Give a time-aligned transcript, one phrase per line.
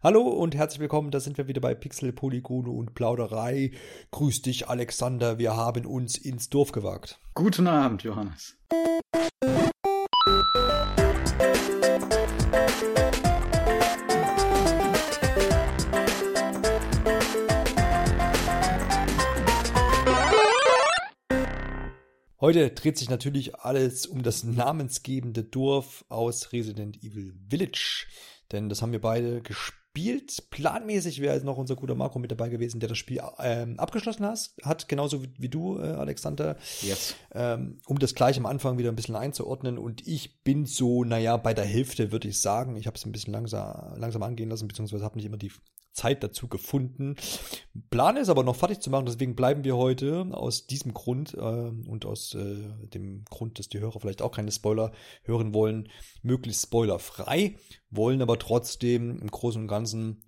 [0.00, 3.72] Hallo und herzlich willkommen, da sind wir wieder bei Pixel, Polygone und Plauderei.
[4.12, 7.18] Grüß dich, Alexander, wir haben uns ins Dorf gewagt.
[7.34, 8.56] Guten Abend, Johannes.
[22.40, 28.06] Heute dreht sich natürlich alles um das namensgebende Dorf aus Resident Evil Village.
[28.52, 29.77] Denn das haben wir beide gespielt.
[30.50, 34.50] Planmäßig wäre noch unser guter Marco mit dabei gewesen, der das Spiel ähm, abgeschlossen hat,
[34.62, 36.56] hat genauso wie, wie du, äh, Alexander.
[36.82, 37.14] Yes.
[37.32, 39.78] Ähm, um das gleich am Anfang wieder ein bisschen einzuordnen.
[39.78, 42.76] Und ich bin so, naja, bei der Hälfte würde ich sagen.
[42.76, 45.52] Ich habe es ein bisschen langsam, langsam angehen lassen, beziehungsweise habe nicht immer die
[45.98, 47.16] Zeit dazu gefunden.
[47.90, 51.38] Plane ist aber noch fertig zu machen, deswegen bleiben wir heute aus diesem Grund äh,
[51.38, 54.92] und aus äh, dem Grund, dass die Hörer vielleicht auch keine Spoiler
[55.24, 55.88] hören wollen,
[56.22, 57.56] möglichst spoilerfrei,
[57.90, 60.22] wollen aber trotzdem im Großen und Ganzen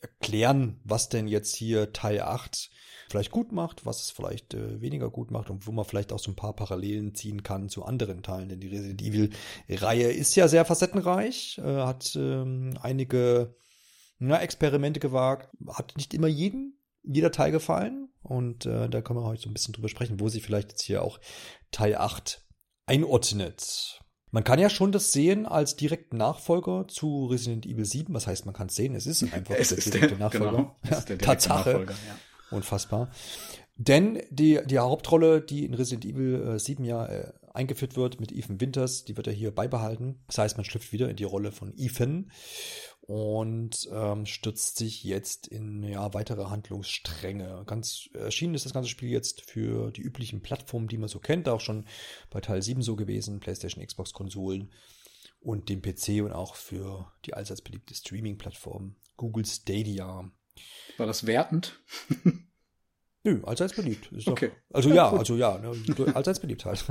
[0.00, 2.70] erklären, was denn jetzt hier Teil 8
[3.08, 6.18] vielleicht gut macht, was es vielleicht äh, weniger gut macht und wo man vielleicht auch
[6.18, 8.48] so ein paar Parallelen ziehen kann zu anderen Teilen.
[8.48, 13.54] Denn die Resident Evil-Reihe ist ja sehr facettenreich, äh, hat ähm, einige
[14.22, 15.48] na, Experimente gewagt.
[15.68, 18.08] Hat nicht immer jeden, jeder Teil gefallen.
[18.22, 20.82] Und äh, da können wir heute so ein bisschen drüber sprechen, wo sie vielleicht jetzt
[20.82, 21.18] hier auch
[21.72, 22.44] Teil 8
[22.86, 24.00] einordnet.
[24.30, 28.14] Man kann ja schon das sehen als direkten Nachfolger zu Resident Evil 7.
[28.14, 28.94] Was heißt, man kann es sehen?
[28.94, 30.50] Es ist einfach es der ist direkte der, Nachfolger.
[30.50, 31.70] Genau, ja, ist der Tatsache.
[31.70, 32.56] Nachfolger, ja.
[32.56, 33.10] Unfassbar.
[33.76, 38.30] Denn die, die Hauptrolle, die in Resident Evil äh, 7 ja äh, eingeführt wird mit
[38.30, 40.22] Ethan Winters, die wird ja hier beibehalten.
[40.28, 42.30] Das heißt, man schlüpft wieder in die Rolle von Ethan
[43.02, 47.64] und ähm, stürzt sich jetzt in ja, weitere Handlungsstränge.
[47.66, 51.48] Ganz erschienen ist das ganze Spiel jetzt für die üblichen Plattformen, die man so kennt,
[51.48, 51.86] auch schon
[52.30, 54.70] bei Teil 7 so gewesen, PlayStation, Xbox-Konsolen
[55.40, 60.30] und dem PC und auch für die allseits beliebte Streaming-Plattform Google Stadia.
[60.96, 61.80] War das wertend?
[63.24, 64.10] Nö, allseits beliebt.
[64.26, 64.48] Okay.
[64.48, 65.74] Doch, also ja, also ja, ne,
[66.14, 66.84] allseits beliebt halt.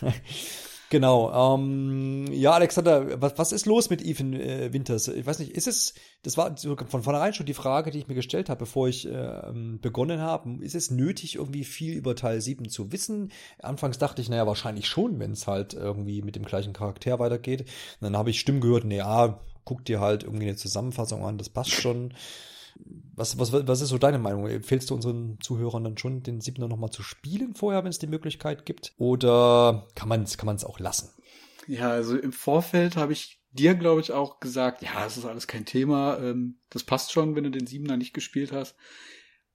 [0.90, 1.54] Genau.
[1.54, 5.06] Ähm, ja, Alexander, was, was ist los mit Ethan äh, Winters?
[5.06, 8.16] Ich weiß nicht, ist es, das war von vornherein schon die Frage, die ich mir
[8.16, 10.64] gestellt habe, bevor ich äh, begonnen habe.
[10.64, 13.30] Ist es nötig, irgendwie viel über Teil 7 zu wissen?
[13.62, 17.60] Anfangs dachte ich, naja, wahrscheinlich schon, wenn es halt irgendwie mit dem gleichen Charakter weitergeht.
[17.60, 17.68] Und
[18.00, 21.70] dann habe ich Stimmen gehört, naja, guck dir halt irgendwie eine Zusammenfassung an, das passt
[21.70, 22.14] schon.
[23.14, 24.46] Was, was, was ist so deine Meinung?
[24.46, 28.06] Empfehlst du unseren Zuhörern dann schon, den Siebner nochmal zu spielen vorher, wenn es die
[28.06, 28.94] Möglichkeit gibt?
[28.96, 31.10] Oder kann man es kann auch lassen?
[31.66, 35.46] Ja, also im Vorfeld habe ich dir, glaube ich, auch gesagt, ja, es ist alles
[35.46, 36.18] kein Thema.
[36.18, 38.76] Ähm, das passt schon, wenn du den Siebener nicht gespielt hast.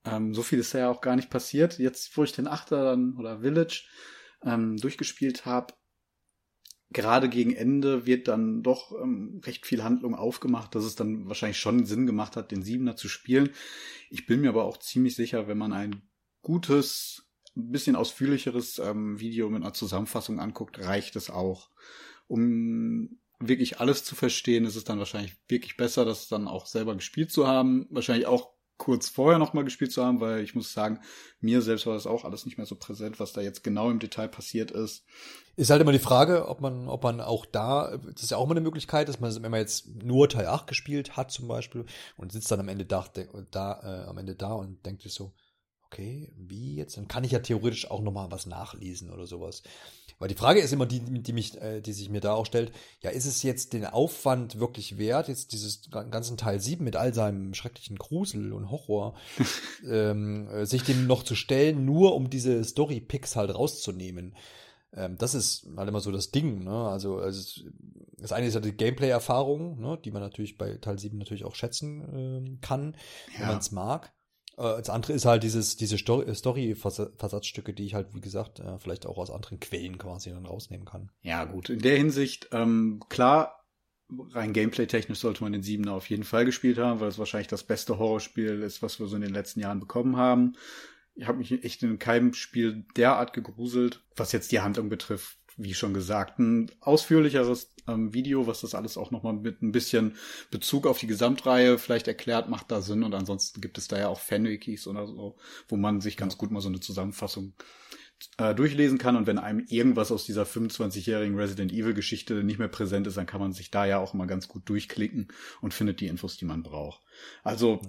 [0.06, 1.80] Ähm, so viel ist da ja auch gar nicht passiert.
[1.80, 3.86] Jetzt, wo ich den Achter dann oder Village
[4.44, 5.74] ähm, durchgespielt habe,
[6.92, 11.60] gerade gegen Ende wird dann doch ähm, recht viel Handlung aufgemacht, dass es dann wahrscheinlich
[11.60, 13.50] schon Sinn gemacht hat, den Siebener zu spielen.
[14.10, 16.04] Ich bin mir aber auch ziemlich sicher, wenn man ein
[16.42, 21.70] gutes, ein bisschen ausführlicheres ähm, Video mit einer Zusammenfassung anguckt, reicht es auch.
[22.28, 26.96] Um wirklich alles zu verstehen, ist es dann wahrscheinlich wirklich besser, das dann auch selber
[26.96, 27.88] gespielt zu haben.
[27.90, 31.00] Wahrscheinlich auch kurz vorher nochmal gespielt zu haben, weil ich muss sagen,
[31.40, 34.00] mir selbst war das auch alles nicht mehr so präsent, was da jetzt genau im
[34.00, 35.06] Detail passiert ist.
[35.56, 38.44] Ist halt immer die Frage, ob man, ob man auch da, das ist ja auch
[38.44, 41.86] immer eine Möglichkeit, dass man, wenn man jetzt nur Teil 8 gespielt hat zum Beispiel
[42.18, 43.06] und sitzt dann am Ende da,
[43.52, 45.34] da äh, am Ende da und denkt sich so,
[45.86, 46.98] okay, wie jetzt?
[46.98, 49.64] Dann kann ich ja theoretisch auch nochmal was nachlesen oder sowas.
[50.18, 52.72] Weil die Frage ist immer die, die mich, äh, die sich mir da auch stellt,
[53.02, 57.14] ja, ist es jetzt den Aufwand wirklich wert, jetzt dieses ganzen Teil 7 mit all
[57.14, 59.16] seinem schrecklichen Grusel und Horror,
[59.90, 64.36] ähm, äh, sich dem noch zu stellen, nur um diese Story-Picks halt rauszunehmen?
[64.94, 66.88] Ähm, das ist halt immer so das Ding, ne?
[66.88, 67.64] Also, also
[68.18, 70.00] das eine ist ja die Gameplay-Erfahrung, ne?
[70.04, 72.96] die man natürlich bei Teil 7 natürlich auch schätzen äh, kann,
[73.34, 73.42] ja.
[73.42, 74.14] wenn man es mag.
[74.58, 79.06] Äh, das andere ist halt dieses, diese Story-Versatzstücke, die ich halt, wie gesagt, äh, vielleicht
[79.06, 81.12] auch aus anderen Quellen quasi dann rausnehmen kann.
[81.22, 81.70] Ja, gut.
[81.70, 83.66] In der Hinsicht, ähm, klar,
[84.32, 87.64] rein gameplay-technisch sollte man den Siebener auf jeden Fall gespielt haben, weil es wahrscheinlich das
[87.64, 90.54] beste Horrorspiel ist, was wir so in den letzten Jahren bekommen haben.
[91.16, 95.74] Ich habe mich echt in keinem Spiel derart gegruselt, was jetzt die Handlung betrifft wie
[95.74, 100.16] schon gesagt, ein ausführlicheres ähm, Video, was das alles auch nochmal mit ein bisschen
[100.52, 103.04] Bezug auf die Gesamtreihe vielleicht erklärt, macht da Sinn.
[103.04, 105.36] Und ansonsten gibt es da ja auch Fanwikis oder so,
[105.68, 107.54] wo man sich ganz gut mal so eine Zusammenfassung
[108.38, 109.16] äh, durchlesen kann.
[109.16, 113.26] Und wenn einem irgendwas aus dieser 25-jährigen Resident Evil Geschichte nicht mehr präsent ist, dann
[113.26, 115.28] kann man sich da ja auch immer ganz gut durchklicken
[115.62, 117.02] und findet die Infos, die man braucht.
[117.44, 117.82] Also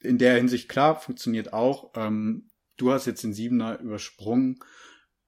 [0.00, 1.92] in der Hinsicht klar, funktioniert auch.
[1.96, 4.60] Ähm, du hast jetzt den Siebener übersprungen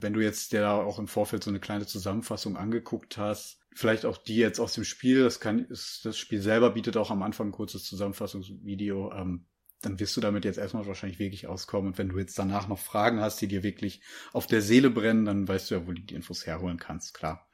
[0.00, 4.16] wenn du jetzt dir auch im Vorfeld so eine kleine Zusammenfassung angeguckt hast, vielleicht auch
[4.16, 7.48] die jetzt aus dem Spiel, das kann, ist, das Spiel selber bietet auch am Anfang
[7.48, 9.46] ein kurzes Zusammenfassungsvideo, ähm,
[9.82, 11.92] dann wirst du damit jetzt erstmal wahrscheinlich wirklich auskommen.
[11.92, 14.02] Und wenn du jetzt danach noch Fragen hast, die dir wirklich
[14.32, 17.49] auf der Seele brennen, dann weißt du ja, wo du die Infos herholen kannst, klar.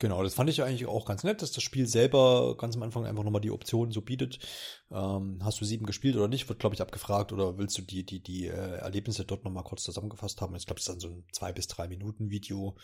[0.00, 3.04] Genau, das fand ich eigentlich auch ganz nett, dass das Spiel selber ganz am Anfang
[3.04, 4.38] einfach nochmal die Optionen so bietet.
[4.90, 8.06] Ähm, hast du sieben gespielt oder nicht, wird, glaube ich, abgefragt oder willst du die,
[8.06, 10.56] die, die äh, Erlebnisse dort nochmal kurz zusammengefasst haben?
[10.56, 12.76] Ich glaube, das ist dann so ein zwei bis drei Minuten Video,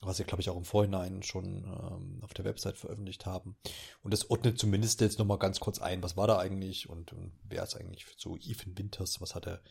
[0.00, 3.56] was sie, glaube ich, auch im Vorhinein schon ähm, auf der Website veröffentlicht haben.
[4.02, 7.32] Und das ordnet zumindest jetzt nochmal ganz kurz ein, was war da eigentlich und, und
[7.42, 9.62] wer ist eigentlich so Ethan Winters, was hat er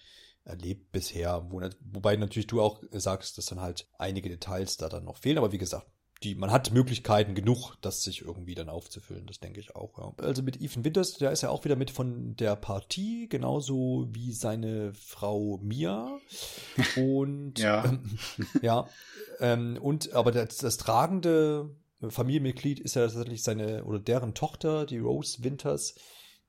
[0.44, 5.06] erlebt bisher, wo, wobei natürlich du auch sagst, dass dann halt einige Details da dann
[5.06, 5.88] noch fehlen, aber wie gesagt,
[6.26, 9.98] die, man hat Möglichkeiten genug, das sich irgendwie dann aufzufüllen, das denke ich auch.
[9.98, 10.26] Ja.
[10.26, 14.34] Also mit Ethan Winters, der ist ja auch wieder mit von der Partie, genauso wie
[14.34, 16.18] seine Frau Mia.
[16.98, 18.20] Und ja, ähm,
[18.62, 18.88] ja
[19.40, 25.00] ähm, und aber das, das tragende Familienmitglied ist ja tatsächlich seine oder deren Tochter, die
[25.00, 25.96] Rose Winters,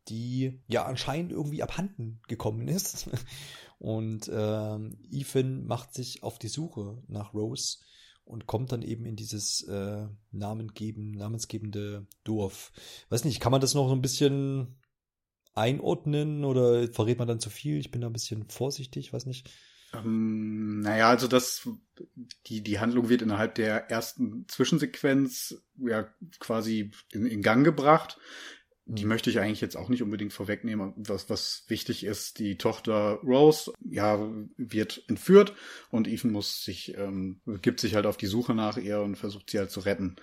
[0.09, 3.09] die ja anscheinend irgendwie abhanden gekommen ist.
[3.79, 7.79] Und ähm, Ethan macht sich auf die Suche nach Rose
[8.27, 12.73] und kommt dann eben in dieses äh, namengeben, namensgebende Dorf.
[13.09, 14.77] Weiß nicht, kann man das noch so ein bisschen
[15.55, 17.79] einordnen oder verrät man dann zu viel?
[17.79, 19.49] Ich bin da ein bisschen vorsichtig, weiß nicht.
[19.95, 21.69] Ähm, naja, also das,
[22.47, 26.09] die, die Handlung wird innerhalb der ersten Zwischensequenz ja
[26.41, 28.19] quasi in, in Gang gebracht
[28.89, 29.09] die mhm.
[29.09, 30.93] möchte ich eigentlich jetzt auch nicht unbedingt vorwegnehmen.
[30.97, 35.55] Was, was wichtig ist, die Tochter Rose, ja, wird entführt
[35.91, 39.51] und Ethan muss sich, ähm, gibt sich halt auf die Suche nach ihr und versucht
[39.51, 40.15] sie halt zu retten.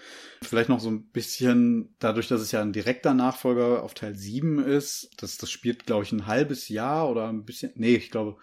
[0.42, 4.60] Vielleicht noch so ein bisschen, dadurch, dass es ja ein direkter Nachfolger auf Teil 7
[4.60, 8.38] ist, das, das spielt, glaube ich, ein halbes Jahr oder ein bisschen, nee, ich glaube,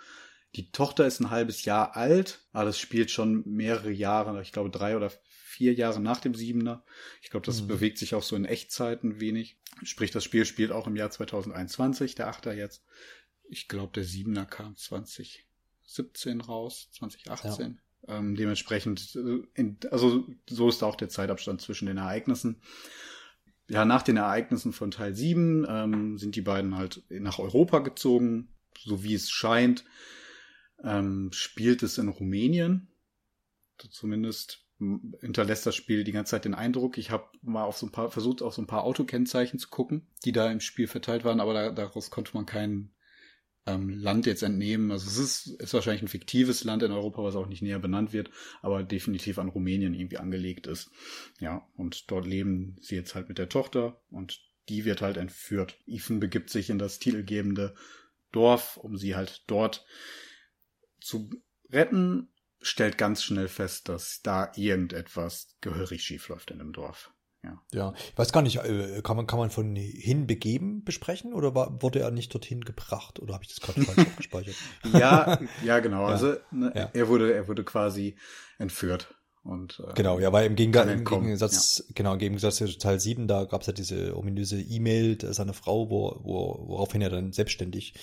[0.55, 4.69] die Tochter ist ein halbes Jahr alt, aber das spielt schon mehrere Jahre, ich glaube
[4.69, 5.11] drei oder
[5.61, 6.83] vier Jahre nach dem Siebener.
[7.21, 7.69] Ich glaube, das mhm.
[7.69, 9.59] bewegt sich auch so in Echtzeiten wenig.
[9.83, 12.83] Sprich, das Spiel spielt auch im Jahr 2021, der Achter jetzt.
[13.45, 17.79] Ich glaube, der Siebener kam 2017 raus, 2018.
[18.09, 18.17] Ja.
[18.17, 22.63] Ähm, dementsprechend, äh, in, also so ist auch der Zeitabstand zwischen den Ereignissen.
[23.69, 28.49] Ja, nach den Ereignissen von Teil 7 ähm, sind die beiden halt nach Europa gezogen,
[28.79, 29.85] so wie es scheint.
[30.83, 32.89] Ähm, spielt es in Rumänien.
[33.91, 34.65] Zumindest
[35.21, 36.97] hinterlässt das Spiel die ganze Zeit den Eindruck.
[36.99, 40.07] Ich habe mal auf so ein paar versucht, auf so ein paar Autokennzeichen zu gucken,
[40.25, 42.91] die da im Spiel verteilt waren, aber da, daraus konnte man kein
[43.67, 44.91] ähm, Land jetzt entnehmen.
[44.91, 48.13] Also es ist, ist wahrscheinlich ein fiktives Land in Europa, was auch nicht näher benannt
[48.13, 48.31] wird,
[48.63, 50.91] aber definitiv an Rumänien irgendwie angelegt ist.
[51.41, 55.77] Ja, und dort leben sie jetzt halt mit der Tochter und die wird halt entführt.
[55.87, 57.75] Ethan begibt sich in das titelgebende
[58.33, 59.85] Dorf, um sie halt dort
[61.01, 61.31] zu
[61.71, 62.29] retten
[62.61, 67.13] stellt ganz schnell fest, dass da irgendetwas gehörig schief läuft in dem Dorf.
[67.43, 67.63] Ja.
[67.73, 71.83] ja, ich weiß gar nicht, äh, kann man, kann man von hinbegeben besprechen oder war,
[71.83, 74.57] wurde er nicht dorthin gebracht oder habe ich das gerade falsch abgespeichert?
[74.93, 76.03] Ja, ja, genau.
[76.03, 76.09] Ja.
[76.09, 76.91] Also ne, ja.
[76.93, 78.17] er wurde, er wurde quasi
[78.59, 79.15] entführt.
[79.43, 81.93] Und, äh, genau, ja, weil im, Gegensatz, im Gegensatz, ja.
[81.95, 85.89] genau, im Gegensatz zu Teil 7, da gab es ja diese ominöse E-Mail seiner Frau,
[85.89, 87.95] wo, wo, woraufhin er dann selbstständig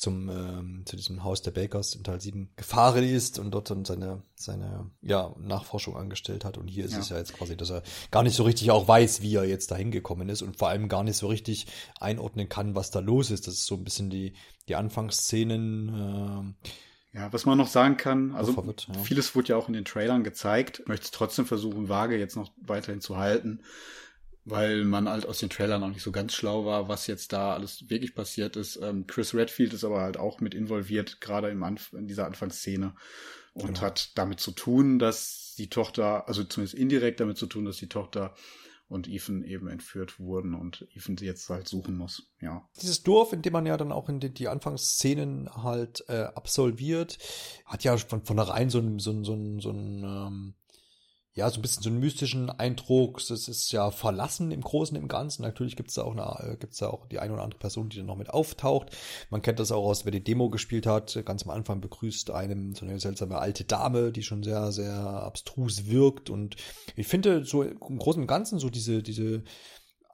[0.00, 3.84] zum, ähm, zu diesem Haus der Bakers in Teil 7 gefahren ist und dort dann
[3.84, 6.56] seine, seine, ja, Nachforschung angestellt hat.
[6.56, 7.00] Und hier ist ja.
[7.00, 9.70] es ja jetzt quasi, dass er gar nicht so richtig auch weiß, wie er jetzt
[9.70, 11.66] dahin gekommen ist und vor allem gar nicht so richtig
[12.00, 13.46] einordnen kann, was da los ist.
[13.46, 14.32] Das ist so ein bisschen die,
[14.68, 19.02] die Anfangsszenen, äh, ja, was man noch sagen kann, also verwirrt, ja.
[19.02, 20.78] vieles wurde ja auch in den Trailern gezeigt.
[20.80, 23.60] Ich möchte es trotzdem versuchen, vage jetzt noch weiterhin zu halten,
[24.44, 27.54] weil man halt aus den Trailern auch nicht so ganz schlau war, was jetzt da
[27.54, 28.76] alles wirklich passiert ist.
[28.82, 32.94] Ähm, Chris Redfield ist aber halt auch mit involviert, gerade im Anf in dieser Anfangsszene
[33.52, 33.80] und genau.
[33.80, 37.88] hat damit zu tun, dass die Tochter, also zumindest indirekt damit zu tun, dass die
[37.88, 38.34] Tochter
[38.88, 42.68] und Ethan eben entführt wurden und Ethan sie jetzt halt suchen muss, ja.
[42.82, 47.18] Dieses Dorf, in dem man ja dann auch in die, die Anfangsszenen halt äh, absolviert,
[47.66, 50.54] hat ja von vornherein so ein, so ein, so ein, so ein ähm,
[51.40, 53.18] ja, so ein bisschen so einen mystischen Eindruck.
[53.18, 55.40] Es ist ja verlassen im Großen im Ganzen.
[55.40, 57.96] Natürlich gibt es da auch eine, gibt's da auch die eine oder andere Person, die
[57.96, 58.90] dann noch mit auftaucht.
[59.30, 61.18] Man kennt das auch aus, wer die Demo gespielt hat.
[61.24, 65.86] Ganz am Anfang begrüßt einem so eine seltsame alte Dame, die schon sehr, sehr abstrus
[65.86, 66.28] wirkt.
[66.28, 66.56] Und
[66.94, 69.42] ich finde so im Großen und Ganzen so diese, diese,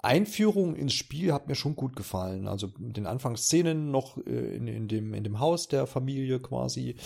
[0.02, 2.48] Einführung ins Spiel hat mir schon gut gefallen.
[2.48, 6.96] Also mit den Anfangsszenen noch äh, in, in, dem, in dem Haus der Familie quasi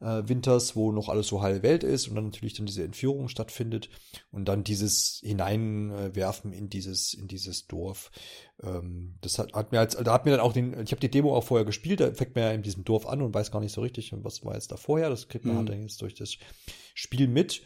[0.00, 3.28] äh, Winters, wo noch alles so heile Welt ist und dann natürlich dann diese Entführung
[3.28, 3.88] stattfindet
[4.30, 8.10] und dann dieses Hineinwerfen in dieses, in dieses Dorf.
[8.62, 11.10] Ähm, das hat, hat mir als, da hat mir dann auch den, ich habe die
[11.10, 13.60] Demo auch vorher gespielt, da fängt man ja in diesem Dorf an und weiß gar
[13.60, 15.08] nicht so richtig, was war jetzt da vorher.
[15.08, 15.58] Das kriegt man mhm.
[15.58, 16.36] halt dann jetzt durch das
[16.94, 17.62] Spiel mit.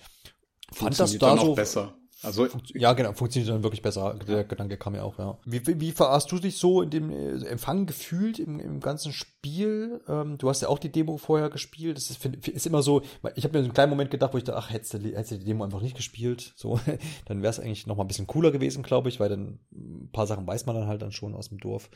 [0.72, 4.18] Fand das da so besser Also ja, genau, funktioniert dann wirklich besser.
[4.26, 5.38] Der Gedanke kam ja auch, ja.
[5.44, 9.12] Wie, wie, wie hast du dich so in dem äh, Empfang gefühlt im, im ganzen
[9.12, 10.00] Spiel?
[10.08, 11.98] Ähm, du hast ja auch die Demo vorher gespielt.
[11.98, 13.02] Das ist, find, ist immer so,
[13.34, 15.38] ich habe mir einen kleinen Moment gedacht, wo ich dachte, ach, hättest du, hättest du
[15.38, 16.80] die Demo einfach nicht gespielt, so,
[17.26, 20.10] dann wäre es eigentlich noch mal ein bisschen cooler gewesen, glaube ich, weil dann ein
[20.10, 21.90] paar Sachen weiß man dann halt dann schon aus dem Dorf.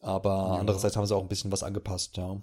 [0.00, 0.60] Aber ja.
[0.60, 2.42] andererseits haben sie auch ein bisschen was angepasst, ja.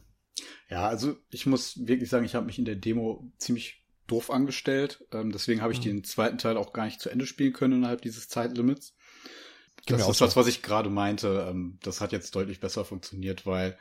[0.69, 5.05] Ja, also ich muss wirklich sagen, ich habe mich in der Demo ziemlich doof angestellt.
[5.11, 5.83] Ähm, deswegen habe ich mhm.
[5.83, 8.95] den zweiten Teil auch gar nicht zu Ende spielen können innerhalb dieses Zeitlimits.
[9.85, 11.47] Das ist das, was ich gerade meinte.
[11.49, 13.77] Ähm, das hat jetzt deutlich besser funktioniert, weil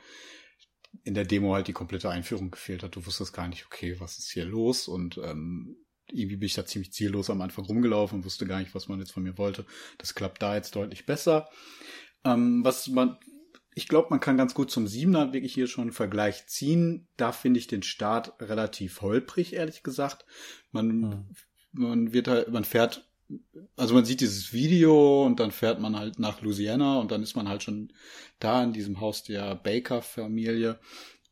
[1.03, 2.95] in der Demo halt die komplette Einführung gefehlt hat.
[2.95, 4.87] Du wusstest gar nicht, okay, was ist hier los?
[4.87, 5.77] Und ähm,
[6.11, 8.99] irgendwie bin ich da ziemlich ziellos am Anfang rumgelaufen und wusste gar nicht, was man
[8.99, 9.65] jetzt von mir wollte.
[9.97, 11.49] Das klappt da jetzt deutlich besser.
[12.23, 13.17] Ähm, was man
[13.73, 17.07] ich glaube, man kann ganz gut zum Siebener wirklich hier schon einen Vergleich ziehen.
[17.15, 20.25] Da finde ich den Start relativ holprig, ehrlich gesagt.
[20.71, 21.35] Man, hm.
[21.71, 23.09] man wird halt, man fährt,
[23.77, 27.35] also man sieht dieses Video und dann fährt man halt nach Louisiana und dann ist
[27.35, 27.93] man halt schon
[28.39, 30.79] da in diesem Haus der Baker-Familie.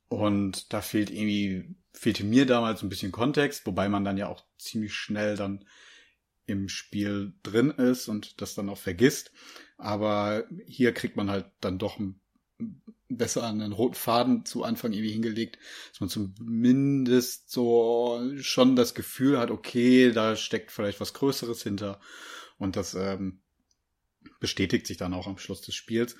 [0.07, 4.43] Und da fehlt irgendwie, fehlte mir damals ein bisschen Kontext, wobei man dann ja auch
[4.57, 5.65] ziemlich schnell dann
[6.45, 9.31] im Spiel drin ist und das dann auch vergisst.
[9.77, 12.19] Aber hier kriegt man halt dann doch ein
[13.09, 15.57] besser einen roten Faden zu Anfang irgendwie hingelegt,
[15.91, 21.99] dass man zumindest so schon das Gefühl hat, okay, da steckt vielleicht was Größeres hinter.
[22.57, 23.39] Und das ähm,
[24.39, 26.15] bestätigt sich dann auch am Schluss des Spiels.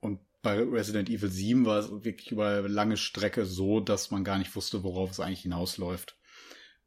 [0.00, 4.38] Und bei Resident Evil 7 war es wirklich über lange Strecke so, dass man gar
[4.38, 6.16] nicht wusste, worauf es eigentlich hinausläuft.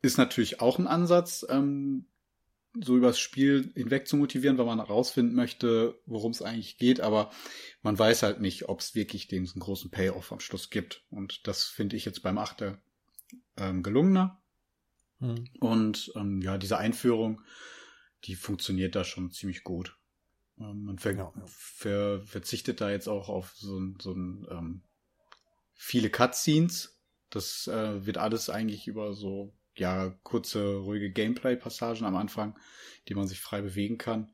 [0.01, 2.05] Ist natürlich auch ein Ansatz, ähm,
[2.83, 7.31] so übers Spiel hinweg zu motivieren, weil man herausfinden möchte, worum es eigentlich geht, aber
[7.81, 11.05] man weiß halt nicht, ob es wirklich den großen Payoff am Schluss gibt.
[11.09, 12.81] Und das finde ich jetzt beim Achter
[13.57, 14.41] ähm, gelungener.
[15.19, 15.45] Hm.
[15.59, 17.41] Und ähm, ja, diese Einführung,
[18.25, 19.97] die funktioniert da schon ziemlich gut.
[20.59, 21.33] Ähm, man ver ja.
[21.45, 24.81] Ver verzichtet da jetzt auch auf so, so ein ähm,
[25.73, 26.99] viele Cutscenes.
[27.29, 32.55] Das äh, wird alles eigentlich über so ja, kurze, ruhige Gameplay-Passagen am Anfang,
[33.07, 34.31] die man sich frei bewegen kann,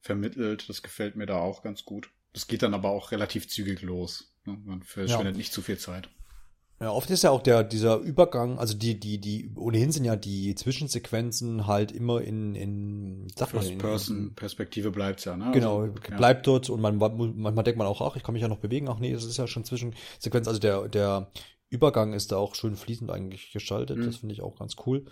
[0.00, 0.68] vermittelt.
[0.68, 2.10] Das gefällt mir da auch ganz gut.
[2.32, 4.32] Das geht dann aber auch relativ zügig los.
[4.44, 4.58] Ne?
[4.64, 5.38] Man verschwendet ja.
[5.38, 6.08] nicht zu viel Zeit.
[6.82, 10.16] Ja, oft ist ja auch der, dieser Übergang, also die, die, die, ohnehin sind ja
[10.16, 15.52] die Zwischensequenzen halt immer in, in, First-Person-Perspektive bleibt's ja, ne?
[15.52, 16.52] Genau, also, bleibt ja.
[16.52, 18.98] dort und man, manchmal denkt man auch, ach, ich kann mich ja noch bewegen, ach
[18.98, 21.30] nee, das ist ja schon Zwischensequenz, also der, der
[21.72, 23.98] Übergang ist da auch schön fließend eigentlich gestaltet.
[23.98, 24.06] Mhm.
[24.06, 25.06] Das finde ich auch ganz cool.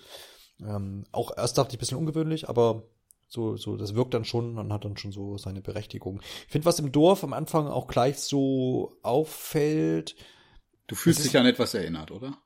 [0.61, 2.83] Ähm, auch erst dachte ich ein bisschen ungewöhnlich, aber
[3.29, 6.21] so, so, das wirkt dann schon und hat dann schon so seine Berechtigung.
[6.47, 10.17] Ich finde, was im Dorf am Anfang auch gleich so auffällt.
[10.87, 12.37] Du fühlst dich an etwas erinnert, oder?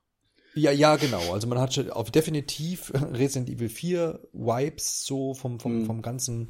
[0.53, 1.33] Ja, ja, genau.
[1.33, 5.85] Also man hat schon auf definitiv Resident Evil 4 Vibes so vom, vom, mhm.
[5.85, 6.49] vom ganzen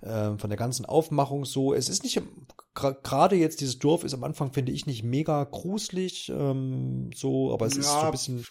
[0.00, 1.74] äh, von der ganzen Aufmachung so.
[1.74, 2.22] Es ist nicht,
[2.74, 7.66] gerade jetzt dieses Dorf ist am Anfang, finde ich, nicht mega gruselig, ähm, so, aber
[7.66, 8.46] es ja, ist so ein bisschen.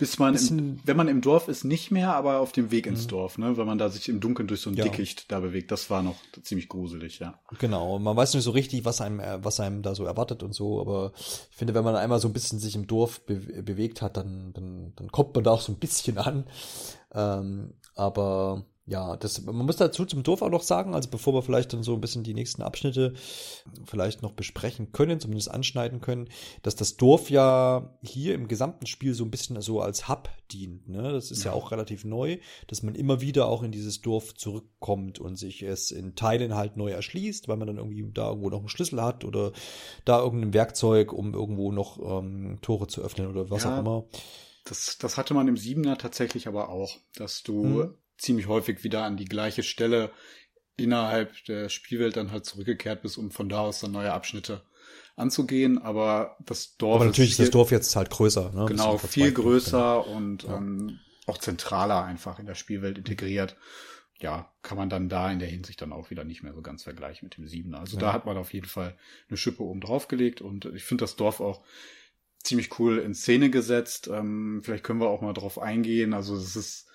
[0.00, 3.06] Bis man, im, wenn man im Dorf ist, nicht mehr, aber auf dem Weg ins
[3.06, 3.08] mhm.
[3.08, 4.84] Dorf, ne, weil man da sich im Dunkeln durch so ein ja.
[4.84, 7.40] Dickicht da bewegt, das war noch ziemlich gruselig, ja.
[7.58, 10.54] Genau, man weiß nicht so richtig, was einem, äh, was einem da so erwartet und
[10.54, 14.00] so, aber ich finde, wenn man einmal so ein bisschen sich im Dorf be bewegt
[14.00, 16.44] hat, dann, dann, dann kommt man da auch so ein bisschen an,
[17.12, 21.42] ähm, aber ja, das, man muss dazu zum Dorf auch noch sagen, also bevor wir
[21.42, 23.12] vielleicht dann so ein bisschen die nächsten Abschnitte
[23.84, 26.30] vielleicht noch besprechen können, zumindest anschneiden können,
[26.62, 30.88] dass das Dorf ja hier im gesamten Spiel so ein bisschen so als Hub dient.
[30.88, 31.12] Ne?
[31.12, 31.50] Das ist ja.
[31.50, 35.62] ja auch relativ neu, dass man immer wieder auch in dieses Dorf zurückkommt und sich
[35.62, 39.02] es in Teilen halt neu erschließt, weil man dann irgendwie da irgendwo noch einen Schlüssel
[39.02, 39.52] hat oder
[40.06, 44.04] da irgendein Werkzeug, um irgendwo noch ähm, Tore zu öffnen oder was ja, auch immer.
[44.64, 49.04] Das, das hatte man im Siebener tatsächlich aber auch, dass du hm ziemlich häufig wieder
[49.04, 50.10] an die gleiche Stelle
[50.76, 54.62] innerhalb der Spielwelt dann halt zurückgekehrt bist, um von da aus dann neue Abschnitte
[55.16, 55.78] anzugehen.
[55.78, 56.96] Aber das Dorf.
[56.96, 58.52] Aber natürlich ist, ist das Dorf jetzt halt größer.
[58.52, 58.66] Ne?
[58.66, 60.56] Genau, viel größer und ja.
[60.56, 63.56] ähm, auch zentraler einfach in der Spielwelt integriert.
[64.20, 66.82] Ja, kann man dann da in der Hinsicht dann auch wieder nicht mehr so ganz
[66.82, 67.80] vergleichen mit dem Siebener.
[67.80, 68.00] Also ja.
[68.00, 68.96] da hat man auf jeden Fall
[69.28, 71.62] eine Schippe oben drauf gelegt und ich finde das Dorf auch
[72.42, 74.08] ziemlich cool in Szene gesetzt.
[74.08, 76.14] Ähm, vielleicht können wir auch mal drauf eingehen.
[76.14, 76.87] Also es ist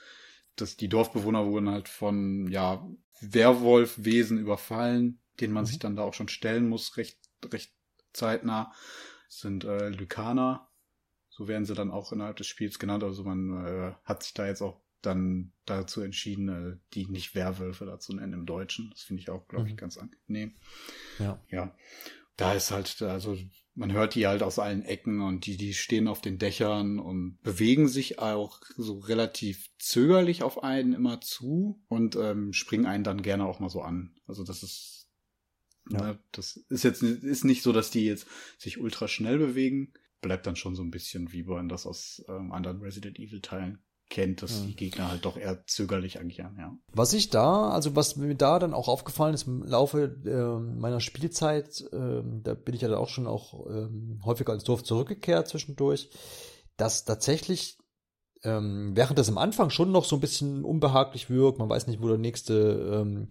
[0.55, 2.87] dass die Dorfbewohner wurden halt von, ja,
[3.21, 5.67] Werwolfwesen überfallen, denen man mhm.
[5.67, 7.73] sich dann da auch schon stellen muss, recht, recht
[8.11, 8.71] zeitnah.
[9.27, 10.69] Das sind äh, Lykaner,
[11.29, 13.03] so werden sie dann auch innerhalb des Spiels genannt.
[13.03, 17.85] Also man äh, hat sich da jetzt auch dann dazu entschieden, äh, die nicht Werwölfe
[17.85, 18.89] dazu nennen im Deutschen.
[18.91, 19.77] Das finde ich auch, glaube ich, mhm.
[19.77, 20.55] ganz angenehm.
[21.19, 21.41] Ja.
[21.49, 21.75] Ja.
[22.37, 23.37] Da ist halt, also
[23.75, 27.39] man hört die halt aus allen Ecken und die, die stehen auf den Dächern und
[27.41, 33.21] bewegen sich auch so relativ zögerlich auf einen immer zu und ähm, springen einen dann
[33.21, 34.15] gerne auch mal so an.
[34.27, 35.09] Also das ist,
[35.89, 36.01] ja.
[36.01, 38.27] ne, das ist jetzt ist nicht so, dass die jetzt
[38.57, 39.93] sich ultra schnell bewegen.
[40.21, 43.79] Bleibt dann schon so ein bisschen wie man das aus ähm, anderen Resident Evil Teilen
[44.09, 44.65] kennt, dass ja.
[44.67, 46.77] die Gegner halt doch eher zögerlich agieren, ja.
[46.91, 50.99] Was ich da, also was mir da dann auch aufgefallen ist im Laufe äh, meiner
[50.99, 53.87] Spielzeit, äh, da bin ich ja dann auch schon auch äh,
[54.23, 56.09] häufiger ins Dorf zurückgekehrt zwischendurch,
[56.77, 57.77] dass tatsächlich
[58.43, 62.01] ähm, während das am Anfang schon noch so ein bisschen unbehaglich wirkt, man weiß nicht,
[62.01, 63.29] wo der nächste ähm,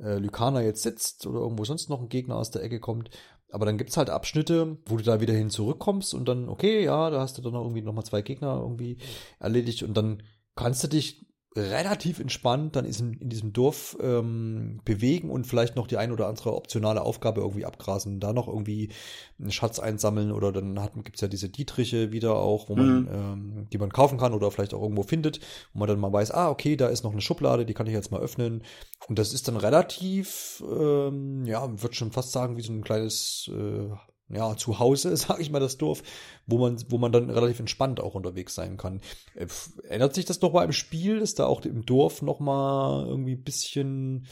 [0.00, 3.10] äh, Lykaner jetzt sitzt oder irgendwo sonst noch ein Gegner aus der Ecke kommt.
[3.50, 7.08] Aber dann gibt's halt Abschnitte, wo du da wieder hin zurückkommst und dann, okay, ja,
[7.10, 8.98] da hast du dann irgendwie nochmal zwei Gegner irgendwie
[9.38, 10.22] erledigt und dann
[10.54, 11.27] kannst du dich
[11.58, 16.12] relativ entspannt dann ist in, in diesem Dorf ähm, bewegen und vielleicht noch die ein
[16.12, 18.90] oder andere optionale Aufgabe irgendwie abgrasen, da noch irgendwie
[19.38, 23.08] einen Schatz einsammeln oder dann hat, gibt's ja diese Dietriche wieder auch, wo man, mhm.
[23.12, 25.40] ähm, die man kaufen kann oder vielleicht auch irgendwo findet,
[25.72, 27.92] wo man dann mal weiß, ah, okay, da ist noch eine Schublade, die kann ich
[27.92, 28.62] jetzt mal öffnen.
[29.08, 33.50] Und das ist dann relativ, ähm, ja, würde schon fast sagen, wie so ein kleines
[33.52, 33.88] äh,
[34.28, 36.02] ja, zu Hause, sage ich mal, das Dorf,
[36.46, 39.00] wo man, wo man dann relativ entspannt auch unterwegs sein kann.
[39.34, 39.46] Äh,
[39.88, 41.18] ändert sich das doch mal im Spiel?
[41.18, 44.26] Ist da auch im Dorf noch mal irgendwie ein bisschen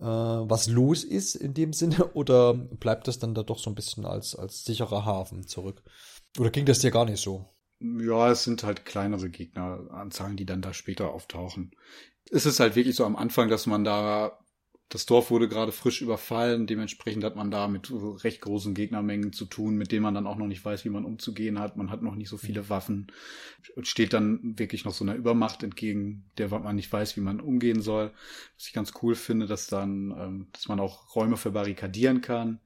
[0.00, 2.10] äh, was los ist in dem Sinne?
[2.14, 5.82] Oder bleibt das dann da doch so ein bisschen als, als sicherer Hafen zurück?
[6.38, 7.46] Oder ging das dir gar nicht so?
[7.80, 11.72] Ja, es sind halt kleinere Gegneranzahlen, die dann da später auftauchen.
[12.30, 14.38] Es ist halt wirklich so am Anfang, dass man da
[14.88, 19.44] das Dorf wurde gerade frisch überfallen, dementsprechend hat man da mit recht großen Gegnermengen zu
[19.44, 21.76] tun, mit denen man dann auch noch nicht weiß, wie man umzugehen hat.
[21.76, 22.68] Man hat noch nicht so viele.
[22.68, 23.08] Waffen
[23.76, 27.40] und steht dann wirklich noch so einer Übermacht entgegen, der man nicht weiß, wie man
[27.40, 28.12] umgehen soll.
[28.56, 32.60] Was ich ganz cool finde, dass dann, ähm, dass man auch Räume verbarrikadieren kann.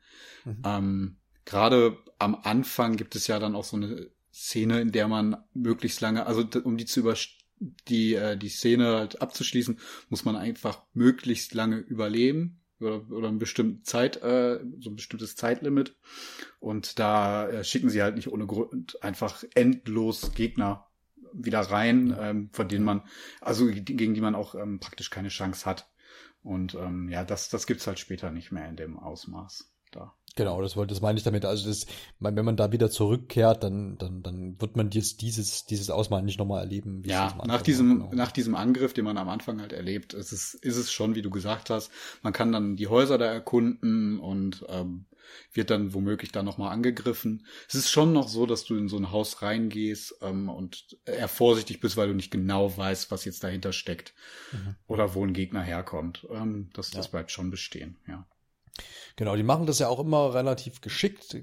[0.45, 0.63] Mhm.
[0.65, 5.37] Ähm, gerade am Anfang gibt es ja dann auch so eine Szene, in der man
[5.55, 7.42] möglichst lange, also um die zu überstehen,
[7.89, 9.79] die, äh, die Szene halt abzuschließen,
[10.09, 15.37] muss man einfach möglichst lange überleben oder, oder ein bestimmtes Zeit, äh, so ein bestimmtes
[15.37, 15.97] Zeitlimit.
[16.61, 20.87] Und da äh, schicken sie halt nicht ohne Grund einfach endlos Gegner
[21.33, 23.03] wieder rein, ähm, von denen man,
[23.41, 25.89] also gegen die man auch ähm, praktisch keine Chance hat.
[26.43, 30.15] Und ähm, ja, das, das gibt's halt später nicht mehr in dem Ausmaß da.
[30.35, 31.45] Genau, das wollte, das meine ich damit.
[31.45, 31.87] Also das,
[32.21, 36.39] wenn man da wieder zurückkehrt, dann, dann, dann wird man dieses, dieses, dieses Ausmal nicht
[36.39, 37.03] nochmal erleben.
[37.05, 38.11] ja, nach diesem, genau.
[38.15, 41.23] nach diesem Angriff, den man am Anfang halt erlebt, ist es, ist es schon, wie
[41.23, 41.91] du gesagt hast.
[42.23, 45.07] Man kann dann die Häuser da erkunden und ähm,
[45.53, 47.47] wird dann womöglich da nochmal angegriffen.
[47.69, 51.29] Es ist schon noch so, dass du in so ein Haus reingehst ähm, und eher
[51.29, 54.15] vorsichtig bist, weil du nicht genau weißt, was jetzt dahinter steckt
[54.53, 54.77] mhm.
[54.87, 56.27] oder wo ein Gegner herkommt.
[56.31, 58.27] Ähm, das, das bleibt schon bestehen, ja.
[59.17, 61.37] Genau, die machen das ja auch immer relativ geschickt.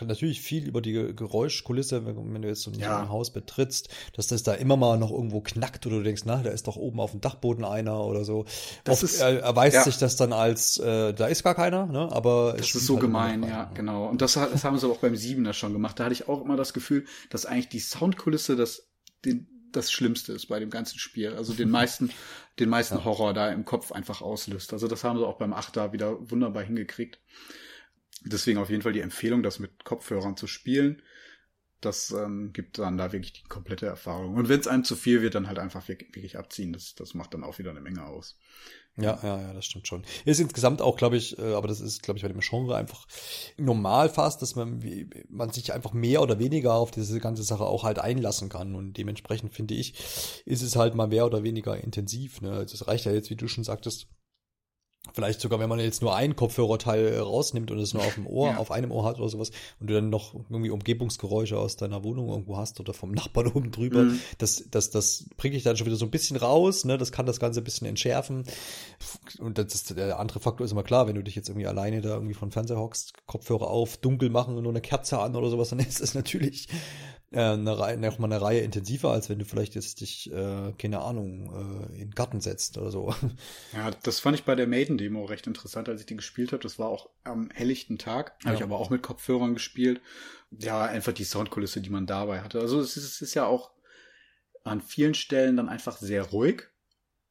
[0.00, 3.08] Natürlich viel über die Geräuschkulisse, wenn, du jetzt so ein, ja.
[3.08, 6.50] Haus betrittst, dass das da immer mal noch irgendwo knackt oder du denkst, na, da
[6.50, 8.44] ist doch oben auf dem Dachboden einer oder so.
[8.84, 9.84] Das Oft ist, erweist ja.
[9.84, 12.08] sich das dann als, äh, da ist gar keiner, ne?
[12.12, 14.06] Aber das ist so halt gemein, ja, genau.
[14.06, 15.98] Und das, das haben sie auch beim Siebener schon gemacht.
[15.98, 18.90] Da hatte ich auch immer das Gefühl, dass eigentlich die Soundkulisse das
[19.24, 21.34] den das Schlimmste ist bei dem ganzen Spiel.
[21.34, 22.10] Also den meisten,
[22.58, 23.04] den meisten ja.
[23.04, 24.72] Horror da im Kopf einfach auslöst.
[24.72, 27.20] Also das haben sie auch beim Achter wieder wunderbar hingekriegt.
[28.22, 31.02] Deswegen auf jeden Fall die Empfehlung, das mit Kopfhörern zu spielen.
[31.80, 34.34] Das ähm, gibt dann da wirklich die komplette Erfahrung.
[34.34, 36.74] Und wenn es einem zu viel wird, dann halt einfach wirklich, wirklich abziehen.
[36.74, 38.38] Das, das macht dann auch wieder eine Menge aus.
[39.02, 40.04] Ja, ja, ja, das stimmt schon.
[40.24, 43.06] Ist insgesamt auch, glaube ich, äh, aber das ist, glaube ich, bei dem Genre einfach
[43.56, 44.82] normal fast, dass man,
[45.28, 48.74] man sich einfach mehr oder weniger auf diese ganze Sache auch halt einlassen kann.
[48.74, 49.94] Und dementsprechend finde ich,
[50.44, 52.40] ist es halt mal mehr oder weniger intensiv.
[52.40, 52.52] Ne?
[52.52, 54.08] Also es reicht ja jetzt, wie du schon sagtest,
[55.12, 58.50] Vielleicht sogar, wenn man jetzt nur ein Kopfhörerteil rausnimmt und es nur auf dem Ohr,
[58.50, 58.56] ja.
[58.58, 62.28] auf einem Ohr hat oder sowas und du dann noch irgendwie Umgebungsgeräusche aus deiner Wohnung
[62.28, 64.20] irgendwo hast oder vom Nachbarn oben drüber, mhm.
[64.38, 66.98] das, das, das bringe ich dann schon wieder so ein bisschen raus, ne?
[66.98, 68.44] Das kann das Ganze ein bisschen entschärfen.
[69.38, 72.00] Und das ist, der andere Faktor ist immer klar, wenn du dich jetzt irgendwie alleine
[72.00, 75.50] da irgendwie von Fernseher hockst, Kopfhörer auf, dunkel machen und nur eine Kerze an oder
[75.50, 79.38] sowas, dann ist es natürlich äh, eine Reihe, noch mal eine Reihe intensiver, als wenn
[79.38, 83.14] du vielleicht jetzt dich, äh, keine Ahnung, äh, in den Garten setzt oder so.
[83.72, 86.62] Ja, das fand ich bei der Maiden-Demo recht interessant, als ich die gespielt habe.
[86.62, 88.46] Das war auch am helllichten Tag, ja.
[88.46, 90.00] habe ich aber auch mit Kopfhörern gespielt.
[90.50, 92.60] Ja, einfach die Soundkulisse, die man dabei hatte.
[92.60, 93.70] Also es ist, es ist ja auch
[94.64, 96.64] an vielen Stellen dann einfach sehr ruhig.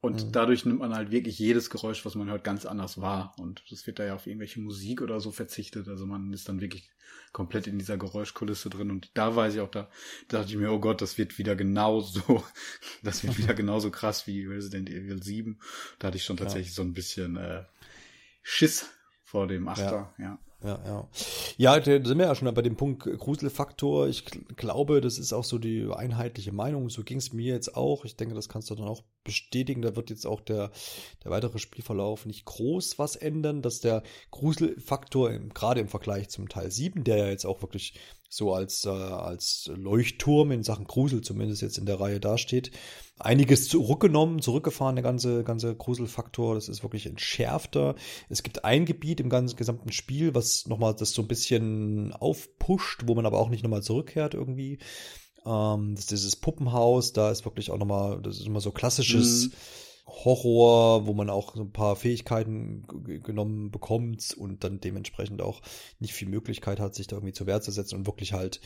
[0.01, 0.31] Und mhm.
[0.31, 3.33] dadurch nimmt man halt wirklich jedes Geräusch, was man hört, ganz anders wahr.
[3.37, 5.89] Und es wird da ja auf irgendwelche Musik oder so verzichtet.
[5.89, 6.89] Also man ist dann wirklich
[7.33, 8.91] komplett in dieser Geräuschkulisse drin.
[8.91, 9.89] Und da weiß ich auch, da,
[10.29, 12.43] da dachte ich mir, oh Gott, das wird wieder genauso,
[13.03, 15.59] das wird wieder genauso krass wie Resident Evil 7.
[15.99, 16.75] Da hatte ich schon tatsächlich ja.
[16.75, 17.65] so ein bisschen äh,
[18.41, 18.89] Schiss
[19.23, 20.23] vor dem Achter, ja.
[20.23, 20.39] ja.
[20.63, 21.09] Ja, ja.
[21.57, 24.07] Ja, da sind wir ja schon bei dem Punkt Gruselfaktor.
[24.07, 24.25] Ich
[24.57, 26.89] glaube, das ist auch so die einheitliche Meinung.
[26.89, 28.03] So ging es mir jetzt auch.
[28.03, 29.81] Ich denke, das kannst du dann auch bestätigen.
[29.81, 30.71] Da wird jetzt auch der,
[31.23, 36.71] der weitere Spielverlauf nicht groß was ändern, dass der Gruselfaktor gerade im Vergleich zum Teil
[36.71, 37.93] 7, der ja jetzt auch wirklich
[38.27, 42.71] so als, äh, als Leuchtturm in Sachen Grusel zumindest jetzt in der Reihe dasteht.
[43.19, 46.55] Einiges zurückgenommen, zurückgefahren, der ganze, ganze Gruselfaktor.
[46.55, 47.95] Das ist wirklich entschärfter.
[48.29, 53.03] Es gibt ein Gebiet im ganzen gesamten Spiel, was nochmal das so ein bisschen aufpusht,
[53.05, 54.79] wo man aber auch nicht nochmal zurückkehrt irgendwie.
[55.45, 59.47] Ähm, das ist dieses Puppenhaus, da ist wirklich auch nochmal, das ist immer so klassisches.
[59.47, 59.53] Mhm
[60.09, 62.85] Horror, wo man auch so ein paar Fähigkeiten
[63.23, 65.61] genommen bekommt und dann dementsprechend auch
[65.99, 68.59] nicht viel Möglichkeit hat, sich da irgendwie zur Wehr zu setzen und wirklich halt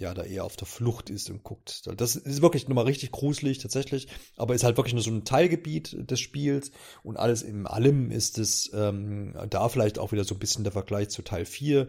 [0.00, 1.86] ja da eher auf der Flucht ist und guckt.
[1.96, 6.10] Das ist wirklich nochmal richtig gruselig tatsächlich, aber ist halt wirklich nur so ein Teilgebiet
[6.10, 10.40] des Spiels und alles in allem ist es ähm, da vielleicht auch wieder so ein
[10.40, 11.86] bisschen der Vergleich zu Teil 4.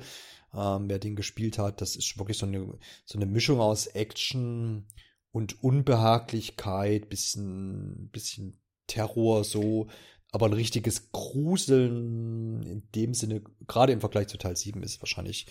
[0.53, 4.85] Ähm, wer den gespielt hat, das ist wirklich so eine, so eine Mischung aus Action
[5.31, 9.87] und Unbehaglichkeit, bisschen, bisschen Terror so,
[10.33, 15.45] aber ein richtiges Gruseln in dem Sinne, gerade im Vergleich zu Teil 7, ist wahrscheinlich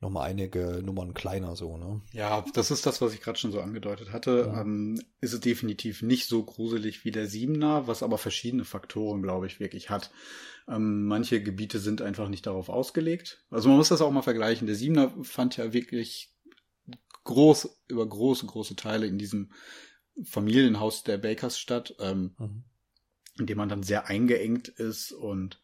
[0.00, 2.02] nochmal einige Nummern kleiner so, ne?
[2.12, 4.50] Ja, das ist das, was ich gerade schon so angedeutet hatte.
[4.52, 4.60] Ja.
[4.60, 9.46] Ähm, ist es definitiv nicht so gruselig wie der 7er, was aber verschiedene Faktoren, glaube
[9.46, 10.10] ich, wirklich hat.
[10.66, 13.44] Ähm, manche Gebiete sind einfach nicht darauf ausgelegt.
[13.50, 14.66] Also man muss das auch mal vergleichen.
[14.66, 16.34] Der 7er fand ja wirklich
[17.22, 19.52] groß, über große, große Teile in diesem
[20.24, 21.94] Familienhaus der Bakers statt.
[22.00, 22.64] Ähm, mhm
[23.38, 25.60] in dem man dann sehr eingeengt ist und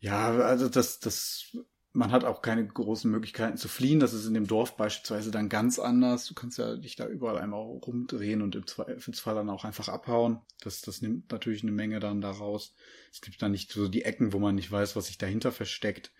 [0.00, 1.56] ja, also das, das,
[1.92, 3.98] man hat auch keine großen Möglichkeiten zu fliehen.
[3.98, 6.26] Das ist in dem Dorf beispielsweise dann ganz anders.
[6.26, 10.40] Du kannst ja dich da überall einmal rumdrehen und im Zweifelsfall dann auch einfach abhauen.
[10.60, 12.74] Das, das nimmt natürlich eine Menge dann daraus.
[13.12, 16.12] Es gibt dann nicht so die Ecken, wo man nicht weiß, was sich dahinter versteckt.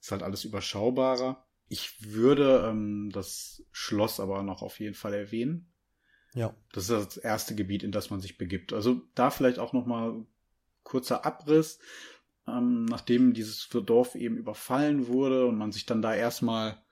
[0.00, 1.46] Ist halt alles überschaubarer.
[1.68, 5.71] Ich würde ähm, das Schloss aber noch auf jeden Fall erwähnen.
[6.34, 6.54] Ja.
[6.72, 8.72] Das ist das erste Gebiet, in das man sich begibt.
[8.72, 10.24] Also da vielleicht auch noch mal
[10.82, 11.78] kurzer Abriss.
[12.46, 16.82] Ähm, nachdem dieses Dorf eben überfallen wurde und man sich dann da erstmal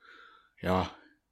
[0.61, 0.89] ja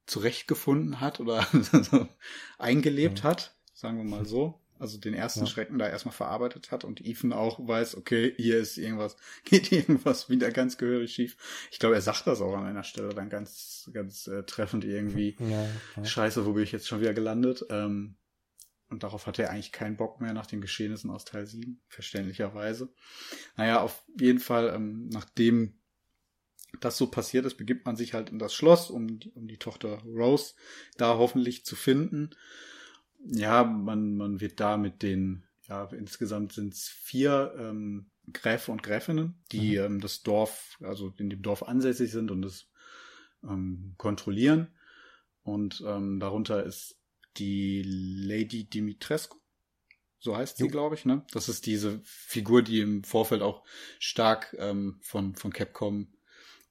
[0.07, 1.47] zurechtgefunden hat oder
[2.57, 3.27] eingelebt mhm.
[3.27, 5.45] hat, sagen wir mal so, also den ersten ja.
[5.45, 10.29] Schrecken da erstmal verarbeitet hat und Ethan auch weiß, okay, hier ist irgendwas, geht irgendwas
[10.29, 11.37] wieder ganz gehörig schief.
[11.71, 15.35] Ich glaube, er sagt das auch an einer Stelle dann ganz, ganz äh, treffend irgendwie.
[15.39, 16.05] Ja, ja.
[16.05, 17.65] Scheiße, wo bin ich jetzt schon wieder gelandet?
[17.69, 18.15] Ähm,
[18.89, 22.91] und darauf hat er eigentlich keinen Bock mehr nach den Geschehnissen aus Teil 7, verständlicherweise.
[23.55, 25.75] Naja, auf jeden Fall, ähm, nachdem
[26.79, 30.01] das so passiert ist, begibt man sich halt in das Schloss, um um die Tochter
[30.05, 30.53] Rose
[30.97, 32.31] da hoffentlich zu finden.
[33.25, 38.83] Ja, man, man wird da mit den, ja, insgesamt sind es vier ähm, Gräfe und
[38.83, 39.85] Gräfinnen, die mhm.
[39.85, 42.69] ähm, das Dorf, also in dem Dorf ansässig sind und es
[43.43, 44.67] ähm, kontrollieren.
[45.43, 46.97] Und ähm, darunter ist
[47.37, 49.37] die Lady Dimitrescu.
[50.21, 51.25] So heißt sie, glaube ich, ne?
[51.31, 53.63] Das ist diese Figur, die im Vorfeld auch
[53.99, 56.13] stark ähm, von, von Capcom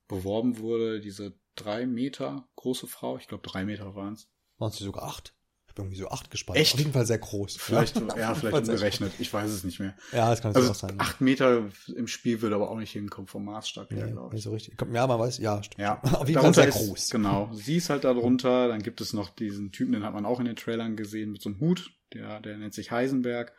[0.07, 1.01] beworben wurde.
[1.01, 3.17] Diese drei Meter große Frau.
[3.17, 4.29] Ich glaube, drei Meter waren es.
[4.59, 5.35] Waren sie sogar acht?
[5.79, 6.63] Irgendwie so acht gespeichert.
[6.63, 6.75] Echt?
[6.75, 7.57] Auf jeden Fall sehr groß.
[7.57, 9.13] Vielleicht, ja, ja vielleicht umgerechnet.
[9.19, 9.95] Ich weiß es nicht mehr.
[10.13, 10.95] Ja, das kann also auch sein.
[10.99, 14.35] Acht Meter im Spiel würde aber auch nicht hinkommen vom Maßstab her, nee, glaube ich.
[14.35, 14.77] Nicht so richtig.
[14.93, 15.81] Ja, man weiß, ja, stimmt.
[15.81, 17.11] Ja, auf jeden Fall sehr ist, groß.
[17.11, 17.51] Genau.
[17.53, 18.69] Sie ist halt da drunter.
[18.69, 21.43] Dann gibt es noch diesen Typen, den hat man auch in den Trailern gesehen, mit
[21.43, 21.93] so einem Hut.
[22.13, 23.53] Der, der nennt sich Heisenberg.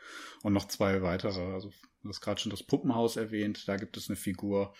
[0.43, 1.53] Und noch zwei weitere.
[1.53, 1.71] Also,
[2.03, 3.67] du hast gerade schon das Puppenhaus erwähnt.
[3.67, 4.73] Da gibt es eine Figur.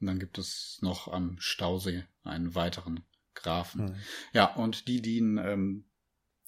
[0.00, 3.04] Und dann gibt es noch am Stausee einen weiteren
[3.36, 3.88] Grafen.
[3.88, 3.94] Hm.
[4.32, 5.84] Ja, und die dienen ähm,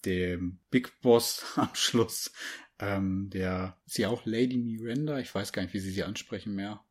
[0.05, 2.31] dem Big Boss am Schluss,
[2.79, 6.55] ähm, der ist ja auch Lady Miranda, ich weiß gar nicht, wie sie sie ansprechen
[6.55, 6.81] mehr.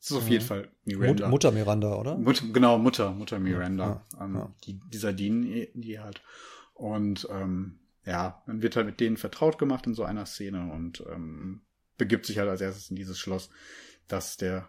[0.00, 0.32] Es ist auf mhm.
[0.32, 1.24] jeden Fall Miranda.
[1.24, 2.16] Mut Mutter Miranda, oder?
[2.16, 4.04] Mut, genau, Mutter, Mutter Miranda.
[4.12, 4.54] Ja, ähm, ja.
[4.64, 5.42] Die, dieser Dean,
[5.74, 6.22] die halt.
[6.74, 11.04] Und ähm, ja, man wird halt mit denen vertraut gemacht in so einer Szene und
[11.12, 11.62] ähm,
[11.98, 13.50] begibt sich halt als erstes in dieses Schloss,
[14.06, 14.68] das der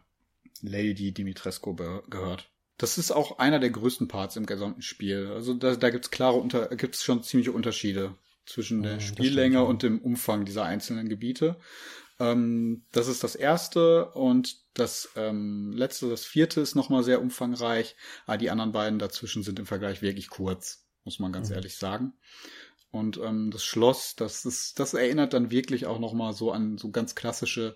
[0.61, 2.51] Lady Dimitrescu gehört.
[2.79, 5.27] Das ist auch einer der größten Parts im gesamten Spiel.
[5.27, 8.15] Also da, da gibt's klare unter, gibt's schon ziemliche Unterschiede
[8.45, 11.57] zwischen der ja, Spiellänge und dem Umfang dieser einzelnen Gebiete.
[12.19, 17.97] Ähm, das ist das erste und das ähm, letzte, das vierte ist nochmal sehr umfangreich.
[18.25, 21.55] Aber die anderen beiden dazwischen sind im Vergleich wirklich kurz, muss man ganz mhm.
[21.55, 22.13] ehrlich sagen.
[22.91, 26.91] Und ähm, das Schloss, das ist, das erinnert dann wirklich auch nochmal so an so
[26.91, 27.75] ganz klassische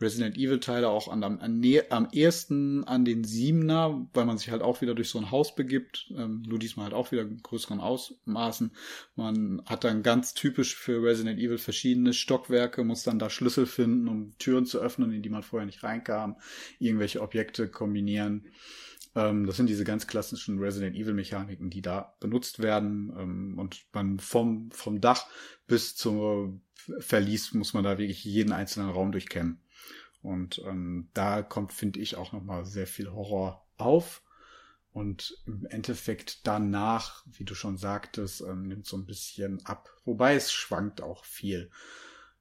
[0.00, 4.62] Resident Evil Teile auch an, am, am ehesten an den Siebener, weil man sich halt
[4.62, 7.80] auch wieder durch so ein Haus begibt, ähm, nur diesmal halt auch wieder in größeren
[7.80, 8.72] Ausmaßen.
[9.14, 14.08] Man hat dann ganz typisch für Resident Evil verschiedene Stockwerke, muss dann da Schlüssel finden,
[14.08, 16.36] um Türen zu öffnen, in die man vorher nicht reinkam,
[16.78, 18.46] irgendwelche Objekte kombinieren.
[19.14, 23.12] Ähm, das sind diese ganz klassischen Resident Evil Mechaniken, die da benutzt werden.
[23.16, 25.26] Ähm, und man vom, vom Dach
[25.66, 26.62] bis zum
[26.98, 29.60] Verlies muss man da wirklich jeden einzelnen Raum durchkämmen.
[30.24, 34.22] Und ähm, da kommt, finde ich, auch nochmal sehr viel Horror auf.
[34.90, 39.90] Und im Endeffekt danach, wie du schon sagtest, ähm, nimmt so ein bisschen ab.
[40.06, 41.70] Wobei es schwankt auch viel.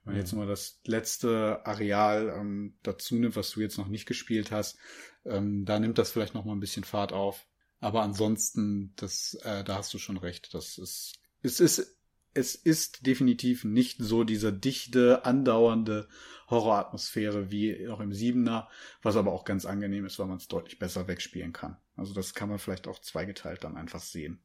[0.04, 4.06] Wenn man jetzt mal das letzte Areal ähm, dazu nimmt, was du jetzt noch nicht
[4.06, 4.78] gespielt hast,
[5.26, 7.46] ähm, da nimmt das vielleicht noch mal ein bisschen Fahrt auf.
[7.82, 10.54] Aber ansonsten, das, äh, da hast du schon recht.
[10.54, 11.98] Das ist, es ist,
[12.34, 16.08] es ist definitiv nicht so diese dichte, andauernde
[16.50, 18.69] Horroratmosphäre wie auch im Siebener,
[19.02, 21.78] was aber auch ganz angenehm ist, weil man es deutlich besser wegspielen kann.
[21.96, 24.41] Also das kann man vielleicht auch zweigeteilt dann einfach sehen.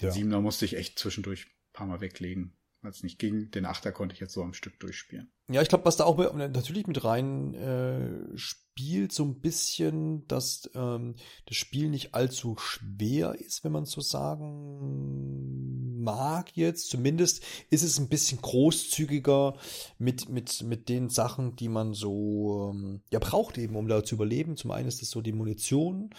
[0.00, 0.12] Den ja.
[0.12, 3.50] Siebener musste ich echt zwischendurch ein paar Mal weglegen als nicht ging.
[3.50, 5.30] Den Achter konnte ich jetzt so am Stück durchspielen.
[5.48, 10.70] Ja, ich glaube, was da auch natürlich mit rein äh, spielt, so ein bisschen, dass
[10.74, 15.75] ähm, das Spiel nicht allzu schwer ist, wenn man so sagen
[16.06, 16.88] mag jetzt.
[16.88, 19.56] Zumindest ist es ein bisschen großzügiger
[19.98, 24.14] mit, mit, mit den Sachen, die man so ähm, ja braucht eben, um da zu
[24.14, 24.56] überleben.
[24.56, 26.14] Zum einen ist das so die Munition.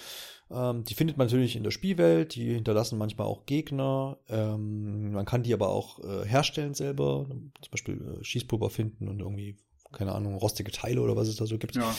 [0.52, 4.17] Ähm, die findet man natürlich in der Spielwelt, die hinterlassen manchmal auch Gegner.
[4.30, 9.19] Ähm, man kann die aber auch äh, herstellen selber, zum Beispiel äh, Schießpulver finden und
[9.19, 9.58] irgendwie,
[9.91, 11.76] keine Ahnung, rostige Teile oder was es da so gibt.
[11.76, 11.95] Ja.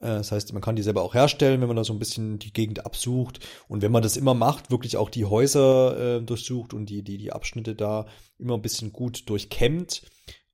[0.00, 2.38] Äh, das heißt, man kann die selber auch herstellen, wenn man da so ein bisschen
[2.38, 3.40] die Gegend absucht.
[3.68, 7.18] Und wenn man das immer macht, wirklich auch die Häuser äh, durchsucht und die, die,
[7.18, 8.06] die Abschnitte da
[8.38, 10.02] immer ein bisschen gut durchkämmt,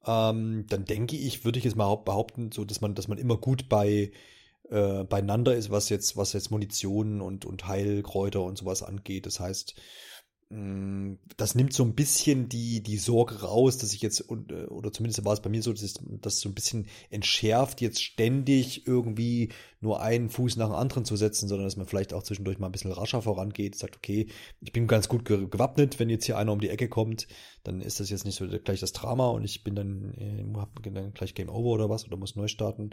[0.07, 3.37] ähm, dann denke ich, würde ich jetzt mal behaupten, so dass man, dass man immer
[3.37, 4.13] gut bei
[4.71, 9.27] äh, beieinander ist, was jetzt, was jetzt Munition und, und Heilkräuter und sowas angeht.
[9.27, 9.75] Das heißt,
[11.39, 15.25] das nimmt so ein bisschen die, die Sorge raus, dass ich jetzt, äh, oder zumindest
[15.25, 19.51] war es bei mir so, dass ich das so ein bisschen entschärft, jetzt ständig irgendwie
[19.81, 22.67] nur einen Fuß nach dem anderen zu setzen, sondern dass man vielleicht auch zwischendurch mal
[22.67, 24.27] ein bisschen rascher vorangeht, sagt, okay,
[24.61, 27.29] ich bin ganz gut gewappnet, wenn jetzt hier einer um die Ecke kommt,
[27.63, 30.83] dann ist das jetzt nicht so gleich das Drama und ich bin dann, äh, hab
[30.83, 32.91] dann gleich Game Over oder was oder muss neu starten.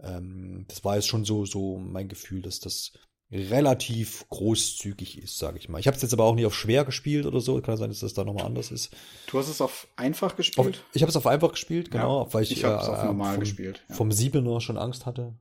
[0.00, 2.92] Ähm, das war jetzt schon so, so mein Gefühl, dass das
[3.34, 5.80] relativ großzügig ist, sage ich mal.
[5.80, 7.60] Ich habe es jetzt aber auch nicht auf schwer gespielt oder so.
[7.60, 8.94] Kann sein, dass das da nochmal anders ist.
[9.26, 10.76] Du hast es auf einfach gespielt?
[10.76, 12.90] Auf, ich habe es auf einfach gespielt, genau, ja, weil ich, ich habe es äh,
[12.92, 13.82] auf normal vom, gespielt.
[13.88, 13.94] Ja.
[13.96, 15.34] Vom Siebener schon Angst hatte.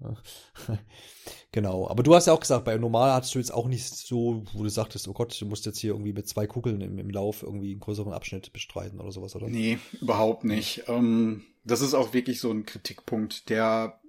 [1.52, 1.88] genau.
[1.88, 4.64] Aber du hast ja auch gesagt, bei normal hattest du jetzt auch nicht so, wo
[4.64, 7.44] du sagtest, oh Gott, du musst jetzt hier irgendwie mit zwei Kugeln im, im Lauf
[7.44, 9.48] irgendwie einen größeren Abschnitt bestreiten oder sowas, oder?
[9.48, 10.86] Nee, überhaupt nicht.
[10.88, 14.00] Ähm, das ist auch wirklich so ein Kritikpunkt, der,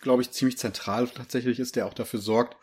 [0.00, 2.56] glaube ich, ziemlich zentral tatsächlich ist, der auch dafür sorgt,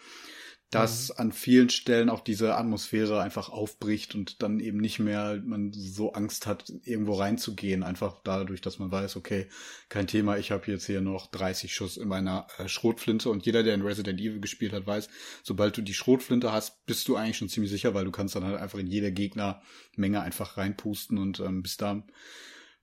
[0.73, 1.15] dass mhm.
[1.17, 6.13] an vielen Stellen auch diese Atmosphäre einfach aufbricht und dann eben nicht mehr man so
[6.13, 9.47] Angst hat, irgendwo reinzugehen, einfach dadurch, dass man weiß, okay,
[9.89, 13.61] kein Thema, ich habe jetzt hier noch 30 Schuss in meiner äh, Schrotflinte und jeder,
[13.61, 15.09] der in Resident Evil gespielt hat, weiß,
[15.43, 18.43] sobald du die Schrotflinte hast, bist du eigentlich schon ziemlich sicher, weil du kannst dann
[18.43, 22.03] halt einfach in jede Gegnermenge einfach reinpusten und ähm, bist da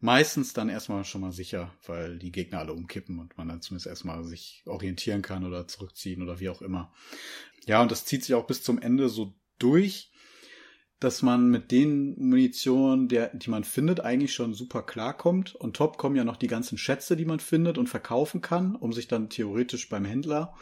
[0.00, 3.86] meistens dann erstmal schon mal sicher, weil die Gegner alle umkippen und man dann zumindest
[3.86, 6.92] erstmal sich orientieren kann oder zurückziehen oder wie auch immer.
[7.66, 10.10] Ja, und das zieht sich auch bis zum Ende so durch,
[10.98, 15.54] dass man mit den Munition, der, die man findet, eigentlich schon super klarkommt.
[15.54, 18.92] Und top kommen ja noch die ganzen Schätze, die man findet und verkaufen kann, um
[18.92, 20.54] sich dann theoretisch beim Händler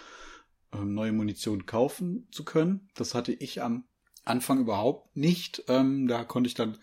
[0.73, 2.89] ähm, neue Munition kaufen zu können.
[2.95, 3.85] Das hatte ich am
[4.25, 5.65] Anfang überhaupt nicht.
[5.69, 6.79] Ähm, da konnte ich dann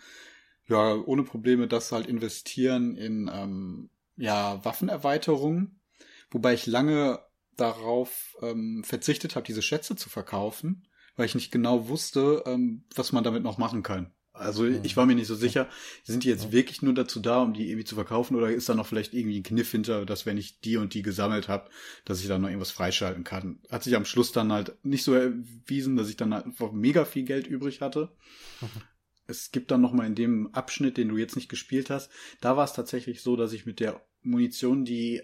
[0.67, 5.79] ja ohne Probleme das halt investieren in ähm, ja Waffenerweiterungen,
[6.31, 7.19] wobei ich lange
[7.55, 13.11] darauf ähm, verzichtet habe, diese Schätze zu verkaufen, weil ich nicht genau wusste, ähm, was
[13.11, 14.11] man damit noch machen kann.
[14.35, 14.81] Also mhm.
[14.83, 15.69] ich war mir nicht so sicher,
[16.03, 18.75] sind die jetzt wirklich nur dazu da, um die irgendwie zu verkaufen oder ist da
[18.75, 21.69] noch vielleicht irgendwie ein Kniff hinter, dass wenn ich die und die gesammelt habe,
[22.03, 23.59] dass ich dann noch irgendwas freischalten kann.
[23.71, 27.05] Hat sich am Schluss dann halt nicht so erwiesen, dass ich dann halt einfach mega
[27.05, 28.11] viel Geld übrig hatte.
[29.27, 32.11] Es gibt dann noch mal in dem Abschnitt, den du jetzt nicht gespielt hast,
[32.41, 35.21] da war es tatsächlich so, dass ich mit der Munition, die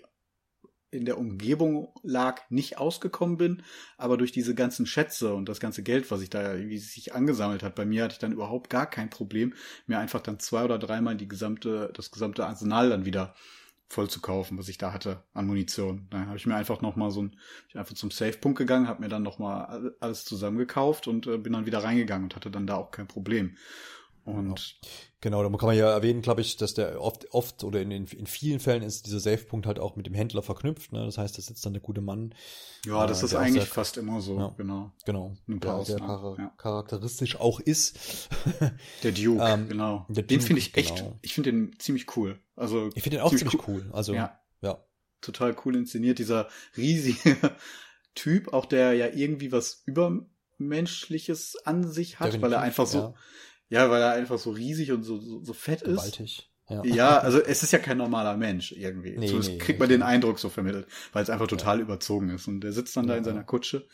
[0.92, 3.64] in der Umgebung lag, nicht ausgekommen bin,
[3.98, 7.64] aber durch diese ganzen Schätze und das ganze Geld, was ich da, wie sich angesammelt
[7.64, 9.54] hat, bei mir hatte ich dann überhaupt gar kein Problem,
[9.88, 13.34] mir einfach dann zwei oder dreimal die gesamte, das gesamte Arsenal dann wieder
[13.92, 16.08] voll zu kaufen, was ich da hatte an Munition.
[16.10, 17.36] Dann habe ich mir einfach noch mal so ein,
[17.68, 21.54] ich einfach zum Safe-Punkt gegangen, habe mir dann noch mal alles zusammengekauft und äh, bin
[21.54, 23.58] dann wieder reingegangen und hatte dann da auch kein Problem.
[24.24, 24.80] Und
[25.20, 28.06] genau, da kann man ja erwähnen, glaube ich, dass der oft, oft oder in, in,
[28.06, 30.92] in vielen Fällen ist dieser Safe-Punkt halt auch mit dem Händler verknüpft.
[30.92, 31.04] Ne?
[31.06, 32.36] Das heißt, da sitzt dann der gute Mann.
[32.86, 34.92] Ja, das äh, ist eigentlich sehr, fast immer so, ja, genau.
[35.06, 35.34] Genau.
[35.48, 36.54] Ein paar der sehr char ja.
[36.58, 38.30] charakteristisch auch ist.
[39.04, 40.06] Der Duke, ähm, genau.
[40.10, 41.18] Der den finde ich echt, genau.
[41.22, 42.40] ich finde den ziemlich cool.
[42.56, 43.84] Also ich finde den auch ziemlich, ziemlich cool.
[43.86, 43.94] cool.
[43.94, 44.40] Also ja.
[44.62, 44.84] ja.
[45.22, 47.38] Total cool inszeniert, dieser riesige
[48.16, 50.26] Typ, auch der ja irgendwie was über
[50.62, 53.14] Menschliches an sich hat, Definitiv, weil er einfach so, ja.
[53.72, 53.90] Ja.
[53.90, 56.20] weil er einfach so riesig und so, so, so fett Gewaltig.
[56.20, 56.48] ist.
[56.70, 56.86] Ja.
[56.86, 59.18] ja, also es ist ja kein normaler Mensch irgendwie.
[59.18, 61.84] Nee, Zumindest nee, kriegt man den Eindruck so vermittelt, weil es einfach total ja.
[61.84, 62.48] überzogen ist.
[62.48, 63.88] Und der sitzt dann ja, da in seiner Kutsche.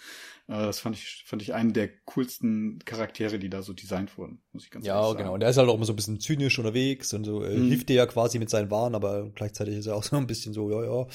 [0.48, 4.42] Äh, das fand ich, fand ich einen der coolsten Charaktere, die da so designt wurden,
[4.52, 5.18] muss ich ganz ja, ehrlich sagen.
[5.18, 5.34] Ja, genau.
[5.34, 7.70] Und der ist halt auch immer so ein bisschen zynisch unterwegs und so äh, mhm.
[7.70, 10.54] hilft dir ja quasi mit seinen Waren, aber gleichzeitig ist er auch so ein bisschen
[10.54, 11.08] so, ja, ja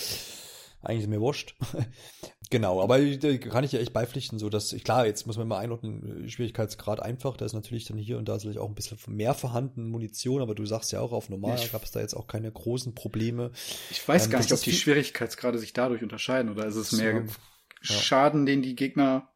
[0.82, 1.54] eigentlich ist mir wurscht.
[2.50, 5.58] genau, aber da kann ich ja echt beipflichten, so dass, klar, jetzt muss man mal
[5.58, 9.34] einordnen, Schwierigkeitsgrad einfach, da ist natürlich dann hier und da sicherlich auch ein bisschen mehr
[9.34, 12.50] vorhanden Munition, aber du sagst ja auch, auf normal gab es da jetzt auch keine
[12.50, 13.52] großen Probleme.
[13.90, 17.24] Ich weiß ähm, gar nicht, ob die Schwierigkeitsgrade sich dadurch unterscheiden oder ist es mehr
[17.26, 19.28] so, Schaden, den die Gegner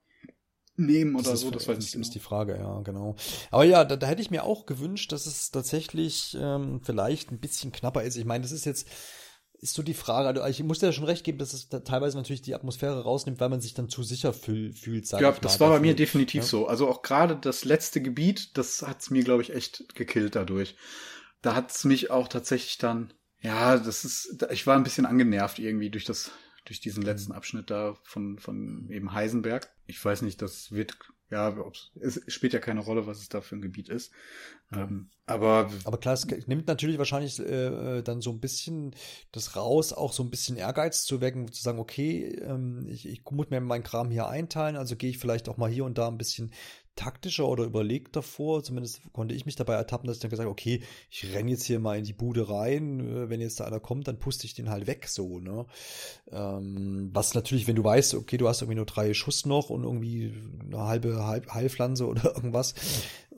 [0.77, 1.95] nehmen oder das so, das weiß ich nicht.
[1.95, 2.13] Das ist genau.
[2.13, 3.17] die Frage, ja, genau.
[3.51, 7.39] Aber ja, da, da hätte ich mir auch gewünscht, dass es tatsächlich ähm, vielleicht ein
[7.39, 8.17] bisschen knapper ist.
[8.17, 8.89] Ich meine, das ist jetzt
[9.61, 11.81] ist so die Frage, also ich muss dir ja schon recht geben, dass es da
[11.81, 15.07] teilweise natürlich die Atmosphäre rausnimmt, weil man sich dann zu sicher fühl, fühlt.
[15.07, 16.49] Sag ja, das war bei mir definitiv ja.
[16.49, 16.67] so.
[16.67, 20.77] Also auch gerade das letzte Gebiet, das hat's mir, glaube ich, echt gekillt dadurch.
[21.43, 25.91] Da hat's mich auch tatsächlich dann, ja, das ist, ich war ein bisschen angenervt irgendwie
[25.91, 26.31] durch das,
[26.67, 27.07] durch diesen mhm.
[27.07, 29.73] letzten Abschnitt da von, von eben Heisenberg.
[29.87, 30.97] Ich weiß nicht, das wird
[31.29, 31.57] ja,
[32.01, 34.13] es spielt ja keine Rolle, was es da für ein Gebiet ist.
[34.73, 38.95] Ähm, aber aber klar, es nimmt natürlich wahrscheinlich äh, dann so ein bisschen
[39.33, 43.23] das raus, auch so ein bisschen Ehrgeiz zu wecken, zu sagen, okay, ähm, ich, ich
[43.31, 46.07] muss mir meinen Kram hier einteilen, also gehe ich vielleicht auch mal hier und da
[46.07, 46.53] ein bisschen
[46.97, 48.63] taktischer oder überlegter vor.
[48.63, 51.79] Zumindest konnte ich mich dabei ertappen, dass ich dann gesagt okay, ich renne jetzt hier
[51.79, 53.01] mal in die Bude rein.
[53.01, 55.67] Äh, wenn jetzt da einer kommt, dann puste ich den halt weg so, ne?
[56.33, 59.85] Ähm, was natürlich, wenn du weißt, okay, du hast irgendwie nur drei Schuss noch und
[59.85, 60.33] irgendwie
[60.65, 62.75] eine halbe Heilpflanze oder irgendwas,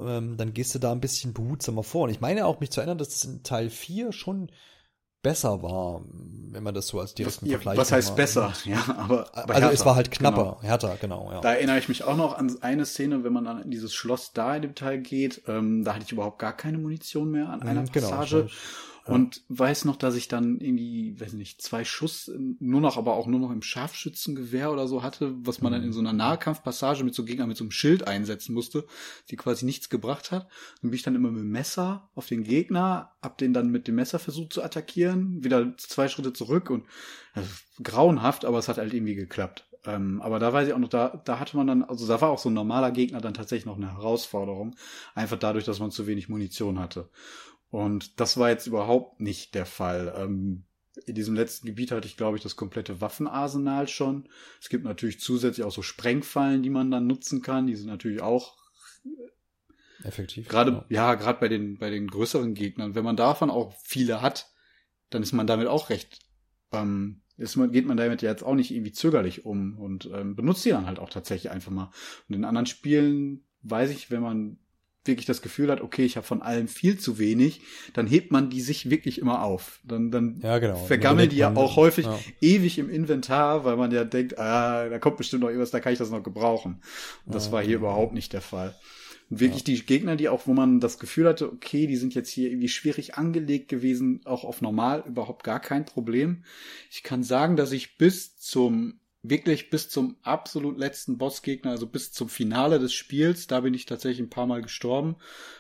[0.01, 2.05] ähm, dann gehst du da ein bisschen behutsamer vor.
[2.05, 4.51] Und ich meine auch, mich zu erinnern, dass es in Teil 4 schon
[5.29, 6.01] besser war,
[6.53, 8.51] wenn man das so als direkten was, Vergleich Was heißt besser?
[8.65, 10.63] Ja, aber, aber also härter, es war halt knapper, genau.
[10.63, 11.29] härter, genau.
[11.31, 11.41] Ja.
[11.43, 14.33] Da erinnere ich mich auch noch an eine Szene, wenn man dann in dieses Schloss
[14.33, 15.43] da in dem Teil geht.
[15.47, 18.37] Ähm, da hatte ich überhaupt gar keine Munition mehr an einer mhm, Passage.
[18.37, 18.51] Genau,
[19.09, 23.27] und weiß noch, dass ich dann irgendwie, weiß nicht, zwei Schuss, nur noch, aber auch
[23.27, 25.77] nur noch im Scharfschützengewehr oder so hatte, was man mhm.
[25.77, 28.87] dann in so einer Nahkampfpassage mit so Gegnern mit so einem Schild einsetzen musste,
[29.31, 30.49] die quasi nichts gebracht hat.
[30.83, 33.89] Dann bin ich dann immer mit dem Messer auf den Gegner, hab den dann mit
[33.89, 36.85] dem Messer versucht zu attackieren, wieder zwei Schritte zurück und
[37.35, 37.49] also,
[37.83, 39.69] grauenhaft, aber es hat halt irgendwie geklappt.
[39.85, 42.31] Ähm, aber da weiß ich auch noch, da, da hatte man dann, also da war
[42.31, 44.77] auch so ein normaler Gegner dann tatsächlich noch eine Herausforderung,
[45.15, 47.09] einfach dadurch, dass man zu wenig Munition hatte.
[47.71, 50.15] Und das war jetzt überhaupt nicht der Fall.
[50.17, 50.65] Ähm,
[51.07, 54.29] in diesem letzten Gebiet hatte ich, glaube ich, das komplette Waffenarsenal schon.
[54.61, 57.67] Es gibt natürlich zusätzlich auch so Sprengfallen, die man dann nutzen kann.
[57.67, 58.57] Die sind natürlich auch
[60.03, 60.49] effektiv.
[60.49, 62.95] Gerade, ja, ja gerade bei den, bei den größeren Gegnern.
[62.95, 64.51] Wenn man davon auch viele hat,
[65.11, 66.21] dann ist man damit auch recht,
[66.73, 70.35] ähm, ist man, geht man damit ja jetzt auch nicht irgendwie zögerlich um und ähm,
[70.35, 71.91] benutzt die dann halt auch tatsächlich einfach mal.
[72.29, 74.59] Und in anderen Spielen weiß ich, wenn man
[75.05, 77.61] wirklich das Gefühl hat, okay, ich habe von allem viel zu wenig,
[77.95, 79.81] dann hebt man die sich wirklich immer auf.
[79.85, 80.77] Dann, dann ja, genau.
[80.77, 82.19] vergammeln die ja auch häufig ja.
[82.41, 85.93] ewig im Inventar, weil man ja denkt, ah, da kommt bestimmt noch irgendwas, da kann
[85.93, 86.83] ich das noch gebrauchen.
[87.25, 87.79] Und das ja, war hier ja.
[87.79, 88.75] überhaupt nicht der Fall.
[89.31, 92.31] Und wirklich die Gegner, die auch, wo man das Gefühl hatte, okay, die sind jetzt
[92.31, 96.45] hier irgendwie schwierig angelegt gewesen, auch auf normal überhaupt gar kein Problem.
[96.91, 102.13] Ich kann sagen, dass ich bis zum wirklich bis zum absolut letzten Bossgegner, also bis
[102.13, 105.17] zum Finale des Spiels, da bin ich tatsächlich ein paar Mal gestorben,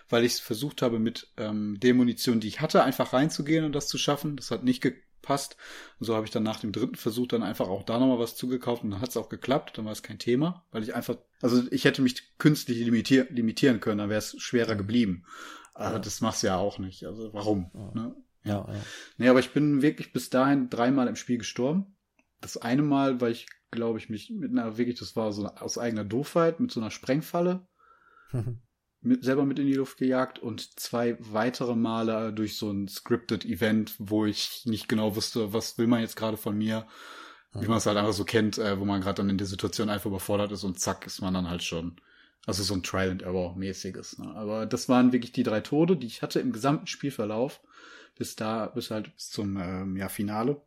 [0.09, 3.73] weil ich es versucht habe, mit ähm, der Munition, die ich hatte, einfach reinzugehen und
[3.73, 4.37] das zu schaffen.
[4.37, 5.57] Das hat nicht gepasst.
[5.99, 8.37] Und so habe ich dann nach dem dritten Versuch dann einfach auch da nochmal was
[8.37, 11.16] zugekauft und dann hat es auch geklappt, dann war es kein Thema, weil ich einfach,
[11.42, 15.25] also ich hätte mich künstlich limitier limitieren können, dann wäre es schwerer geblieben.
[15.75, 15.99] Aber ja.
[15.99, 17.05] das machst du ja auch nicht.
[17.05, 17.71] Also warum?
[17.75, 17.90] Ja.
[17.94, 18.16] Ne?
[18.44, 18.66] Ja.
[18.68, 18.81] ja, ja.
[19.16, 21.94] Nee, aber ich bin wirklich bis dahin dreimal im Spiel gestorben.
[22.40, 25.79] Das eine Mal, weil ich, glaube ich, mich mit einer wirklich, das war so aus
[25.79, 27.66] eigener Doofheit, mit so einer Sprengfalle
[29.01, 33.44] mit, selber mit in die Luft gejagt und zwei weitere Male durch so ein scripted
[33.44, 36.87] Event, wo ich nicht genau wusste, was will man jetzt gerade von mir,
[37.55, 39.88] wie man es halt einfach so kennt, äh, wo man gerade dann in der Situation
[39.88, 42.01] einfach überfordert ist und zack ist man dann halt schon.
[42.46, 44.18] Also so ein Trial and Error mäßiges.
[44.18, 44.35] Ne?
[44.35, 47.61] Aber das waren wirklich die drei Tode, die ich hatte im gesamten Spielverlauf
[48.16, 50.61] bis da, bis halt bis zum ähm, ja, Finale.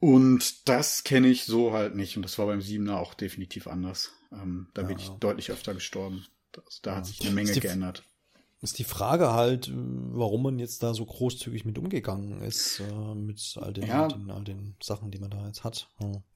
[0.00, 2.16] Und das kenne ich so halt nicht.
[2.16, 4.12] Und das war beim Siebener auch definitiv anders.
[4.32, 6.26] Ähm, da ja, bin ich deutlich öfter gestorben.
[6.52, 6.96] Das, da ja.
[6.96, 8.04] hat sich eine Menge ist die, geändert.
[8.60, 13.40] Ist die Frage halt, warum man jetzt da so großzügig mit umgegangen ist, äh, mit
[13.60, 14.08] all den, ja.
[14.08, 15.88] den, all den Sachen, die man da jetzt hat.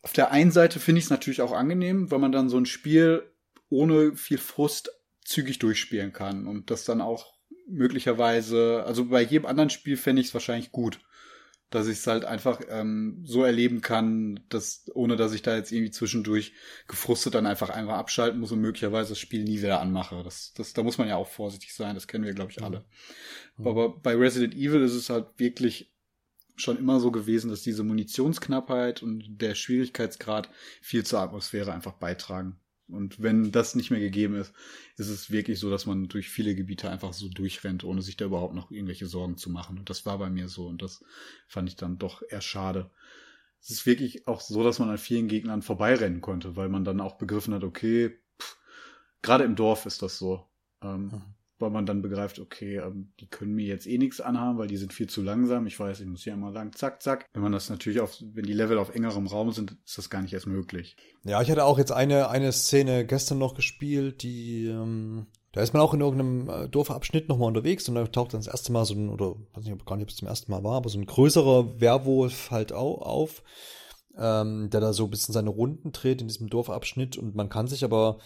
[0.02, 2.66] Auf der einen Seite finde ich es natürlich auch angenehm, weil man dann so ein
[2.66, 3.24] Spiel
[3.70, 4.90] ohne viel Frust
[5.24, 7.32] zügig durchspielen kann und das dann auch
[7.68, 11.00] möglicherweise, also bei jedem anderen Spiel fände ich es wahrscheinlich gut
[11.74, 15.72] dass ich es halt einfach ähm, so erleben kann, dass ohne dass ich da jetzt
[15.72, 16.52] irgendwie zwischendurch
[16.86, 20.22] gefrustet dann einfach einfach abschalten muss und möglicherweise das Spiel nie wieder anmache.
[20.22, 21.94] Das, das, da muss man ja auch vorsichtig sein.
[21.94, 22.84] Das kennen wir, glaube ich, alle.
[23.56, 23.66] Mhm.
[23.66, 25.92] Aber bei Resident Evil ist es halt wirklich
[26.56, 30.50] schon immer so gewesen, dass diese Munitionsknappheit und der Schwierigkeitsgrad
[30.82, 32.60] viel zur Atmosphäre einfach beitragen.
[32.94, 34.52] Und wenn das nicht mehr gegeben ist,
[34.96, 38.24] ist es wirklich so, dass man durch viele Gebiete einfach so durchrennt, ohne sich da
[38.24, 39.78] überhaupt noch irgendwelche Sorgen zu machen.
[39.78, 41.04] Und das war bei mir so und das
[41.48, 42.90] fand ich dann doch eher schade.
[43.60, 47.00] Es ist wirklich auch so, dass man an vielen Gegnern vorbeirennen konnte, weil man dann
[47.00, 48.56] auch begriffen hat, okay, pff,
[49.22, 50.46] gerade im Dorf ist das so.
[50.82, 51.31] Ähm, mhm
[51.62, 54.76] weil man dann begreift, okay, ähm, die können mir jetzt eh nichts anhaben, weil die
[54.76, 55.66] sind viel zu langsam.
[55.66, 57.26] Ich weiß, ich muss hier immer sagen, zack, zack.
[57.32, 60.20] Wenn man das natürlich auf, wenn die Level auf engerem Raum sind, ist das gar
[60.20, 60.96] nicht erst möglich.
[61.24, 65.72] Ja, ich hatte auch jetzt eine, eine Szene gestern noch gespielt, die, ähm, da ist
[65.72, 68.84] man auch in irgendeinem äh, Dorfabschnitt nochmal unterwegs und da taucht dann das erste Mal
[68.84, 70.98] so ein, oder weiß nicht, gar nicht, ob es zum ersten Mal war, aber so
[70.98, 73.42] ein größerer Werwolf halt auch auf,
[74.18, 77.68] ähm, der da so ein bisschen seine Runden dreht in diesem Dorfabschnitt und man kann
[77.68, 78.18] sich aber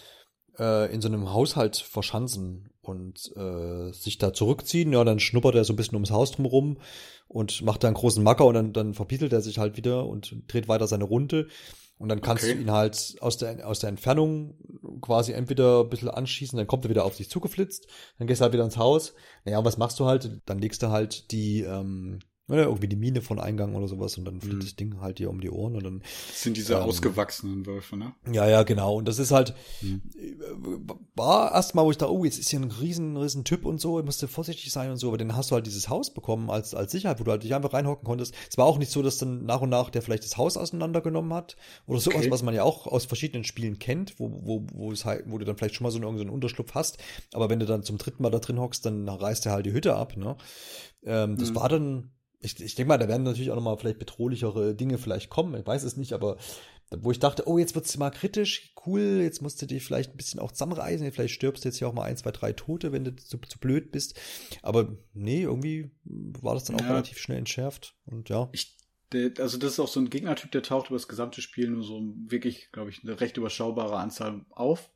[0.59, 4.93] äh, in so einem Haushalt verschanzen und äh, sich da zurückziehen.
[4.93, 6.79] Ja, dann schnuppert er so ein bisschen ums Haus drumherum
[7.29, 10.37] und macht da einen großen Macker und dann, dann verbietelt er sich halt wieder und
[10.49, 11.49] dreht weiter seine Runde.
[11.99, 12.55] Und dann kannst okay.
[12.55, 14.55] du ihn halt aus der, aus der Entfernung
[15.01, 17.87] quasi entweder ein bisschen anschießen, dann kommt er wieder auf dich zugeflitzt,
[18.19, 19.15] dann gehst du halt wieder ins Haus.
[19.45, 20.43] Naja, und was machst du halt?
[20.45, 24.25] Dann legst du halt die, ähm, oder irgendwie die Mine von Eingang oder sowas und
[24.25, 24.61] dann fliegt mhm.
[24.61, 26.03] das Ding halt dir um die Ohren und dann.
[26.29, 28.13] Das sind diese ähm, ausgewachsenen Wölfe, ne?
[28.31, 28.97] Ja, ja, genau.
[28.97, 30.01] Und das ist halt, mhm.
[31.17, 33.99] war erstmal, wo ich da, oh, jetzt ist hier ein riesen, riesen Typ und so,
[33.99, 36.75] ich musste vorsichtig sein und so, aber dann hast du halt dieses Haus bekommen als,
[36.75, 38.35] als Sicherheit, wo du halt dich einfach reinhocken konntest.
[38.49, 41.35] Es war auch nicht so, dass dann nach und nach der vielleicht das Haus auseinandergenommen
[41.35, 42.31] hat oder sowas, okay.
[42.31, 45.45] was man ja auch aus verschiedenen Spielen kennt, wo, wo, wo es halt, wo du
[45.45, 46.99] dann vielleicht schon mal so einen, so einen Unterschlupf hast,
[47.33, 49.73] aber wenn du dann zum dritten Mal da drin hockst, dann reißt er halt die
[49.73, 50.37] Hütte ab, ne?
[51.05, 51.55] Ähm, das mhm.
[51.55, 52.11] war dann,
[52.47, 55.67] ich, ich denke mal, da werden natürlich auch nochmal vielleicht bedrohlichere Dinge vielleicht kommen, ich
[55.67, 56.39] weiß es nicht, aber
[56.91, 60.17] wo ich dachte, oh, jetzt wird's mal kritisch, cool, jetzt musst du dich vielleicht ein
[60.17, 63.05] bisschen auch zusammenreißen, vielleicht stirbst du jetzt hier auch mal ein, zwei, drei Tote, wenn
[63.05, 64.19] du zu, zu blöd bist.
[64.63, 66.91] Aber nee, irgendwie war das dann auch ja.
[66.91, 68.49] relativ schnell entschärft und ja.
[68.53, 68.77] Ich,
[69.39, 72.15] also das ist auch so ein Gegnertyp, der taucht über das gesamte Spiel nur so
[72.29, 74.91] wirklich, glaube ich, eine recht überschaubare Anzahl auf.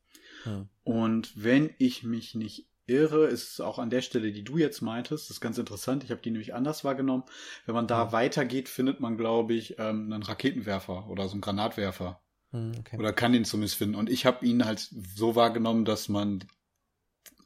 [0.47, 0.69] Ja.
[0.85, 5.25] Und wenn ich mich nicht irre, ist auch an der Stelle, die du jetzt meintest,
[5.25, 6.05] das ist ganz interessant.
[6.05, 7.25] Ich habe die nämlich anders wahrgenommen.
[7.67, 8.13] Wenn man da ja.
[8.13, 12.21] weitergeht, findet man, glaube ich, ähm, einen Raketenwerfer oder so einen Granatwerfer.
[12.51, 12.99] Hm, okay.
[12.99, 13.95] Oder kann den zumindest finden.
[13.95, 14.81] Und ich habe ihn halt
[15.17, 16.45] so wahrgenommen, dass man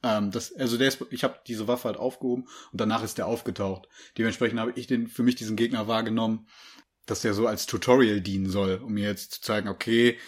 [0.02, 3.26] ähm, das, also der ist, ich habe diese Waffe halt aufgehoben und danach ist der
[3.26, 3.88] aufgetaucht.
[4.18, 6.46] Dementsprechend habe ich den für mich diesen Gegner wahrgenommen,
[7.06, 10.18] dass der so als Tutorial dienen soll, um mir jetzt zu zeigen, okay,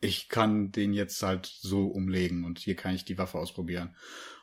[0.00, 3.96] ich kann den jetzt halt so umlegen und hier kann ich die Waffe ausprobieren.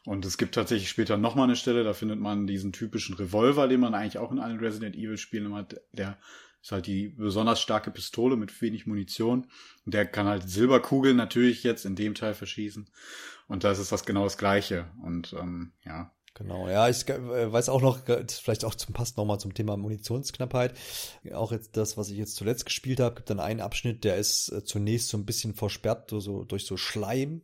[0.05, 3.79] Und es gibt tatsächlich später nochmal eine Stelle, da findet man diesen typischen Revolver, den
[3.79, 5.79] man eigentlich auch in allen Resident Evil Spielen hat.
[5.93, 6.17] Der
[6.61, 9.47] ist halt die besonders starke Pistole mit wenig Munition.
[9.85, 12.89] Und der kann halt Silberkugeln natürlich jetzt in dem Teil verschießen.
[13.47, 14.91] Und das ist das genau das Gleiche.
[15.01, 19.39] Und ähm, ja, Genau, ja, ich äh, weiß auch noch, vielleicht auch zum passt nochmal
[19.39, 20.73] zum Thema Munitionsknappheit.
[21.31, 24.51] Auch jetzt das, was ich jetzt zuletzt gespielt habe, gibt dann einen Abschnitt, der ist
[24.51, 27.43] äh, zunächst so ein bisschen versperrt so, durch so Schleim.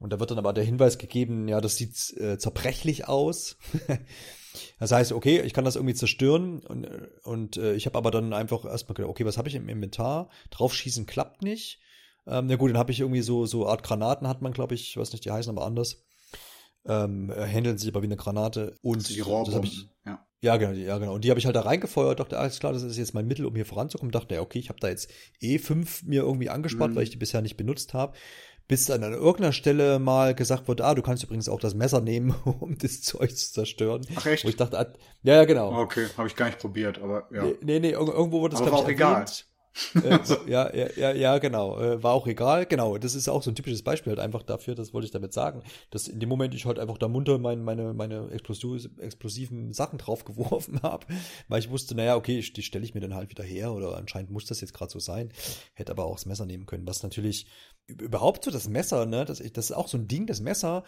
[0.00, 3.58] Und da wird dann aber der Hinweis gegeben, ja, das sieht äh, zerbrechlich aus.
[4.78, 6.88] das heißt, okay, ich kann das irgendwie zerstören und,
[7.22, 10.30] und äh, ich habe aber dann einfach erstmal gedacht, okay, was habe ich im Inventar?
[10.50, 11.80] Draufschießen klappt nicht.
[12.26, 14.88] Ähm, na gut, dann habe ich irgendwie so so Art Granaten hat man, glaube ich,
[14.88, 16.02] ich weiß nicht, die heißen aber anders.
[16.86, 19.20] Ähm, handeln sich aber wie eine Granate und also die
[19.64, 20.26] ich ja.
[20.42, 21.12] Ja, genau, ja, genau.
[21.12, 23.44] Und die habe ich halt da reingefeuert, dachte, alles klar, das ist jetzt mein Mittel,
[23.44, 24.10] um hier voranzukommen.
[24.10, 25.10] Dachte, ja, okay, ich habe da jetzt
[25.42, 26.96] E5 mir irgendwie angespart, mhm.
[26.96, 28.14] weil ich die bisher nicht benutzt habe
[28.70, 32.00] bis dann an irgendeiner Stelle mal gesagt wurde, ah, du kannst übrigens auch das Messer
[32.00, 34.06] nehmen, um das Zeug zu zerstören.
[34.14, 34.44] Ach echt?
[34.44, 34.86] Wo ich dachte, ah,
[35.24, 35.76] ja, ja, genau.
[35.76, 37.42] Okay, habe ich gar nicht probiert, aber ja.
[37.42, 38.98] Nee, nee, nee irgendwo wurde das, aber war auch erwähnt.
[39.00, 39.26] egal.
[39.94, 41.78] Äh, ja, ja, ja, ja, genau.
[41.78, 42.66] Äh, war auch egal.
[42.66, 42.98] Genau.
[42.98, 45.62] Das ist auch so ein typisches Beispiel halt einfach dafür, das wollte ich damit sagen,
[45.90, 49.98] dass in dem Moment ich halt einfach da munter mein, meine, meine explosiv, explosiven Sachen
[49.98, 51.06] draufgeworfen habe,
[51.48, 54.30] weil ich wusste, naja, okay, die stelle ich mir dann halt wieder her oder anscheinend
[54.30, 55.32] muss das jetzt gerade so sein.
[55.74, 57.46] Hätte aber auch das Messer nehmen können, was natürlich
[57.98, 60.84] überhaupt so das Messer, ne, das, das ist auch so ein Ding, das Messer,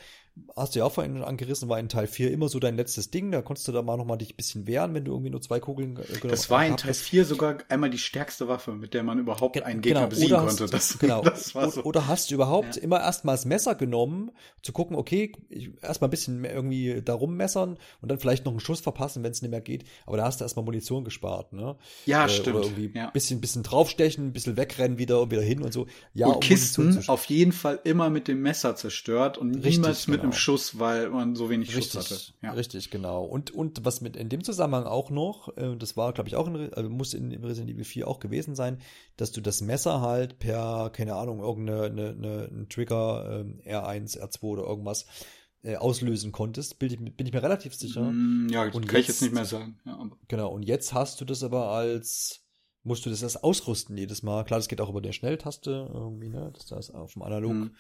[0.57, 3.31] hast du ja auch vorhin angerissen, war in Teil 4 immer so dein letztes Ding,
[3.33, 5.61] da konntest du da mal nochmal dich ein bisschen wehren, wenn du irgendwie nur zwei
[5.61, 9.03] Kugeln äh, Das war in Teil 4 sogar einmal die stärkste Waffe Waffe, mit der
[9.03, 10.67] man überhaupt einen Gegner genau, besiegen konnte.
[10.67, 11.23] Das, genau.
[11.33, 11.83] Das war so.
[11.85, 12.83] Oder hast du überhaupt ja.
[12.83, 14.31] immer erstmal das Messer genommen,
[14.63, 15.33] zu gucken, okay,
[15.83, 19.43] erstmal ein bisschen irgendwie darum messern und dann vielleicht noch einen Schuss verpassen, wenn es
[19.43, 19.85] nicht mehr geht.
[20.07, 21.77] Aber da hast du erstmal Munition gespart, ne?
[22.07, 22.57] Ja, äh, stimmt.
[22.57, 23.11] Oder irgendwie ja.
[23.11, 25.87] bisschen, bisschen draufstechen, ein bisschen wegrennen wieder und wieder hin und so.
[26.15, 30.07] Ja, und um Kisten auf jeden Fall immer mit dem Messer zerstört und Richtig, niemals
[30.07, 30.25] mit genau.
[30.25, 32.33] einem Schuss, weil man so wenig Richtig, Schuss hatte.
[32.43, 32.53] Ja.
[32.53, 33.25] Richtig, genau.
[33.25, 36.47] Und, und was mit in dem Zusammenhang auch noch, äh, das war, glaube ich, auch
[36.47, 38.62] in, also muss in Resident Evil 4 auch gewesen sein,
[39.17, 44.19] dass du das Messer halt per, keine Ahnung, irgendeine eine, eine, ein Trigger äh, R1,
[44.19, 45.07] R2 oder irgendwas
[45.63, 48.03] äh, auslösen konntest, bin ich, bin ich mir relativ sicher.
[48.03, 49.79] Mm, ja, und kann jetzt, ich jetzt nicht mehr sagen.
[49.85, 52.45] Ja, genau, und jetzt hast du das aber als,
[52.83, 54.45] musst du das erst ausrüsten jedes Mal.
[54.45, 57.53] Klar, das geht auch über der Schnelltaste irgendwie, ne, dass du das auf dem Analog
[57.53, 57.77] mm.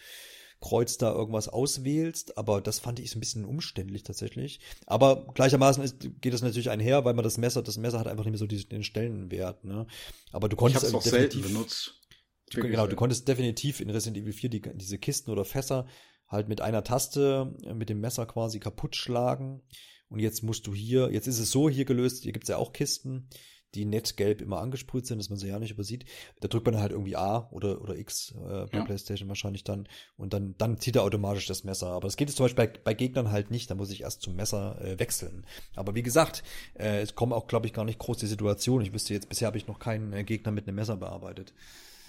[0.63, 4.61] Kreuz da irgendwas auswählst, aber das fand ich so ein bisschen umständlich tatsächlich.
[4.87, 8.25] Aber gleichermaßen ist, geht das natürlich einher, weil man das Messer, das Messer hat einfach
[8.25, 9.87] nicht mehr so diesen, den Stellenwert, ne.
[10.31, 12.01] Aber du konntest ich hab's auch selten benutzt.
[12.51, 15.87] Du, genau, du konntest definitiv in Resident Evil 4 die, diese Kisten oder Fässer
[16.29, 19.63] halt mit einer Taste äh, mit dem Messer quasi kaputt schlagen.
[20.09, 22.73] Und jetzt musst du hier, jetzt ist es so hier gelöst, hier gibt's ja auch
[22.73, 23.29] Kisten,
[23.75, 26.05] die nett gelb immer angesprüht sind, dass man sie ja nicht übersieht.
[26.41, 28.85] Da drückt man halt irgendwie A oder, oder X äh, bei ja.
[28.85, 31.89] PlayStation wahrscheinlich dann und dann, dann zieht er automatisch das Messer.
[31.89, 34.23] Aber das geht jetzt zum Beispiel bei, bei Gegnern halt nicht, da muss ich erst
[34.23, 35.47] zum Messer äh, wechseln.
[35.75, 36.43] Aber wie gesagt,
[36.75, 38.83] äh, es kommen auch, glaube ich, gar nicht groß die Situation.
[38.83, 41.53] Ich wüsste jetzt, bisher habe ich noch keinen äh, Gegner mit einem Messer bearbeitet.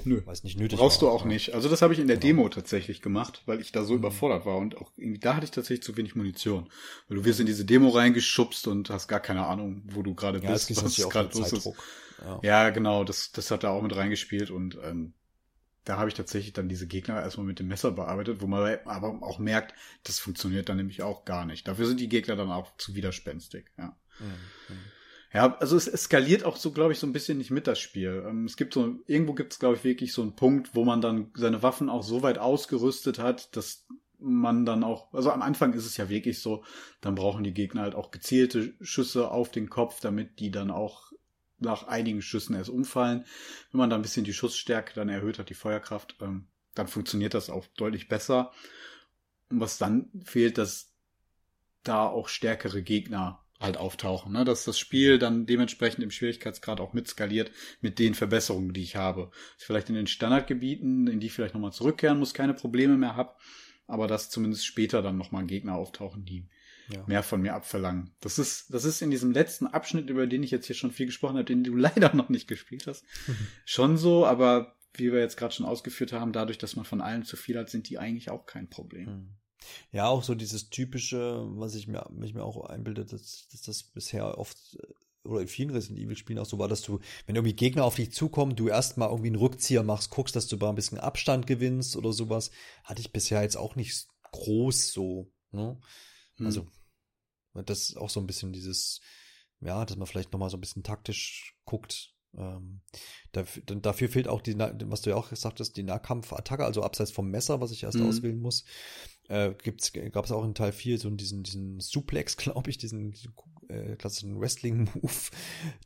[0.05, 0.21] Nö.
[0.25, 1.53] Weil es nicht nötig Brauchst war, du auch nicht.
[1.53, 2.41] Also das habe ich in der genau.
[2.41, 3.99] Demo tatsächlich gemacht, weil ich da so mhm.
[3.99, 6.69] überfordert war und auch irgendwie da hatte ich tatsächlich zu wenig Munition.
[7.07, 10.39] Weil du wirst in diese Demo reingeschubst und hast gar keine Ahnung, wo du gerade
[10.39, 11.69] ja, bist, was gerade los ist.
[12.21, 12.39] Ja.
[12.43, 12.69] ja.
[12.69, 15.13] genau, das, das hat da auch mit reingespielt und ähm,
[15.85, 19.21] da habe ich tatsächlich dann diese Gegner erstmal mit dem Messer bearbeitet, wo man aber
[19.21, 19.73] auch merkt,
[20.03, 21.67] das funktioniert dann nämlich auch gar nicht.
[21.67, 23.95] Dafür sind die Gegner dann auch zu widerspenstig, ja.
[24.19, 24.75] Mhm.
[25.33, 28.23] Ja, also es eskaliert auch so, glaube ich, so ein bisschen nicht mit das Spiel.
[28.27, 31.01] Ähm, es gibt so, irgendwo gibt es, glaube ich, wirklich so einen Punkt, wo man
[31.01, 33.87] dann seine Waffen auch so weit ausgerüstet hat, dass
[34.19, 36.63] man dann auch, also am Anfang ist es ja wirklich so,
[37.01, 41.11] dann brauchen die Gegner halt auch gezielte Schüsse auf den Kopf, damit die dann auch
[41.57, 43.25] nach einigen Schüssen erst umfallen.
[43.71, 47.33] Wenn man da ein bisschen die Schussstärke dann erhöht hat, die Feuerkraft, ähm, dann funktioniert
[47.33, 48.51] das auch deutlich besser.
[49.49, 50.93] Und was dann fehlt, dass
[51.83, 54.45] da auch stärkere Gegner halt auftauchen, ne?
[54.45, 57.51] dass das Spiel dann dementsprechend im Schwierigkeitsgrad auch mitskaliert
[57.81, 59.31] mit den Verbesserungen, die ich habe.
[59.57, 63.15] Ich vielleicht in den Standardgebieten, in die ich vielleicht nochmal zurückkehren muss, keine Probleme mehr
[63.15, 63.35] habe,
[63.87, 66.47] aber dass zumindest später dann nochmal Gegner auftauchen, die
[66.89, 67.03] ja.
[67.07, 68.11] mehr von mir abverlangen.
[68.19, 71.05] Das ist, das ist in diesem letzten Abschnitt, über den ich jetzt hier schon viel
[71.05, 73.05] gesprochen habe, den du leider noch nicht gespielt hast,
[73.65, 77.23] schon so, aber wie wir jetzt gerade schon ausgeführt haben, dadurch, dass man von allen
[77.23, 79.05] zu viel hat, sind die eigentlich auch kein Problem.
[79.05, 79.29] Mhm.
[79.91, 83.83] Ja, auch so dieses typische, was ich mir, mich mir auch einbilde, dass, dass das
[83.83, 84.93] bisher oft äh,
[85.23, 87.95] oder in vielen Resident Evil Spielen auch so war, dass du, wenn irgendwie Gegner auf
[87.95, 91.47] dich zukommen, du erstmal irgendwie einen Rückzieher machst, guckst, dass du mal ein bisschen Abstand
[91.47, 92.51] gewinnst oder sowas,
[92.83, 95.79] hatte ich bisher jetzt auch nicht groß so, ne?
[96.35, 96.45] Hm.
[96.45, 96.67] Also,
[97.53, 98.99] das ist auch so ein bisschen dieses,
[99.61, 102.13] ja, dass man vielleicht nochmal so ein bisschen taktisch guckt.
[102.35, 102.81] Ähm,
[103.31, 107.11] dafür, dafür fehlt auch die, was du ja auch gesagt hast, die Nahkampfattacke, also abseits
[107.11, 108.07] vom Messer, was ich erst mhm.
[108.07, 108.65] auswählen muss
[109.29, 109.53] äh,
[110.11, 113.13] gab es auch in Teil 4 so diesen, diesen Suplex, glaube ich, diesen,
[113.69, 115.13] äh, klassischen Wrestling-Move,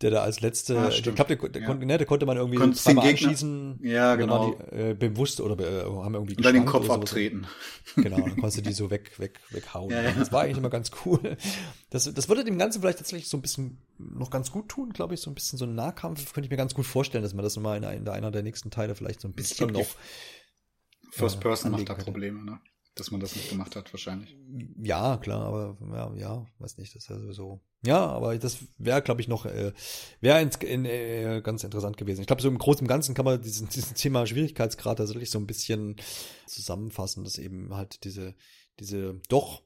[0.01, 1.67] der da als letzte, ah, ich glaube, der, der, ja.
[1.67, 3.79] konnte, ne, der konnte man irgendwie Konntest zweimal anschießen.
[3.83, 4.53] Ja, genau.
[4.53, 7.47] Die, äh, bewusst oder äh, haben irgendwie dann den Kopf abtreten.
[7.95, 9.91] Genau, dann konntest du die so weg, weg, weghauen.
[9.91, 10.11] Ja, ja.
[10.11, 11.37] Das war eigentlich immer ganz cool.
[11.89, 15.13] Das, das würde dem Ganzen vielleicht tatsächlich so ein bisschen noch ganz gut tun, glaube
[15.13, 17.43] ich, so ein bisschen so ein Nahkampf, könnte ich mir ganz gut vorstellen, dass man
[17.43, 19.85] das mal in, in einer der nächsten Teile vielleicht so ein bisschen noch
[21.11, 22.59] First Person macht da Probleme, ne?
[22.99, 24.35] Dass man das nicht gemacht hat, wahrscheinlich.
[24.81, 27.61] Ja, klar, aber ja, ja weiß nicht, das ist ja sowieso.
[27.85, 29.71] Ja, aber das wäre, glaube ich, noch, äh,
[30.19, 32.21] wäre äh, ganz interessant gewesen.
[32.21, 35.39] Ich glaube, so im Großen und Ganzen kann man diesen, diesen Thema Schwierigkeitsgrad tatsächlich so
[35.39, 35.95] ein bisschen
[36.47, 38.35] zusammenfassen, dass eben halt diese,
[38.79, 39.63] diese doch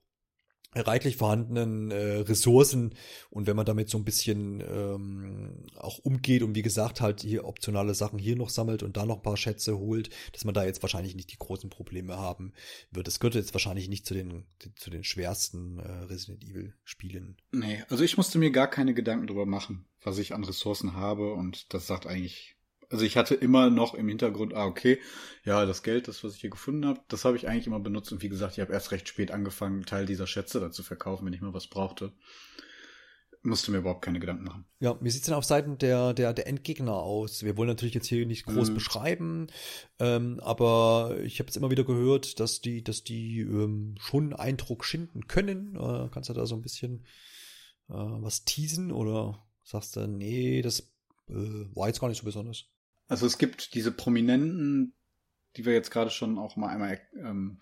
[0.74, 2.96] reichlich vorhandenen äh, Ressourcen
[3.30, 7.46] und wenn man damit so ein bisschen ähm, auch umgeht und wie gesagt halt hier
[7.46, 10.64] optionale Sachen hier noch sammelt und da noch ein paar Schätze holt, dass man da
[10.64, 12.54] jetzt wahrscheinlich nicht die großen Probleme haben
[12.92, 13.08] wird.
[13.08, 14.46] Es gehört jetzt wahrscheinlich nicht zu den
[14.76, 17.38] zu den schwersten äh, Resident Evil Spielen.
[17.52, 21.34] Nee, also ich musste mir gar keine Gedanken drüber machen, was ich an Ressourcen habe
[21.34, 22.56] und das sagt eigentlich
[22.92, 25.00] also ich hatte immer noch im Hintergrund, ah, okay,
[25.44, 28.12] ja, das Geld, das, was ich hier gefunden habe, das habe ich eigentlich immer benutzt.
[28.12, 30.84] Und wie gesagt, ich habe erst recht spät angefangen, einen Teil dieser Schätze da zu
[30.84, 32.12] verkaufen, wenn ich mal was brauchte.
[33.44, 34.66] Musste mir überhaupt keine Gedanken machen.
[34.80, 37.44] Ja, wie sieht's denn auf Seiten der, der, der Endgegner aus?
[37.44, 38.74] Wir wollen natürlich jetzt hier nicht groß mhm.
[38.76, 39.48] beschreiben,
[39.98, 44.86] ähm, aber ich habe jetzt immer wieder gehört, dass die, dass die ähm, schon Eindruck
[44.86, 45.76] schinden können.
[45.76, 47.04] Äh, kannst du da so ein bisschen
[47.90, 50.82] äh, was teasen oder sagst du, nee, das
[51.30, 52.71] äh, war jetzt gar nicht so besonders?
[53.12, 54.94] Also es gibt diese Prominenten,
[55.58, 57.60] die wir jetzt gerade schon auch mal einmal ähm,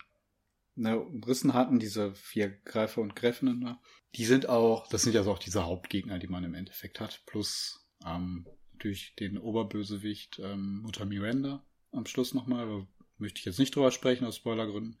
[0.76, 3.76] ne, umrissen hatten, diese vier Greifer und Gräfinnen, ne?
[4.14, 7.24] die sind auch, das sind ja so auch diese Hauptgegner, die man im Endeffekt hat,
[7.26, 12.86] plus ähm, natürlich den Oberbösewicht ähm, Mutter Miranda am Schluss nochmal, aber
[13.18, 15.00] möchte ich jetzt nicht drüber sprechen aus Spoilergründen.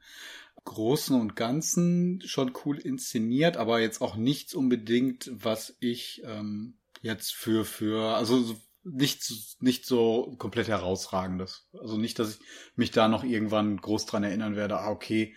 [0.64, 7.36] Großen und Ganzen schon cool inszeniert, aber jetzt auch nichts unbedingt, was ich ähm, jetzt
[7.36, 11.68] für für also nichts nicht so komplett herausragendes.
[11.78, 12.40] Also nicht, dass ich
[12.76, 14.78] mich da noch irgendwann groß dran erinnern werde.
[14.78, 15.34] Ah, okay,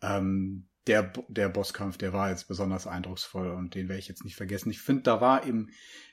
[0.00, 4.36] ähm, der der Bosskampf, der war jetzt besonders eindrucksvoll und den werde ich jetzt nicht
[4.36, 4.70] vergessen.
[4.70, 5.70] Ich finde, da war im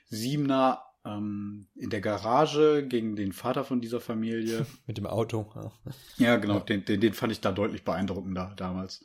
[0.08, 4.66] Siebener ähm, in der Garage gegen den Vater von dieser Familie.
[4.86, 5.50] Mit dem Auto.
[5.54, 5.72] Ja,
[6.18, 6.58] ja genau.
[6.58, 6.60] Ja.
[6.60, 9.04] Den, den, den fand ich da deutlich beeindruckender damals,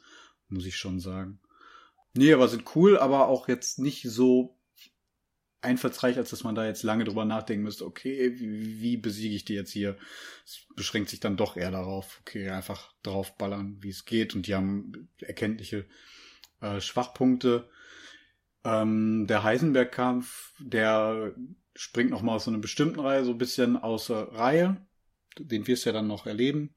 [0.49, 1.39] muss ich schon sagen.
[2.13, 4.57] Nee, aber sind cool, aber auch jetzt nicht so
[5.65, 9.45] einfallsreich, als dass man da jetzt lange drüber nachdenken müsste, okay, wie, wie besiege ich
[9.45, 9.97] die jetzt hier?
[10.45, 14.35] Es beschränkt sich dann doch eher darauf, okay, einfach draufballern, wie es geht.
[14.35, 15.85] Und die haben erkenntliche
[16.61, 17.69] äh, Schwachpunkte.
[18.63, 21.35] Ähm, der Heisenberg-Kampf, der
[21.75, 24.77] springt noch mal aus so einer bestimmten Reihe so ein bisschen außer Reihe.
[25.37, 26.73] Den wirst du ja dann noch erleben.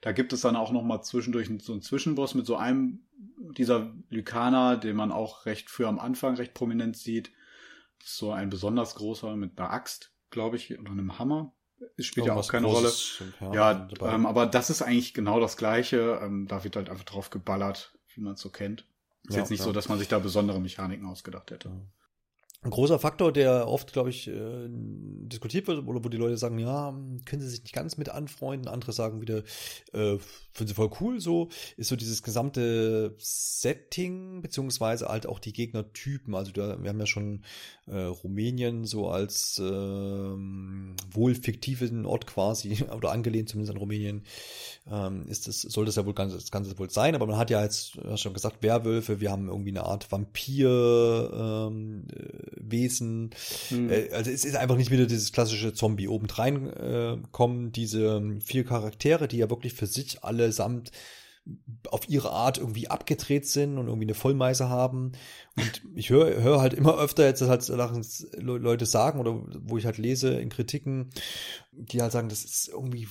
[0.00, 3.06] Da gibt es dann auch noch mal zwischendurch so einen Zwischenboss mit so einem
[3.56, 7.32] dieser Lykaner, den man auch recht früh am Anfang recht prominent sieht.
[8.04, 11.54] Das so ein besonders großer mit einer Axt, glaube ich, oder einem Hammer.
[11.96, 13.54] Es spielt ja auch keine Großes, Rolle.
[13.56, 16.20] Ja, ja ähm, aber das ist eigentlich genau das Gleiche.
[16.22, 18.86] Ähm, da wird halt einfach drauf geballert, wie man es so kennt.
[19.24, 19.64] Ist ja, jetzt nicht ja.
[19.64, 21.70] so, dass man sich da besondere Mechaniken ausgedacht hätte.
[22.64, 26.58] Ein großer Faktor, der oft, glaube ich, äh, diskutiert wird, oder wo die Leute sagen,
[26.58, 26.94] ja,
[27.26, 29.42] können sie sich nicht ganz mit anfreunden, andere sagen wieder,
[29.92, 30.16] äh,
[30.50, 36.34] finden sie voll cool, so, ist so dieses gesamte Setting, beziehungsweise halt auch die Gegnertypen.
[36.34, 37.42] Also da, wir haben ja schon
[37.86, 44.22] äh, Rumänien so als äh, wohl fiktiven Ort quasi, oder angelehnt zumindest an Rumänien,
[44.90, 47.50] ähm, ist das, soll das ja wohl ganz, das Ganze wohl sein, aber man hat
[47.50, 52.06] ja jetzt, hast schon gesagt, Werwölfe, wir haben irgendwie eine Art Vampir, ähm,
[52.56, 53.30] Wesen.
[53.70, 53.90] Mhm.
[54.12, 56.08] Also es ist einfach nicht wieder dieses klassische Zombie.
[56.08, 60.90] Obendrein äh, kommen diese vier Charaktere, die ja wirklich für sich allesamt
[61.90, 65.12] auf ihre Art irgendwie abgedreht sind und irgendwie eine Vollmeise haben.
[65.56, 67.68] Und ich höre hör halt immer öfter jetzt, dass halt
[68.38, 71.10] Leute sagen oder wo ich halt lese in Kritiken,
[71.72, 73.08] die halt sagen, das ist irgendwie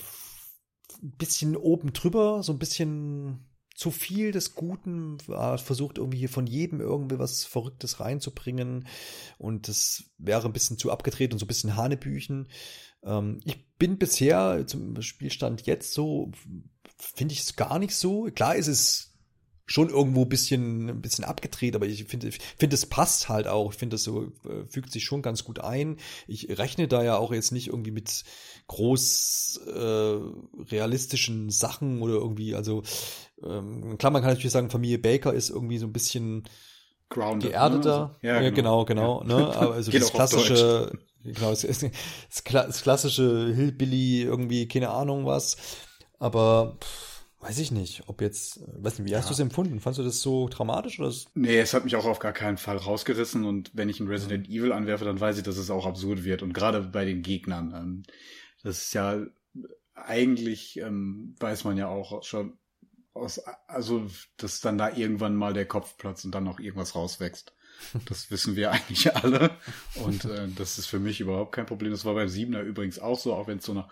[1.03, 6.80] ein bisschen oben drüber, so ein bisschen zu viel des Guten, versucht irgendwie von jedem
[6.80, 8.88] irgendwie was Verrücktes reinzubringen
[9.38, 12.47] und das wäre ein bisschen zu abgedreht und so ein bisschen Hanebüchen.
[13.03, 16.32] Ähm, ich bin bisher zum Spielstand jetzt so,
[16.97, 18.30] finde ich es gar nicht so.
[18.34, 19.12] Klar ist es
[19.66, 23.72] schon irgendwo ein bisschen, ein bisschen abgedreht, aber ich finde, finde, es passt halt auch.
[23.72, 25.97] Ich finde, das so äh, fügt sich schon ganz gut ein.
[26.28, 28.24] Ich rechne da ja auch jetzt nicht irgendwie mit
[28.68, 30.18] groß äh,
[30.70, 32.84] realistischen Sachen oder irgendwie, also
[33.41, 36.43] ähm, klar, man kann natürlich sagen, Familie Baker ist irgendwie so ein bisschen
[37.09, 38.18] Grounded, geerdeter.
[38.22, 38.30] Ne?
[38.30, 39.20] Ja, genau, genau.
[39.20, 39.45] genau ja.
[39.45, 39.55] Ne?
[39.55, 40.91] Aber also das klassische,
[41.24, 41.66] genau, das,
[42.43, 45.57] das klassische Hillbilly irgendwie, keine Ahnung was.
[46.20, 47.12] Aber pff,
[47.43, 49.29] Weiß ich nicht, ob jetzt, weiß nicht, wie hast ja.
[49.29, 49.81] du es empfunden?
[49.81, 51.13] Fandest du das so dramatisch oder?
[51.35, 54.47] Nee, es hat mich auch auf gar keinen Fall rausgerissen und wenn ich ein Resident
[54.47, 54.61] ja.
[54.61, 57.73] Evil anwerfe, dann weiß ich, dass es auch absurd wird und gerade bei den Gegnern.
[57.75, 58.03] Ähm,
[58.63, 59.25] das ist ja
[59.93, 62.57] eigentlich ähm, weiß man ja auch schon
[63.13, 67.53] aus, also dass dann da irgendwann mal der Kopf platzt und dann noch irgendwas rauswächst.
[68.05, 69.51] Das wissen wir eigentlich alle
[69.95, 71.91] und äh, das ist für mich überhaupt kein Problem.
[71.91, 73.89] Das war beim Siebener übrigens auch so, auch wenn es so eine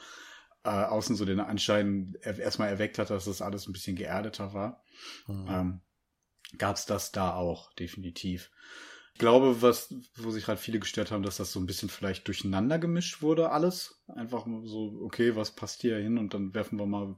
[0.63, 4.83] äh, außen so den Anschein erstmal erweckt hat, dass das alles ein bisschen geerdeter war.
[5.27, 5.47] Mhm.
[5.49, 5.81] Ähm,
[6.57, 8.51] Gab es das da auch, definitiv.
[9.13, 12.27] Ich glaube, was, wo sich halt viele gestört haben, dass das so ein bisschen vielleicht
[12.27, 14.03] durcheinander gemischt wurde, alles.
[14.07, 16.17] Einfach so, okay, was passt hier hin?
[16.17, 17.15] Und dann werfen wir mal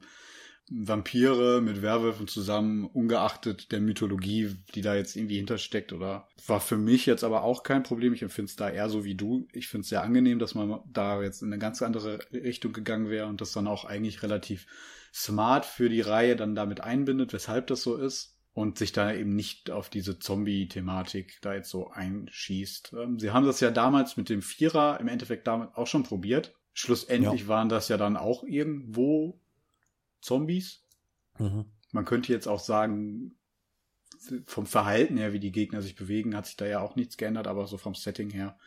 [0.70, 6.78] Vampire mit Werwölfen zusammen, ungeachtet der Mythologie, die da jetzt irgendwie hintersteckt, oder war für
[6.78, 8.14] mich jetzt aber auch kein Problem.
[8.14, 9.48] Ich empfinde es da eher so wie du.
[9.52, 13.10] Ich finde es sehr angenehm, dass man da jetzt in eine ganz andere Richtung gegangen
[13.10, 14.66] wäre und das dann auch eigentlich relativ
[15.14, 19.36] smart für die Reihe dann damit einbindet, weshalb das so ist und sich da eben
[19.36, 22.94] nicht auf diese Zombie-Thematik da jetzt so einschießt.
[22.94, 26.56] Ähm, sie haben das ja damals mit dem Vierer im Endeffekt damit auch schon probiert.
[26.74, 27.48] Schlussendlich ja.
[27.48, 29.40] waren das ja dann auch irgendwo
[30.24, 30.82] Zombies.
[31.38, 31.66] Mhm.
[31.92, 33.36] Man könnte jetzt auch sagen,
[34.46, 37.48] vom Verhalten her, wie die Gegner sich bewegen, hat sich da ja auch nichts geändert,
[37.48, 38.58] aber so vom Setting her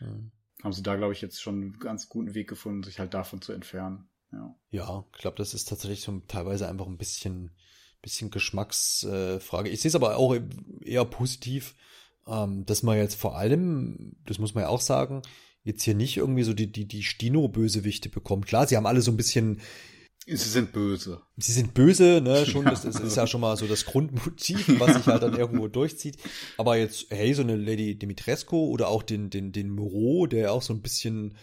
[0.00, 0.32] mhm.
[0.62, 3.40] haben sie da, glaube ich, jetzt schon einen ganz guten Weg gefunden, sich halt davon
[3.40, 4.08] zu entfernen.
[4.32, 7.52] Ja, ja ich glaube, das ist tatsächlich so teilweise einfach ein bisschen,
[8.02, 9.68] bisschen Geschmacksfrage.
[9.68, 10.36] Äh, ich sehe es aber auch
[10.82, 11.76] eher positiv,
[12.26, 15.22] ähm, dass man jetzt vor allem, das muss man ja auch sagen,
[15.62, 18.44] jetzt hier nicht irgendwie so die, die, die Stino-Bösewichte bekommen.
[18.44, 19.60] Klar, sie haben alle so ein bisschen.
[20.36, 21.22] Sie sind böse.
[21.38, 24.96] Sie sind böse, ne, schon, das, das ist ja schon mal so das Grundmotiv, was
[24.96, 26.18] sich halt dann irgendwo durchzieht.
[26.56, 30.62] Aber jetzt, hey, so eine Lady Dimitrescu oder auch den, den, den Moreau, der auch
[30.62, 31.36] so ein bisschen,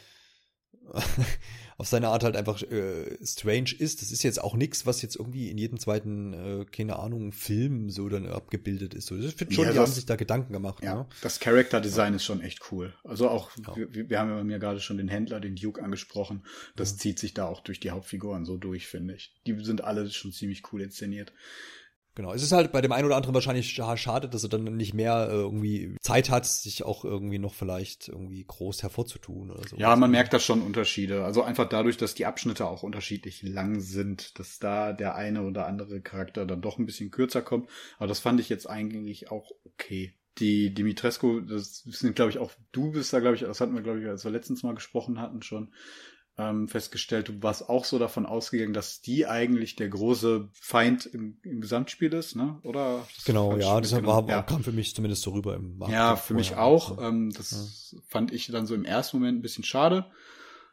[1.78, 4.02] auf seine Art halt einfach äh, strange ist.
[4.02, 7.90] Das ist jetzt auch nichts, was jetzt irgendwie in jedem zweiten, äh, keine Ahnung, Film
[7.90, 9.08] so dann abgebildet ist.
[9.08, 10.84] So, ich finde schon, ja, die das, haben sich da Gedanken gemacht.
[10.84, 11.06] Ja, ne?
[11.22, 12.18] das Character Design ja.
[12.18, 12.94] ist schon echt cool.
[13.04, 16.44] Also auch, wir, wir, haben ja gerade schon den Händler, den Duke angesprochen.
[16.76, 19.34] Das zieht sich da auch durch die Hauptfiguren so durch, finde ich.
[19.46, 21.34] Die sind alle schon ziemlich cool inszeniert.
[22.16, 24.94] Genau, es ist halt bei dem einen oder anderen wahrscheinlich schade, dass er dann nicht
[24.94, 29.76] mehr äh, irgendwie Zeit hat, sich auch irgendwie noch vielleicht irgendwie groß hervorzutun oder so.
[29.76, 31.26] Ja, man merkt da schon Unterschiede.
[31.26, 35.68] Also einfach dadurch, dass die Abschnitte auch unterschiedlich lang sind, dass da der eine oder
[35.68, 37.70] andere Charakter dann doch ein bisschen kürzer kommt.
[37.98, 40.14] Aber das fand ich jetzt eigentlich auch okay.
[40.40, 43.82] Die Dimitrescu, das sind, glaube ich, auch du bist da, glaube ich, das hatten wir,
[43.82, 45.70] glaube ich, als wir letztens mal gesprochen hatten schon,
[46.38, 51.40] ähm, festgestellt, du warst auch so davon ausgegangen, dass die eigentlich der große Feind im,
[51.44, 52.60] im Gesamtspiel ist, ne?
[52.64, 53.08] Oder?
[53.26, 54.42] Genau, ja, das war, ja.
[54.42, 55.94] kam für mich zumindest so rüber im Markt.
[55.94, 57.02] Ja, für mich auch.
[57.02, 58.00] Ähm, das ja.
[58.08, 60.06] fand ich dann so im ersten Moment ein bisschen schade.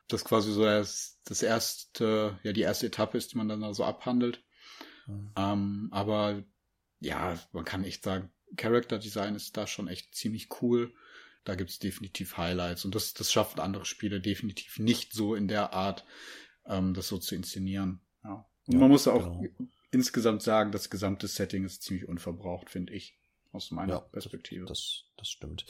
[0.09, 3.73] Das quasi so das, das erste, ja, die erste Etappe ist, die man dann da
[3.73, 4.43] so abhandelt.
[5.37, 6.43] Ähm, aber
[7.01, 10.93] ja, man kann echt sagen, Character Design ist da schon echt ziemlich cool
[11.45, 12.85] da gibt's definitiv Highlights.
[12.85, 16.05] Und das, das schaffen andere Spiele definitiv nicht so in der Art,
[16.67, 18.01] ähm, das so zu inszenieren.
[18.25, 18.47] Ja.
[18.67, 19.71] Und ja, man muss auch genau.
[19.91, 23.19] insgesamt sagen, das gesamte Setting ist ziemlich unverbraucht, finde ich
[23.51, 24.67] aus meiner ja, Perspektive.
[24.67, 25.65] Das, das stimmt.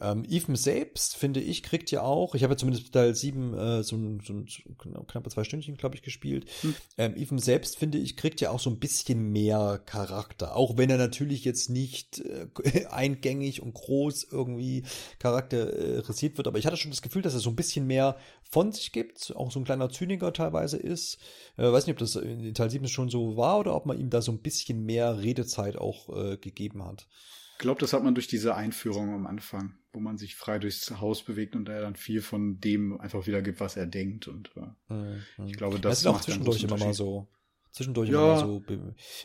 [0.00, 3.82] Ähm, Even selbst, finde ich, kriegt ja auch, ich habe ja zumindest Teil 7 äh,
[3.82, 6.50] so, so, so knappe zwei Stündchen, glaube ich, gespielt.
[6.62, 6.74] Hm.
[6.96, 10.56] Ähm, Even selbst, finde ich, kriegt ja auch so ein bisschen mehr Charakter.
[10.56, 14.84] Auch wenn er natürlich jetzt nicht äh, eingängig und groß irgendwie
[15.18, 16.46] charakterisiert wird.
[16.46, 19.34] Aber ich hatte schon das Gefühl, dass er so ein bisschen mehr von sich gibt.
[19.36, 21.18] Auch so ein kleiner Zyniker teilweise ist.
[21.56, 24.10] Äh, weiß nicht, ob das in Teil 7 schon so war oder ob man ihm
[24.10, 27.06] da so ein bisschen mehr Redezeit auch äh, gegeben hat.
[27.54, 30.90] Ich glaube, das hat man durch diese Einführung am Anfang, wo man sich frei durchs
[31.00, 34.26] Haus bewegt und er dann viel von dem einfach wiedergibt, was er denkt.
[34.28, 35.22] Und äh, mhm.
[35.46, 37.28] ich glaube, das, das ist auch zwischendurch immer mal so
[37.74, 38.38] zwischendurch ja.
[38.38, 38.62] immer so.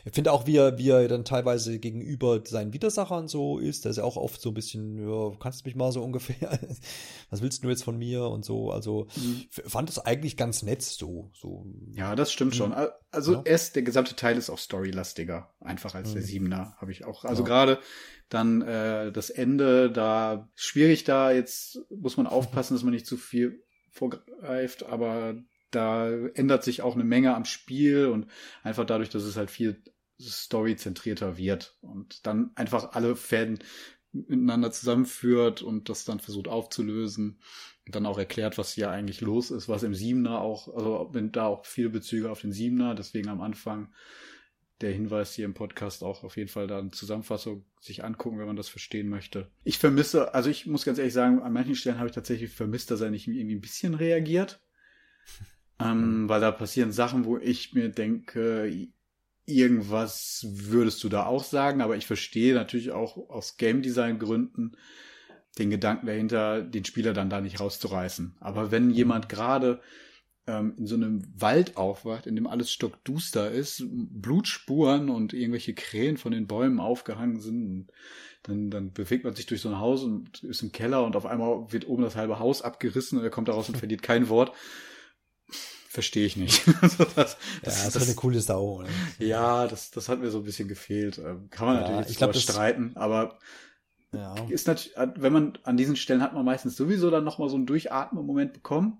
[0.04, 3.90] Ich finde auch, wie er, wie er dann teilweise gegenüber seinen Widersachern so ist, da
[3.90, 6.58] ist er auch oft so ein bisschen, ja, kannst du mich mal so ungefähr,
[7.30, 8.72] was willst du jetzt von mir und so.
[8.72, 9.46] Also mhm.
[9.50, 11.30] fand es eigentlich ganz nett so.
[11.32, 11.64] so.
[11.92, 12.56] Ja, das stimmt mhm.
[12.56, 12.74] schon.
[13.12, 13.42] Also ja.
[13.44, 16.14] erst der gesamte Teil ist auch storylastiger, einfach als mhm.
[16.14, 17.24] der Siebener, habe ich auch.
[17.24, 17.48] Also ja.
[17.48, 17.78] gerade
[18.28, 23.16] dann äh, das Ende, da schwierig da, jetzt muss man aufpassen, dass man nicht zu
[23.16, 25.36] viel vorgreift, aber
[25.70, 28.26] da ändert sich auch eine Menge am Spiel und
[28.62, 29.82] einfach dadurch, dass es halt viel
[30.20, 33.60] storyzentrierter wird und dann einfach alle Fäden
[34.12, 37.38] miteinander zusammenführt und das dann versucht aufzulösen
[37.86, 41.32] und dann auch erklärt, was hier eigentlich los ist, was im Siebener auch, also wenn
[41.32, 43.92] da auch viele Bezüge auf den Siebener, deswegen am Anfang
[44.80, 48.46] der Hinweis hier im Podcast auch auf jeden Fall da eine Zusammenfassung sich angucken, wenn
[48.46, 49.50] man das verstehen möchte.
[49.62, 52.90] Ich vermisse, also ich muss ganz ehrlich sagen, an manchen Stellen habe ich tatsächlich vermisst,
[52.90, 54.60] dass er nicht irgendwie ein bisschen reagiert.
[55.80, 58.88] Ähm, weil da passieren Sachen, wo ich mir denke,
[59.46, 64.76] irgendwas würdest du da auch sagen, aber ich verstehe natürlich auch aus Game Design Gründen
[65.58, 68.36] den Gedanken dahinter, den Spieler dann da nicht rauszureißen.
[68.40, 69.80] Aber wenn jemand gerade
[70.46, 76.16] ähm, in so einem Wald aufwacht, in dem alles stockduster ist, Blutspuren und irgendwelche Krähen
[76.16, 77.88] von den Bäumen aufgehangen sind,
[78.44, 81.26] dann, dann bewegt man sich durch so ein Haus und ist im Keller und auf
[81.26, 84.28] einmal wird oben das halbe Haus abgerissen und er kommt da raus und verliert kein
[84.28, 84.52] Wort
[85.90, 86.62] verstehe ich nicht.
[86.80, 88.78] also das, das, ja, das, das ist eine coole Sau.
[88.78, 88.88] Oder?
[89.18, 91.18] Ja, das, das hat mir so ein bisschen gefehlt.
[91.18, 93.38] Ähm, kann man ja, natürlich ich glaub, streiten, aber
[94.12, 94.34] ja.
[94.48, 97.66] ist natürlich, wenn man an diesen Stellen hat man meistens sowieso dann nochmal so einen
[97.66, 98.98] Durchatmen-Moment bekommen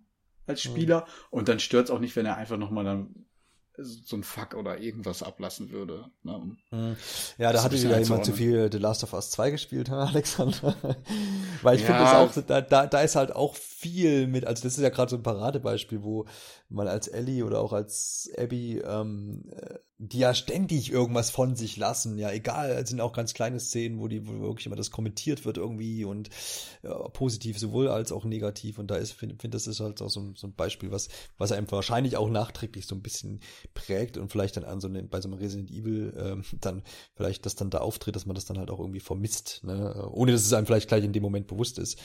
[0.49, 0.70] als mhm.
[0.70, 1.38] Spieler mhm.
[1.38, 3.24] und dann stört es auch nicht, wenn er einfach nochmal dann
[3.83, 6.07] so ein Fuck oder irgendwas ablassen würde.
[6.22, 6.37] Ne?
[6.70, 6.97] Um
[7.39, 10.74] ja, da hatte wieder jemand zu viel The Last of Us 2 gespielt, Alexander.
[11.62, 11.87] Weil ich ja.
[11.87, 14.91] finde das auch, da, da, da ist halt auch viel mit, also das ist ja
[14.91, 16.26] gerade so ein Paradebeispiel, wo
[16.68, 21.76] man als Ellie oder auch als Abby ähm, äh, die ja ständig irgendwas von sich
[21.76, 22.16] lassen.
[22.16, 25.44] Ja, egal, es sind auch ganz kleine Szenen, wo die wo wirklich immer das kommentiert
[25.44, 26.30] wird irgendwie und
[26.82, 28.78] ja, positiv sowohl als auch negativ.
[28.78, 31.53] Und da ist, finde find, das ist halt auch so, so ein Beispiel, was, was
[31.53, 33.40] einem wahrscheinlich auch nachträglich so ein bisschen
[33.74, 36.82] prägt und vielleicht dann an so einem, bei so einem Resident Evil ähm, dann
[37.14, 40.09] vielleicht das dann da auftritt, dass man das dann halt auch irgendwie vermisst, ne?
[40.12, 41.98] ohne dass es einem vielleicht gleich in dem Moment bewusst ist.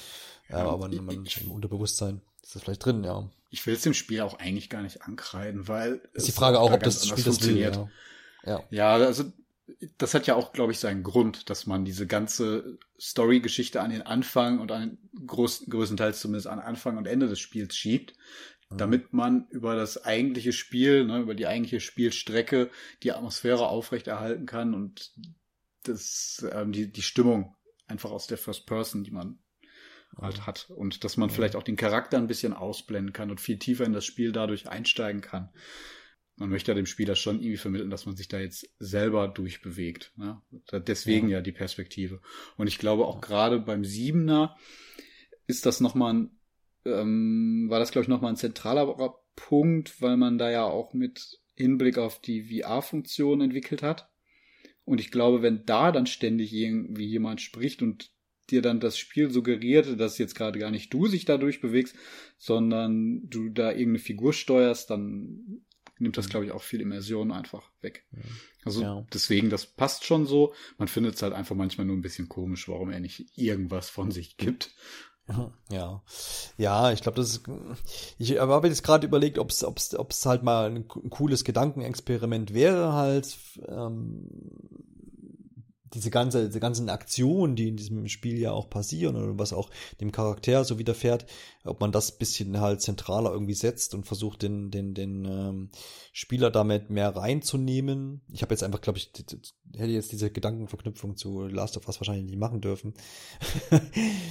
[0.49, 3.27] Ja, aber man, man im Unterbewusstsein ist das vielleicht drin, ja.
[3.49, 6.71] Ich will es dem Spiel auch eigentlich gar nicht ankreiden, weil ist die Frage auch,
[6.71, 7.89] ob das Spiel das will, ja.
[8.45, 8.63] ja.
[8.69, 9.25] Ja, also
[9.97, 14.03] das hat ja auch, glaube ich, seinen Grund, dass man diese ganze Story-Geschichte an den
[14.03, 18.13] Anfang und an groß, größtenteils zumindest an Anfang und Ende des Spiels schiebt,
[18.69, 18.77] mhm.
[18.77, 22.69] damit man über das eigentliche Spiel, ne, über die eigentliche Spielstrecke
[23.01, 25.13] die Atmosphäre aufrechterhalten kann und
[25.83, 27.55] das, ähm, die, die Stimmung
[27.87, 29.39] einfach aus der First Person, die man
[30.17, 30.69] halt hat.
[30.69, 33.93] Und dass man vielleicht auch den Charakter ein bisschen ausblenden kann und viel tiefer in
[33.93, 35.49] das Spiel dadurch einsteigen kann.
[36.37, 40.11] Man möchte ja dem Spieler schon irgendwie vermitteln, dass man sich da jetzt selber durchbewegt.
[40.17, 40.41] Ne?
[40.85, 41.37] Deswegen ja.
[41.37, 42.21] ja die Perspektive.
[42.57, 44.57] Und ich glaube auch gerade beim Siebener
[45.47, 46.39] ist das nochmal ein,
[46.85, 51.39] ähm, war das glaube ich nochmal ein zentraler Punkt, weil man da ja auch mit
[51.55, 54.09] Hinblick auf die VR-Funktion entwickelt hat.
[54.83, 58.11] Und ich glaube, wenn da dann ständig irgendwie jemand spricht und
[58.49, 61.95] dir dann das Spiel suggeriert, dass jetzt gerade gar nicht du sich dadurch bewegst,
[62.37, 65.63] sondern du da irgendeine Figur steuerst, dann
[65.99, 66.29] nimmt das, mhm.
[66.29, 68.05] glaube ich, auch viel Immersion einfach weg.
[68.63, 69.05] Also ja.
[69.13, 70.53] deswegen, das passt schon so.
[70.77, 74.11] Man findet es halt einfach manchmal nur ein bisschen komisch, warum er nicht irgendwas von
[74.11, 74.73] sich gibt.
[75.71, 76.03] Ja,
[76.59, 77.43] ja, ich glaube, das ist.
[78.19, 81.09] Ich habe jetzt gerade überlegt, ob es, ob es, ob es halt mal ein, ein
[81.09, 83.35] cooles Gedankenexperiment wäre, halt
[83.67, 84.29] ähm,
[85.95, 89.69] diese ganze, diese ganzen Aktionen, die in diesem Spiel ja auch passieren oder was auch
[89.99, 91.25] dem Charakter so widerfährt,
[91.63, 95.69] ob man das bisschen halt zentraler irgendwie setzt und versucht, den, den, den ähm,
[96.11, 98.21] Spieler damit mehr reinzunehmen.
[98.31, 99.11] Ich habe jetzt einfach, glaube ich,
[99.75, 102.93] hätte jetzt diese Gedankenverknüpfung zu Last of Us wahrscheinlich nicht machen dürfen.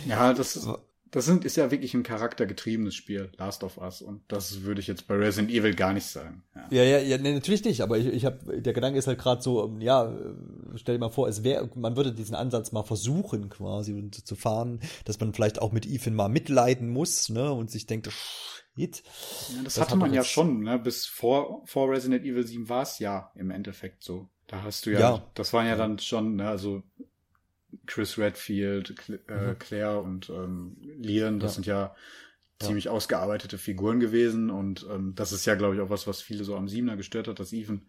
[0.06, 0.68] ja, das
[1.14, 4.02] das sind, ist ja wirklich ein charaktergetriebenes Spiel, Last of Us.
[4.02, 6.42] Und das würde ich jetzt bei Resident Evil gar nicht sagen.
[6.56, 7.82] Ja, ja, ja, ja nee, natürlich nicht.
[7.82, 10.12] Aber ich, ich habe, der Gedanke ist halt gerade so, ähm, ja,
[10.74, 14.80] stell dir mal vor, es wäre, man würde diesen Ansatz mal versuchen quasi zu fahren,
[15.04, 19.04] dass man vielleicht auch mit Ethan mal mitleiden muss, ne, und sich denkt, Shit.
[19.50, 20.80] Ja, das, das hatte man ja schon, ne?
[20.80, 24.28] Bis vor, vor Resident Evil 7 war es ja im Endeffekt so.
[24.48, 25.30] Da hast du ja, ja.
[25.34, 26.82] das waren ja, ja, dann schon, ne, also
[27.86, 28.94] Chris Redfield,
[29.28, 29.58] äh, mhm.
[29.58, 31.54] Claire und ähm, Leon, das ja.
[31.54, 31.96] sind ja
[32.60, 32.90] ziemlich ja.
[32.92, 36.56] ausgearbeitete Figuren gewesen und ähm, das ist ja, glaube ich, auch was, was viele so
[36.56, 37.88] am Siebener gestört hat, dass Even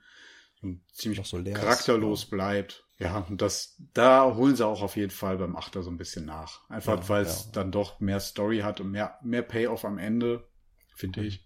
[0.91, 2.85] ziemlich so charakterlos ist, bleibt.
[2.97, 6.25] Ja, und das, da holen sie auch auf jeden Fall beim Achter so ein bisschen
[6.25, 6.67] nach.
[6.69, 10.47] Einfach ja, weil es dann doch mehr Story hat und mehr, mehr Payoff am Ende,
[10.95, 11.27] finde mhm.
[11.27, 11.45] ich.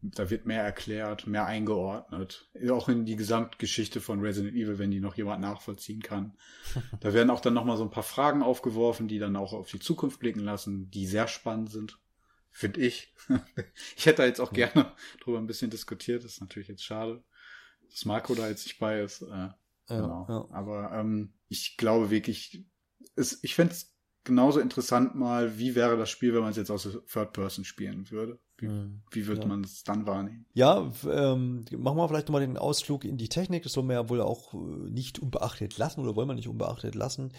[0.00, 2.48] Da wird mehr erklärt, mehr eingeordnet.
[2.70, 6.36] Auch in die Gesamtgeschichte von Resident Evil, wenn die noch jemand nachvollziehen kann.
[7.00, 9.80] da werden auch dann nochmal so ein paar Fragen aufgeworfen, die dann auch auf die
[9.80, 11.98] Zukunft blicken lassen, die sehr spannend sind.
[12.50, 13.12] Finde ich.
[13.96, 16.22] ich hätte da jetzt auch gerne drüber ein bisschen diskutiert.
[16.22, 17.24] Das ist natürlich jetzt schade,
[17.90, 19.22] dass Marco da jetzt nicht bei ist.
[19.22, 19.56] Äh, ja,
[19.88, 20.26] genau.
[20.28, 20.48] Ja.
[20.54, 22.64] Aber ähm, ich glaube wirklich,
[23.16, 26.70] es, ich fände es genauso interessant mal, wie wäre das Spiel, wenn man es jetzt
[26.70, 28.38] aus Third Person spielen würde.
[28.60, 28.68] Wie,
[29.12, 29.46] wie wird ja.
[29.46, 30.44] man es dann wahrnehmen?
[30.52, 33.62] Ja, ähm, machen wir vielleicht nochmal den Ausflug in die Technik.
[33.62, 34.56] Das soll man ja wohl auch äh,
[34.90, 37.32] nicht unbeachtet lassen oder wollen wir nicht unbeachtet lassen.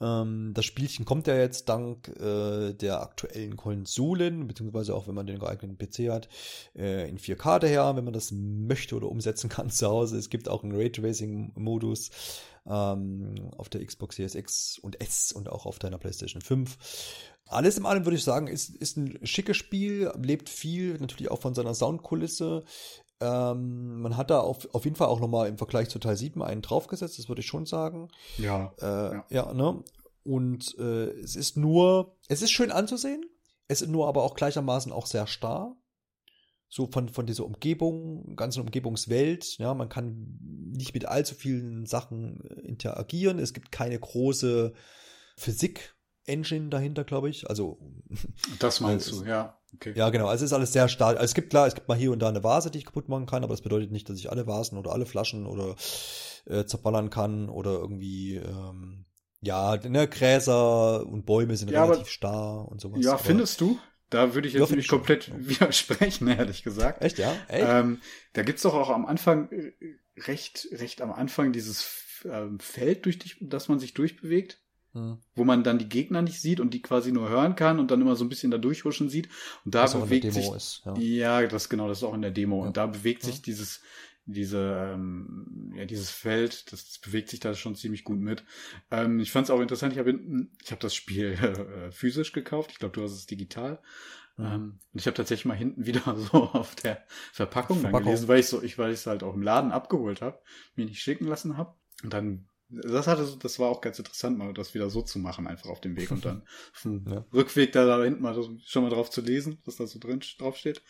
[0.00, 5.26] Ähm, das Spielchen kommt ja jetzt dank äh, der aktuellen Konsolen, beziehungsweise auch wenn man
[5.26, 6.28] den geeigneten PC hat,
[6.74, 10.18] äh, in 4K daher, wenn man das möchte oder umsetzen kann zu Hause.
[10.18, 12.10] Es gibt auch einen Raytracing-Modus
[12.66, 16.76] ähm, auf der Xbox Series X und S und auch auf deiner PlayStation 5.
[17.46, 21.40] Alles in allem würde ich sagen, ist, ist ein schickes Spiel, lebt viel, natürlich auch
[21.40, 22.64] von seiner Soundkulisse.
[23.20, 26.42] Ähm, man hat da auf, auf jeden Fall auch nochmal im Vergleich zu Teil 7
[26.42, 28.08] einen draufgesetzt, das würde ich schon sagen.
[28.38, 28.72] Ja.
[28.80, 29.26] Äh, ja.
[29.30, 29.82] ja, ne?
[30.24, 33.24] Und äh, es ist nur, es ist schön anzusehen,
[33.68, 35.76] es ist nur aber auch gleichermaßen auch sehr starr.
[36.68, 39.58] So von, von dieser Umgebung, ganzen Umgebungswelt.
[39.58, 40.38] Ja, man kann
[40.72, 43.38] nicht mit allzu vielen Sachen äh, interagieren.
[43.38, 44.72] Es gibt keine große
[45.36, 45.93] Physik
[46.26, 47.48] Engine dahinter, glaube ich.
[47.48, 47.78] Also
[48.58, 49.58] das meinst du, ja.
[49.74, 49.92] Okay.
[49.96, 50.26] Ja, genau.
[50.26, 51.16] Also es ist alles sehr stark.
[51.16, 53.08] Also es gibt klar, es gibt mal hier und da eine Vase, die ich kaputt
[53.08, 55.74] machen kann, aber das bedeutet nicht, dass ich alle Vasen oder alle Flaschen oder
[56.46, 59.04] äh, zerballern kann oder irgendwie ähm,
[59.40, 63.00] ja, ne, Gräser und Bäume sind ja, relativ aber, starr und sowas.
[63.02, 63.78] Ja, aber, findest du?
[64.10, 65.48] Da würde ich jetzt ja, nicht komplett schon.
[65.48, 67.02] widersprechen, ehrlich gesagt.
[67.02, 67.34] Echt, ja?
[67.48, 67.66] Echt?
[67.68, 68.00] Ähm,
[68.32, 69.72] da gibt's doch auch am Anfang äh,
[70.16, 74.62] recht, recht am Anfang dieses ähm, Feld, durch das man sich durchbewegt.
[74.94, 75.18] Hm.
[75.34, 78.00] Wo man dann die Gegner nicht sieht und die quasi nur hören kann und dann
[78.00, 79.28] immer so ein bisschen da durchhuschen sieht.
[79.64, 80.48] Und da das bewegt sich.
[80.50, 80.96] Ist, ja.
[80.96, 81.46] ja.
[81.46, 82.60] das genau, das ist auch in der Demo.
[82.60, 82.68] Ja.
[82.68, 83.80] Und da bewegt sich dieses,
[84.24, 88.44] diese, ähm, ja, dieses Feld, das, das, bewegt sich da schon ziemlich gut mit.
[88.90, 90.18] Ähm, ich fand es auch interessant, ich habe
[90.62, 93.80] ich hab das Spiel äh, physisch gekauft, ich glaube, du hast es digital.
[94.36, 94.44] Mhm.
[94.46, 98.06] Ähm, und ich habe tatsächlich mal hinten wieder so auf der Verpackung, Verpackung.
[98.06, 100.40] gelesen, weil ich so, ich, weil ich es halt auch im Laden abgeholt habe,
[100.76, 101.74] mir nicht schicken lassen habe.
[102.02, 105.46] Und dann das hatte, das war auch ganz interessant, mal das wieder so zu machen,
[105.46, 106.42] einfach auf dem Weg und dann
[107.06, 107.24] ja.
[107.32, 108.34] Rückweg da, da hinten mal
[108.64, 110.82] schon mal drauf zu lesen, was da so drin drauf steht.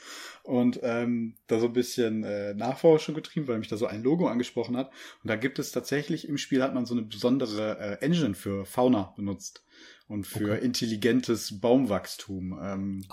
[0.42, 4.28] Und ähm, da so ein bisschen äh, Nachforschung getrieben, weil mich da so ein Logo
[4.28, 4.90] angesprochen hat.
[5.22, 8.64] Und da gibt es tatsächlich im Spiel hat man so eine besondere äh, Engine für
[8.64, 9.64] Fauna benutzt
[10.06, 10.64] und für okay.
[10.64, 12.58] intelligentes Baumwachstum.
[12.62, 13.06] Ähm,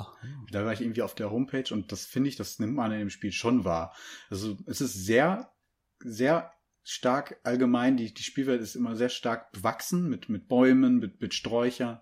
[0.51, 2.99] da war ich irgendwie auf der Homepage und das finde ich, das nimmt man in
[2.99, 3.95] dem Spiel schon wahr.
[4.30, 5.51] Also es ist sehr,
[5.99, 6.53] sehr
[6.84, 11.34] stark allgemein, die, die Spielwelt ist immer sehr stark bewachsen mit, mit Bäumen, mit, mit
[11.34, 11.99] Sträuchern.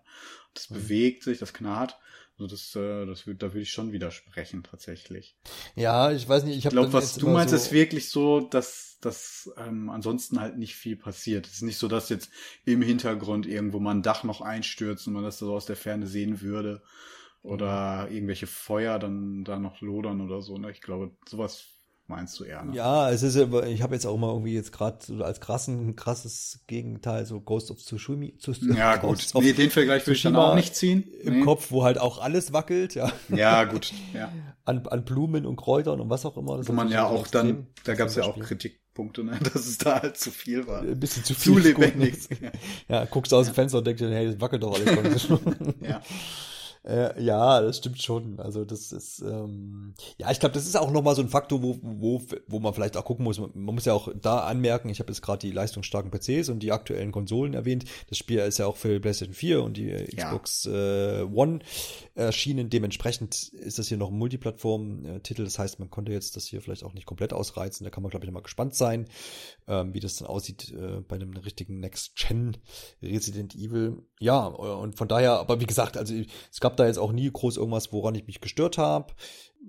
[0.53, 0.75] Das mhm.
[0.75, 1.99] bewegt sich, das knarrt.
[2.39, 5.35] Also das, äh, das da würde ich schon widersprechen tatsächlich.
[5.75, 8.97] Ja, ich weiß nicht, ich, ich glaube, was du meinst, so ist wirklich so, dass,
[9.01, 11.47] dass ähm, ansonsten halt nicht viel passiert.
[11.47, 12.31] Es ist nicht so, dass jetzt
[12.63, 16.07] im Hintergrund irgendwo mal ein Dach noch einstürzt und man das so aus der Ferne
[16.07, 16.81] sehen würde.
[17.41, 18.15] Oder mhm.
[18.15, 20.57] irgendwelche Feuer dann da noch lodern oder so.
[20.57, 20.71] Ne?
[20.71, 21.78] Ich glaube, sowas
[22.09, 22.63] meinst du eher.
[22.63, 22.75] Ne?
[22.75, 25.95] Ja, es ist ja, ich habe jetzt auch mal irgendwie jetzt gerade so als krassen,
[25.95, 28.27] krasses Gegenteil so Ghost of Tsushima.
[28.39, 31.03] Zu, ja gut, nee, den Vergleich würde ich dann auch nicht ziehen.
[31.21, 31.45] Im nee.
[31.45, 33.11] Kopf, wo halt auch alles wackelt, ja.
[33.29, 34.31] Ja gut, ja.
[34.65, 36.57] An, an Blumen und Kräutern und was auch immer.
[36.57, 39.77] Das wo man ja auch dann, da gab es ja auch Kritikpunkte, ne, dass es
[39.77, 40.81] da halt zu viel war.
[40.81, 41.53] Ein bisschen zu viel.
[41.53, 42.27] Zu lebendig.
[42.87, 45.27] ja, guckst aus dem Fenster und denkst dir, hey, das wackelt doch alles.
[45.81, 46.01] ja.
[46.83, 48.39] Äh, ja, das stimmt schon.
[48.39, 51.77] Also das ist, ähm, ja, ich glaube, das ist auch nochmal so ein Faktor, wo,
[51.81, 53.37] wo, wo man vielleicht auch gucken muss.
[53.39, 56.71] Man muss ja auch da anmerken, ich habe jetzt gerade die leistungsstarken PCs und die
[56.71, 57.85] aktuellen Konsolen erwähnt.
[58.07, 61.19] Das Spiel ist ja auch für PlayStation 4 und die Xbox ja.
[61.19, 61.59] äh, One
[62.15, 62.69] erschienen.
[62.69, 65.43] Dementsprechend ist das hier noch ein Multiplattform-Titel.
[65.43, 67.83] Das heißt, man konnte jetzt das hier vielleicht auch nicht komplett ausreizen.
[67.83, 69.07] Da kann man, glaube ich, nochmal gespannt sein,
[69.67, 72.57] ähm, wie das dann aussieht äh, bei einem richtigen Next-Gen
[73.01, 74.03] Resident Evil.
[74.19, 76.13] Ja, und von daher, aber wie gesagt, also
[76.51, 79.13] es gab da jetzt auch nie groß irgendwas, woran ich mich gestört habe.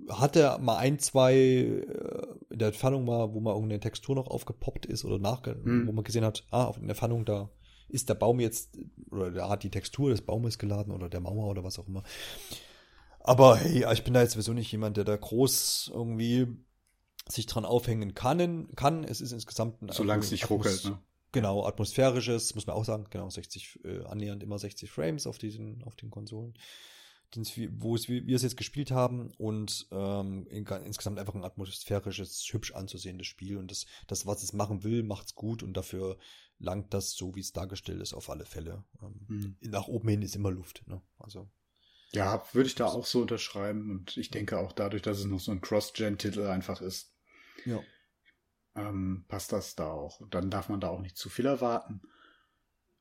[0.09, 4.85] Hatte mal ein, zwei äh, in der Entfernung mal, wo mal irgendeine Textur noch aufgepoppt
[4.85, 5.87] ist oder nach, hm.
[5.87, 7.49] wo man gesehen hat, ah, auf in der Entfernung da
[7.91, 8.77] ist der Baum jetzt,
[9.11, 12.03] oder da hat die Textur des Baumes geladen oder der Mauer oder was auch immer.
[13.19, 16.47] Aber hey, ich bin da jetzt sowieso nicht jemand, der da groß irgendwie
[17.27, 18.69] sich dran aufhängen kann.
[18.75, 19.03] kann.
[19.03, 20.99] Es ist insgesamt ein Solange es nicht ruckelt, ne?
[21.31, 25.81] Genau, atmosphärisches, muss man auch sagen, genau, 60, äh, annähernd immer 60 Frames auf diesen,
[25.83, 26.53] auf den Konsolen,
[27.79, 32.73] wo es, wir es jetzt gespielt haben und ähm, in, insgesamt einfach ein atmosphärisches, hübsch
[32.73, 36.17] anzusehendes Spiel und das, das, was es machen will, macht's gut und dafür
[36.59, 38.83] langt das so, wie es dargestellt ist, auf alle Fälle.
[39.01, 39.57] Ähm, hm.
[39.71, 41.01] Nach oben hin ist immer Luft, ne?
[41.17, 41.49] Also.
[42.11, 45.39] Ja, würde ich da auch so unterschreiben und ich denke auch dadurch, dass es noch
[45.39, 47.15] so ein Cross-Gen-Titel einfach ist.
[47.63, 47.81] Ja
[48.75, 50.21] ähm, passt das da auch.
[50.29, 52.01] Dann darf man da auch nicht zu viel erwarten.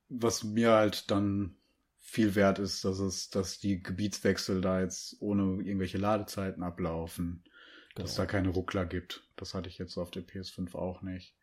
[0.08, 1.56] Was mir halt dann
[1.98, 7.44] viel wert ist, dass es, dass die Gebietswechsel da jetzt ohne irgendwelche Ladezeiten ablaufen,
[7.94, 8.06] genau.
[8.06, 9.28] dass da keine Ruckler gibt.
[9.36, 11.36] Das hatte ich jetzt auf der PS5 auch nicht.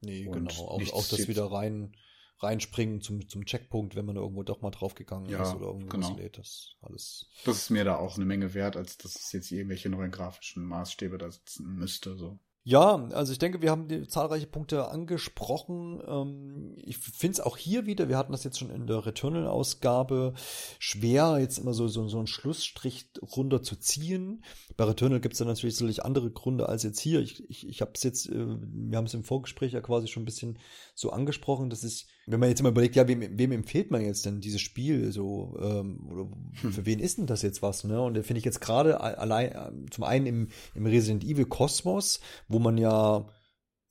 [0.00, 0.68] Nee, Und genau.
[0.68, 1.96] Auch, auch das wieder rein,
[2.38, 6.16] reinspringen zum, zum Checkpunkt, wenn man irgendwo doch mal draufgegangen ja, ist oder irgendwo genau.
[6.16, 6.38] lädt.
[6.38, 7.30] Das alles.
[7.44, 10.64] Das ist mir da auch eine Menge wert, als dass es jetzt irgendwelche neuen grafischen
[10.64, 12.38] Maßstäbe da sitzen müsste, so.
[12.68, 16.02] Ja, also ich denke, wir haben die zahlreiche Punkte angesprochen.
[16.04, 20.34] Ähm, ich finde es auch hier wieder, wir hatten das jetzt schon in der Returnal-Ausgabe,
[20.80, 23.06] schwer, jetzt immer so, so, so einen Schlussstrich
[23.36, 24.42] runter zu ziehen.
[24.76, 27.20] Bei Returnal gibt es dann natürlich sicherlich andere Gründe als jetzt hier.
[27.20, 30.24] Ich, ich, ich habe es jetzt, äh, wir haben es im Vorgespräch ja quasi schon
[30.24, 30.58] ein bisschen
[30.96, 34.26] so angesprochen, dass es, wenn man jetzt immer überlegt, ja, wem, wem empfiehlt man jetzt
[34.26, 36.28] denn dieses Spiel so, ähm, oder
[36.62, 36.72] hm.
[36.72, 38.02] für wen ist denn das jetzt was, ne?
[38.02, 42.18] Und da finde ich jetzt gerade allein, äh, zum einen im, im Resident Evil Kosmos,
[42.48, 43.26] wo man ja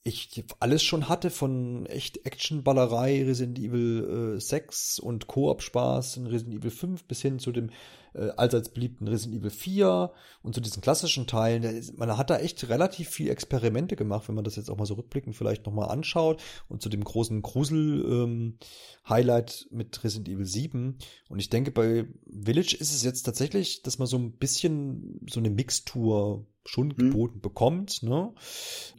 [0.06, 6.60] ich alles schon hatte von echt Action-Ballerei, Resident Evil äh, 6 und Koop-Spaß in Resident
[6.60, 7.70] Evil 5 bis hin zu dem
[8.14, 10.12] äh, allseits beliebten Resident Evil 4
[10.42, 11.84] und zu diesen klassischen Teilen.
[11.96, 14.94] Man hat da echt relativ viel Experimente gemacht, wenn man das jetzt auch mal so
[14.94, 20.98] rückblickend vielleicht nochmal anschaut und zu dem großen Grusel-Highlight ähm, mit Resident Evil 7.
[21.28, 25.40] Und ich denke, bei Village ist es jetzt tatsächlich, dass man so ein bisschen so
[25.40, 26.96] eine Mixtur schon hm.
[26.96, 28.02] geboten bekommt.
[28.02, 28.32] Ne?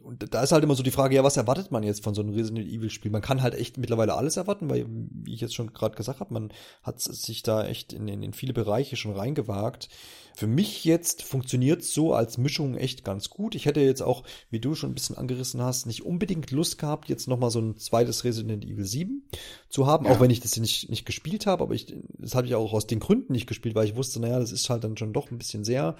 [0.02, 2.22] Und da ist halt immer so die Frage, ja, was erwartet man jetzt von so
[2.22, 3.10] einem Resident Evil Spiel?
[3.10, 6.32] Man kann halt echt mittlerweile alles erwarten, weil, wie ich jetzt schon gerade gesagt habe,
[6.32, 6.52] man
[6.82, 9.88] hat sich da echt in, in, in viele Bereiche schon reingewagt.
[10.34, 13.56] Für mich jetzt funktioniert so als Mischung echt ganz gut.
[13.56, 17.08] Ich hätte jetzt auch, wie du schon ein bisschen angerissen hast, nicht unbedingt Lust gehabt,
[17.08, 19.28] jetzt nochmal so ein zweites Resident Evil 7
[19.68, 20.12] zu haben, ja.
[20.12, 22.86] auch wenn ich das nicht, nicht gespielt habe, aber ich, das habe ich auch aus
[22.86, 25.38] den Gründen nicht gespielt, weil ich wusste, naja, das ist halt dann schon doch ein
[25.38, 25.96] bisschen sehr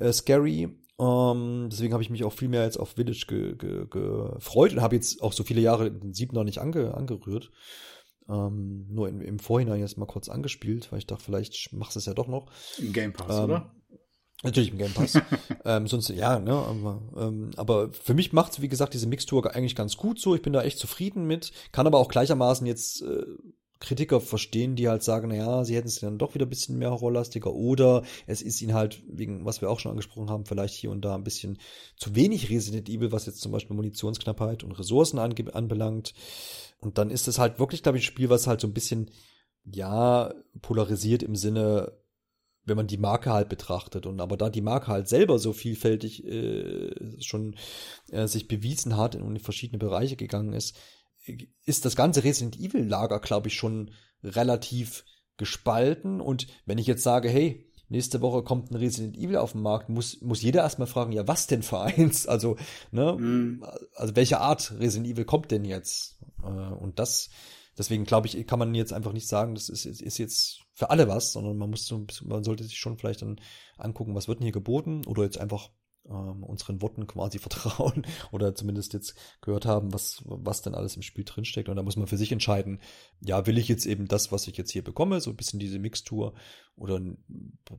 [0.00, 0.68] äh, scary.
[0.98, 4.82] Ähm, deswegen habe ich mich auch viel mehr jetzt auf Village ge, ge, gefreut und
[4.82, 7.50] habe jetzt auch so viele Jahre den sieben noch nicht ange, angerührt.
[8.28, 12.00] Ähm, nur in, im Vorhinein jetzt mal kurz angespielt, weil ich dachte, vielleicht machst du
[12.00, 12.46] es ja doch noch.
[12.78, 13.74] Im Game Pass, ähm, oder?
[14.42, 15.18] Natürlich im Game Pass.
[15.64, 19.74] ähm, sonst, ja, ne, aber, ähm, aber für mich macht's wie gesagt, diese Mixtur eigentlich
[19.74, 20.34] ganz gut so.
[20.34, 21.52] Ich bin da echt zufrieden mit.
[21.72, 23.24] Kann aber auch gleichermaßen jetzt äh,
[23.80, 26.90] Kritiker verstehen, die halt sagen, naja, sie hätten es dann doch wieder ein bisschen mehr
[26.90, 30.90] horrorlastiger oder es ist ihnen halt, wegen, was wir auch schon angesprochen haben, vielleicht hier
[30.90, 31.58] und da ein bisschen
[31.96, 36.12] zu wenig Resident Evil, was jetzt zum Beispiel Munitionsknappheit und Ressourcen anbelangt.
[36.80, 39.10] Und dann ist es halt wirklich, glaube ich, ein Spiel, was halt so ein bisschen,
[39.64, 41.92] ja, polarisiert im Sinne,
[42.64, 44.04] wenn man die Marke halt betrachtet.
[44.04, 47.56] Und aber da die Marke halt selber so vielfältig äh, schon
[48.10, 50.76] äh, sich bewiesen hat und in verschiedene Bereiche gegangen ist,
[51.64, 53.90] ist das ganze Resident Evil Lager, glaube ich, schon
[54.22, 55.04] relativ
[55.36, 56.20] gespalten.
[56.20, 59.88] Und wenn ich jetzt sage, hey, nächste Woche kommt ein Resident Evil auf den Markt,
[59.88, 62.26] muss, muss jeder erstmal fragen, ja, was denn für eins?
[62.26, 62.56] Also,
[62.90, 63.64] ne, mm.
[63.94, 66.18] also welche Art Resident Evil kommt denn jetzt?
[66.42, 67.30] Äh, und das,
[67.76, 71.08] deswegen glaube ich, kann man jetzt einfach nicht sagen, das ist, ist jetzt für alle
[71.08, 73.40] was, sondern man muss so, man sollte sich schon vielleicht dann
[73.76, 75.70] angucken, was wird denn hier geboten oder jetzt einfach
[76.08, 81.02] ähm, unseren Worten quasi vertrauen oder zumindest jetzt gehört haben, was, was denn alles im
[81.02, 81.68] Spiel drinsteckt.
[81.68, 82.80] Und da muss man für sich entscheiden,
[83.20, 85.78] ja, will ich jetzt eben das, was ich jetzt hier bekomme, so ein bisschen diese
[85.78, 86.34] Mixtur,
[86.76, 87.00] oder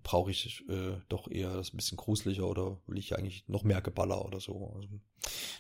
[0.04, 3.82] brauche ich äh, doch eher das ein bisschen gruseliger oder will ich eigentlich noch mehr
[3.82, 4.74] Geballer oder so.
[4.76, 4.90] Also,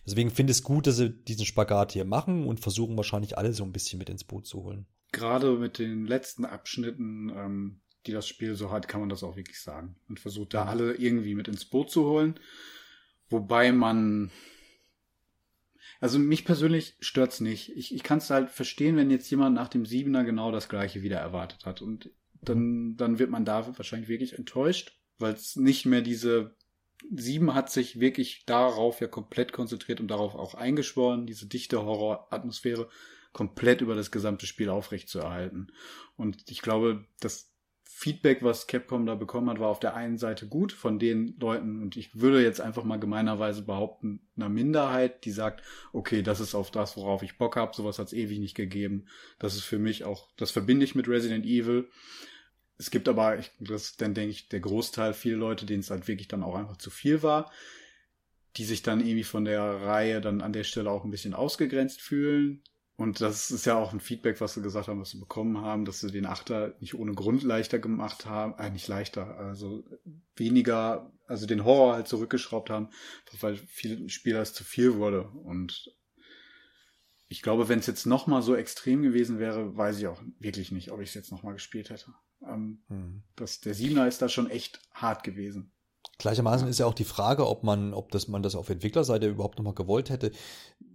[0.05, 3.53] deswegen finde ich es gut, dass sie diesen Spagat hier machen und versuchen wahrscheinlich alle
[3.53, 4.85] so ein bisschen mit ins Boot zu holen.
[5.11, 9.35] Gerade mit den letzten Abschnitten ähm, die das Spiel so hat, kann man das auch
[9.35, 9.95] wirklich sagen.
[10.09, 12.39] Und versucht da alle irgendwie mit ins Boot zu holen.
[13.29, 14.31] Wobei man,
[15.99, 17.75] also mich persönlich stört's nicht.
[17.75, 21.01] Ich, ich kann es halt verstehen, wenn jetzt jemand nach dem Siebener genau das gleiche
[21.01, 21.81] wieder erwartet hat.
[21.81, 26.55] Und dann, dann wird man da wahrscheinlich wirklich enttäuscht, weil es nicht mehr diese
[27.09, 32.89] Sieben hat sich wirklich darauf ja komplett konzentriert und darauf auch eingeschworen, diese dichte Horroratmosphäre
[33.33, 35.71] komplett über das gesamte Spiel aufrechtzuerhalten.
[36.15, 37.50] Und ich glaube, dass
[38.01, 41.83] Feedback, was Capcom da bekommen hat, war auf der einen Seite gut von den Leuten,
[41.83, 45.61] und ich würde jetzt einfach mal gemeinerweise behaupten, einer Minderheit, die sagt,
[45.93, 49.05] okay, das ist auf das, worauf ich Bock habe, sowas hat es ewig nicht gegeben.
[49.37, 51.89] Das ist für mich auch, das verbinde ich mit Resident Evil.
[52.79, 56.07] Es gibt aber, ich, das, dann denke ich, der Großteil, viele Leute, denen es halt
[56.07, 57.51] wirklich dann auch einfach zu viel war,
[58.57, 62.01] die sich dann irgendwie von der Reihe dann an der Stelle auch ein bisschen ausgegrenzt
[62.01, 62.63] fühlen,
[63.01, 65.85] und das ist ja auch ein Feedback, was sie gesagt haben, was sie bekommen haben,
[65.85, 69.83] dass sie den Achter nicht ohne Grund leichter gemacht haben, äh, nicht leichter, also
[70.35, 72.89] weniger, also den Horror halt zurückgeschraubt haben,
[73.39, 75.23] weil vielen Spieler es zu viel wurde.
[75.23, 75.91] Und
[77.27, 80.91] ich glaube, wenn es jetzt nochmal so extrem gewesen wäre, weiß ich auch wirklich nicht,
[80.91, 82.13] ob ich es jetzt nochmal gespielt hätte.
[82.47, 83.23] Ähm, hm.
[83.35, 85.71] das, der Siebener ist da schon echt hart gewesen.
[86.21, 89.57] Gleichermaßen ist ja auch die Frage, ob man, ob das man das auf Entwicklerseite überhaupt
[89.57, 90.31] nochmal gewollt hätte.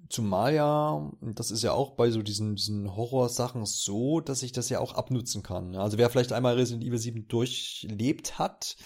[0.09, 4.69] Zumal ja, das ist ja auch bei so diesen, diesen Horrorsachen so, dass ich das
[4.69, 5.75] ja auch abnutzen kann.
[5.75, 8.77] Also wer vielleicht einmal Resident Evil 7 durchlebt hat,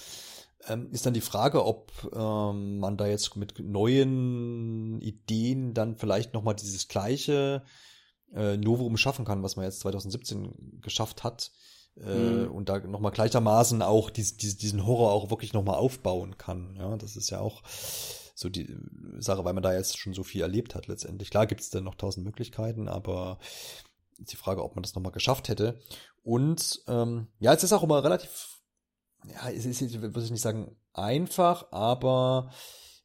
[0.69, 6.35] ähm, ist dann die Frage, ob ähm, man da jetzt mit neuen Ideen dann vielleicht
[6.35, 7.63] nochmal dieses gleiche
[8.35, 11.51] äh, Novum schaffen kann, was man jetzt 2017 geschafft hat.
[11.97, 12.51] Äh, mhm.
[12.53, 16.77] Und da nochmal gleichermaßen auch dies, dies, diesen Horror auch wirklich nochmal aufbauen kann.
[16.77, 17.63] Ja, das ist ja auch
[18.41, 18.75] so die
[19.19, 21.31] Sache, weil man da jetzt schon so viel erlebt hat letztendlich.
[21.31, 23.39] Klar gibt es dann noch tausend Möglichkeiten, aber
[24.19, 25.79] die Frage, ob man das nochmal geschafft hätte.
[26.23, 28.61] Und ähm, ja, es ist auch immer relativ,
[29.27, 32.51] ja, es ist, würde ich nicht sagen, einfach, aber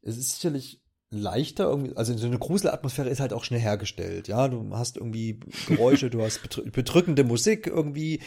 [0.02, 0.85] es ist sicherlich
[1.16, 5.40] leichter irgendwie, also so eine Gruselatmosphäre ist halt auch schnell hergestellt, ja, du hast irgendwie
[5.68, 6.42] Geräusche, du hast
[6.72, 8.20] bedrückende Musik irgendwie,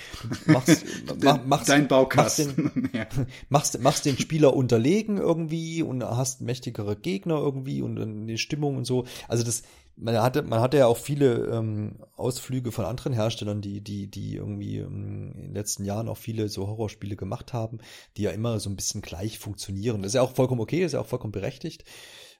[0.46, 0.84] du machst,
[1.22, 2.54] mach, machst, Dein Baukasten.
[2.56, 3.06] Machst den, ja.
[3.48, 8.84] machst, machst den Spieler unterlegen irgendwie und hast mächtigere Gegner irgendwie und eine Stimmung und
[8.84, 9.62] so, also das,
[10.00, 14.36] man hatte, man hatte ja auch viele ähm, Ausflüge von anderen Herstellern, die, die, die
[14.36, 17.78] irgendwie ähm, in den letzten Jahren auch viele so Horrorspiele gemacht haben,
[18.16, 20.02] die ja immer so ein bisschen gleich funktionieren.
[20.02, 21.84] Das ist ja auch vollkommen okay, ist ja auch vollkommen berechtigt.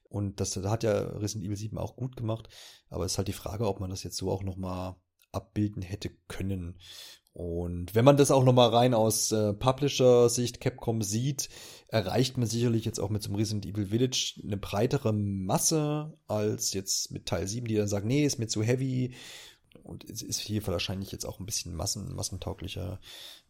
[0.09, 2.49] Und das, das hat ja Resident Evil 7 auch gut gemacht.
[2.89, 4.97] Aber es ist halt die Frage, ob man das jetzt so auch nochmal
[5.33, 6.79] abbilden hätte können.
[7.35, 11.49] Und wenn man das auch nochmal rein aus äh, Publisher-Sicht Capcom sieht,
[11.87, 16.73] erreicht man sicherlich jetzt auch mit so einem Resident Evil Village eine breitere Masse als
[16.73, 19.15] jetzt mit Teil 7, die dann sagen, nee, ist mir zu heavy.
[19.85, 22.99] Und es ist hier wahrscheinlich jetzt auch ein bisschen massen, massentauglicher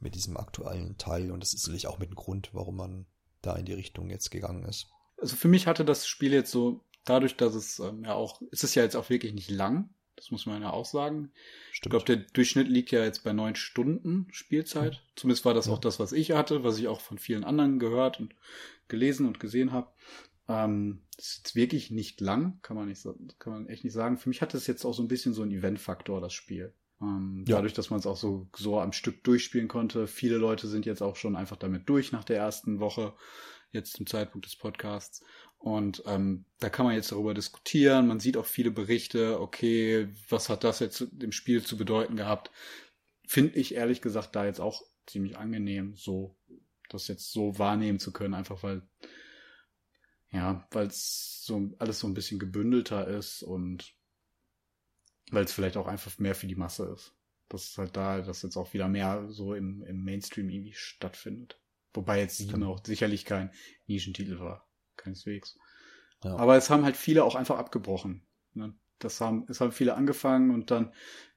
[0.01, 1.31] mit diesem aktuellen Teil.
[1.31, 3.07] Und das ist sicherlich auch mit dem Grund, warum man
[3.41, 4.89] da in die Richtung jetzt gegangen ist
[5.21, 8.65] also für mich hatte das Spiel jetzt so, dadurch, dass es ähm, ja auch, ist
[8.65, 11.31] es ja jetzt auch wirklich nicht lang, das muss man ja auch sagen.
[11.71, 11.87] Stimmt.
[11.87, 14.95] Ich glaube, der Durchschnitt liegt ja jetzt bei neun Stunden Spielzeit.
[14.95, 15.17] Mhm.
[15.17, 15.73] Zumindest war das ja.
[15.73, 18.35] auch das, was ich hatte, was ich auch von vielen anderen gehört und
[18.89, 19.93] gelesen und gesehen habe.
[20.49, 23.07] Ähm, ist jetzt wirklich nicht lang, kann man nicht,
[23.39, 24.19] kann man echt nicht sagen.
[24.19, 26.73] Für mich hat es jetzt auch so ein bisschen so einen Event-Faktor, das Spiel.
[27.01, 27.57] Ähm, ja.
[27.57, 30.07] Dadurch, dass man es auch so, so am Stück durchspielen konnte.
[30.07, 33.15] Viele Leute sind jetzt auch schon einfach damit durch nach der ersten Woche
[33.71, 35.23] jetzt zum Zeitpunkt des Podcasts.
[35.59, 38.07] Und ähm, da kann man jetzt darüber diskutieren.
[38.07, 42.51] Man sieht auch viele Berichte, okay, was hat das jetzt im Spiel zu bedeuten gehabt?
[43.27, 46.37] Finde ich ehrlich gesagt da jetzt auch ziemlich angenehm, so
[46.89, 48.83] das jetzt so wahrnehmen zu können, einfach weil
[50.31, 53.95] ja, weil es so alles so ein bisschen gebündelter ist und
[55.31, 57.15] weil es vielleicht auch einfach mehr für die Masse ist.
[57.49, 61.59] Das ist halt da, dass jetzt auch wieder mehr so im, im Mainstream irgendwie stattfindet.
[61.95, 63.51] Wobei jetzt sieben auch sicherlich kein
[63.87, 64.69] Nischentitel war.
[64.97, 65.59] Keineswegs.
[66.23, 66.37] Ja.
[66.37, 68.27] Aber es haben halt viele auch einfach abgebrochen.
[68.55, 68.75] Ne?
[68.99, 70.93] Das haben, es haben viele angefangen und dann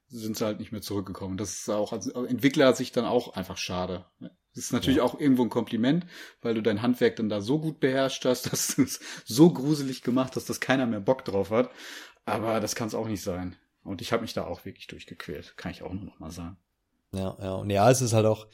[0.08, 1.38] sind sie halt nicht mehr zurückgekommen.
[1.38, 4.06] Das ist auch als Entwickler sich dann auch einfach schade.
[4.20, 5.04] Das ist natürlich ja.
[5.04, 6.06] auch irgendwo ein Kompliment,
[6.42, 10.02] weil du dein Handwerk dann da so gut beherrscht hast, dass du es so gruselig
[10.02, 11.72] gemacht hast, dass keiner mehr Bock drauf hat.
[12.26, 13.56] Aber das kann es auch nicht sein.
[13.84, 16.58] Und ich habe mich da auch wirklich durchgequält, kann ich auch nur noch mal sagen.
[17.14, 17.54] Ja, ja.
[17.56, 18.48] Und ja, es ist halt auch,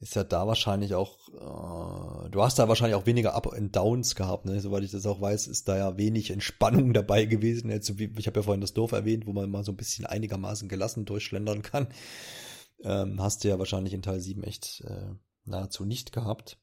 [0.00, 4.14] ist ja da wahrscheinlich auch, äh, du hast da wahrscheinlich auch weniger Up and Downs
[4.14, 4.58] gehabt, ne?
[4.60, 7.70] Soweit ich das auch weiß, ist da ja wenig Entspannung dabei gewesen.
[7.70, 10.68] Jetzt, ich habe ja vorhin das Dorf erwähnt, wo man mal so ein bisschen einigermaßen
[10.68, 11.88] gelassen durchschlendern kann.
[12.82, 15.12] Ähm, hast du ja wahrscheinlich in Teil 7 echt äh,
[15.44, 16.58] nahezu nicht gehabt.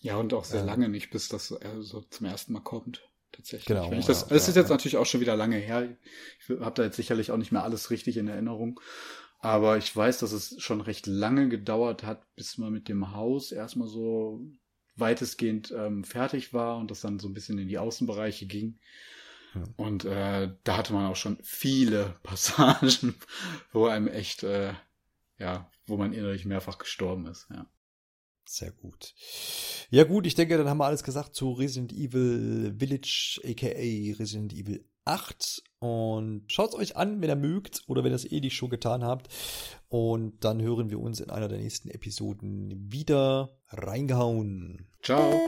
[0.00, 3.02] Ja, und auch sehr ähm, lange nicht, bis das äh, so zum ersten Mal kommt
[3.32, 3.64] tatsächlich.
[3.64, 3.90] Genau.
[3.90, 4.74] Wenn ich das, ja, es ist ja, jetzt ja.
[4.74, 5.96] natürlich auch schon wieder lange her.
[6.38, 8.78] Ich habe da jetzt sicherlich auch nicht mehr alles richtig in Erinnerung.
[9.44, 13.52] Aber ich weiß, dass es schon recht lange gedauert hat, bis man mit dem Haus
[13.52, 14.40] erstmal so
[14.96, 18.78] weitestgehend ähm, fertig war und das dann so ein bisschen in die Außenbereiche ging.
[19.54, 19.64] Ja.
[19.76, 23.16] Und äh, da hatte man auch schon viele Passagen,
[23.70, 24.72] wo einem echt, äh,
[25.38, 27.66] ja, wo man innerlich mehrfach gestorben ist, ja.
[28.46, 29.14] Sehr gut.
[29.90, 34.54] Ja gut, ich denke, dann haben wir alles gesagt zu Resident Evil Village, aka Resident
[34.54, 35.62] Evil 8.
[35.84, 38.70] Und schaut es euch an, wenn ihr mögt oder wenn ihr es eh nicht schon
[38.70, 39.28] getan habt.
[39.88, 43.50] Und dann hören wir uns in einer der nächsten Episoden wieder.
[43.68, 44.88] Reingehauen.
[45.02, 45.46] Ciao.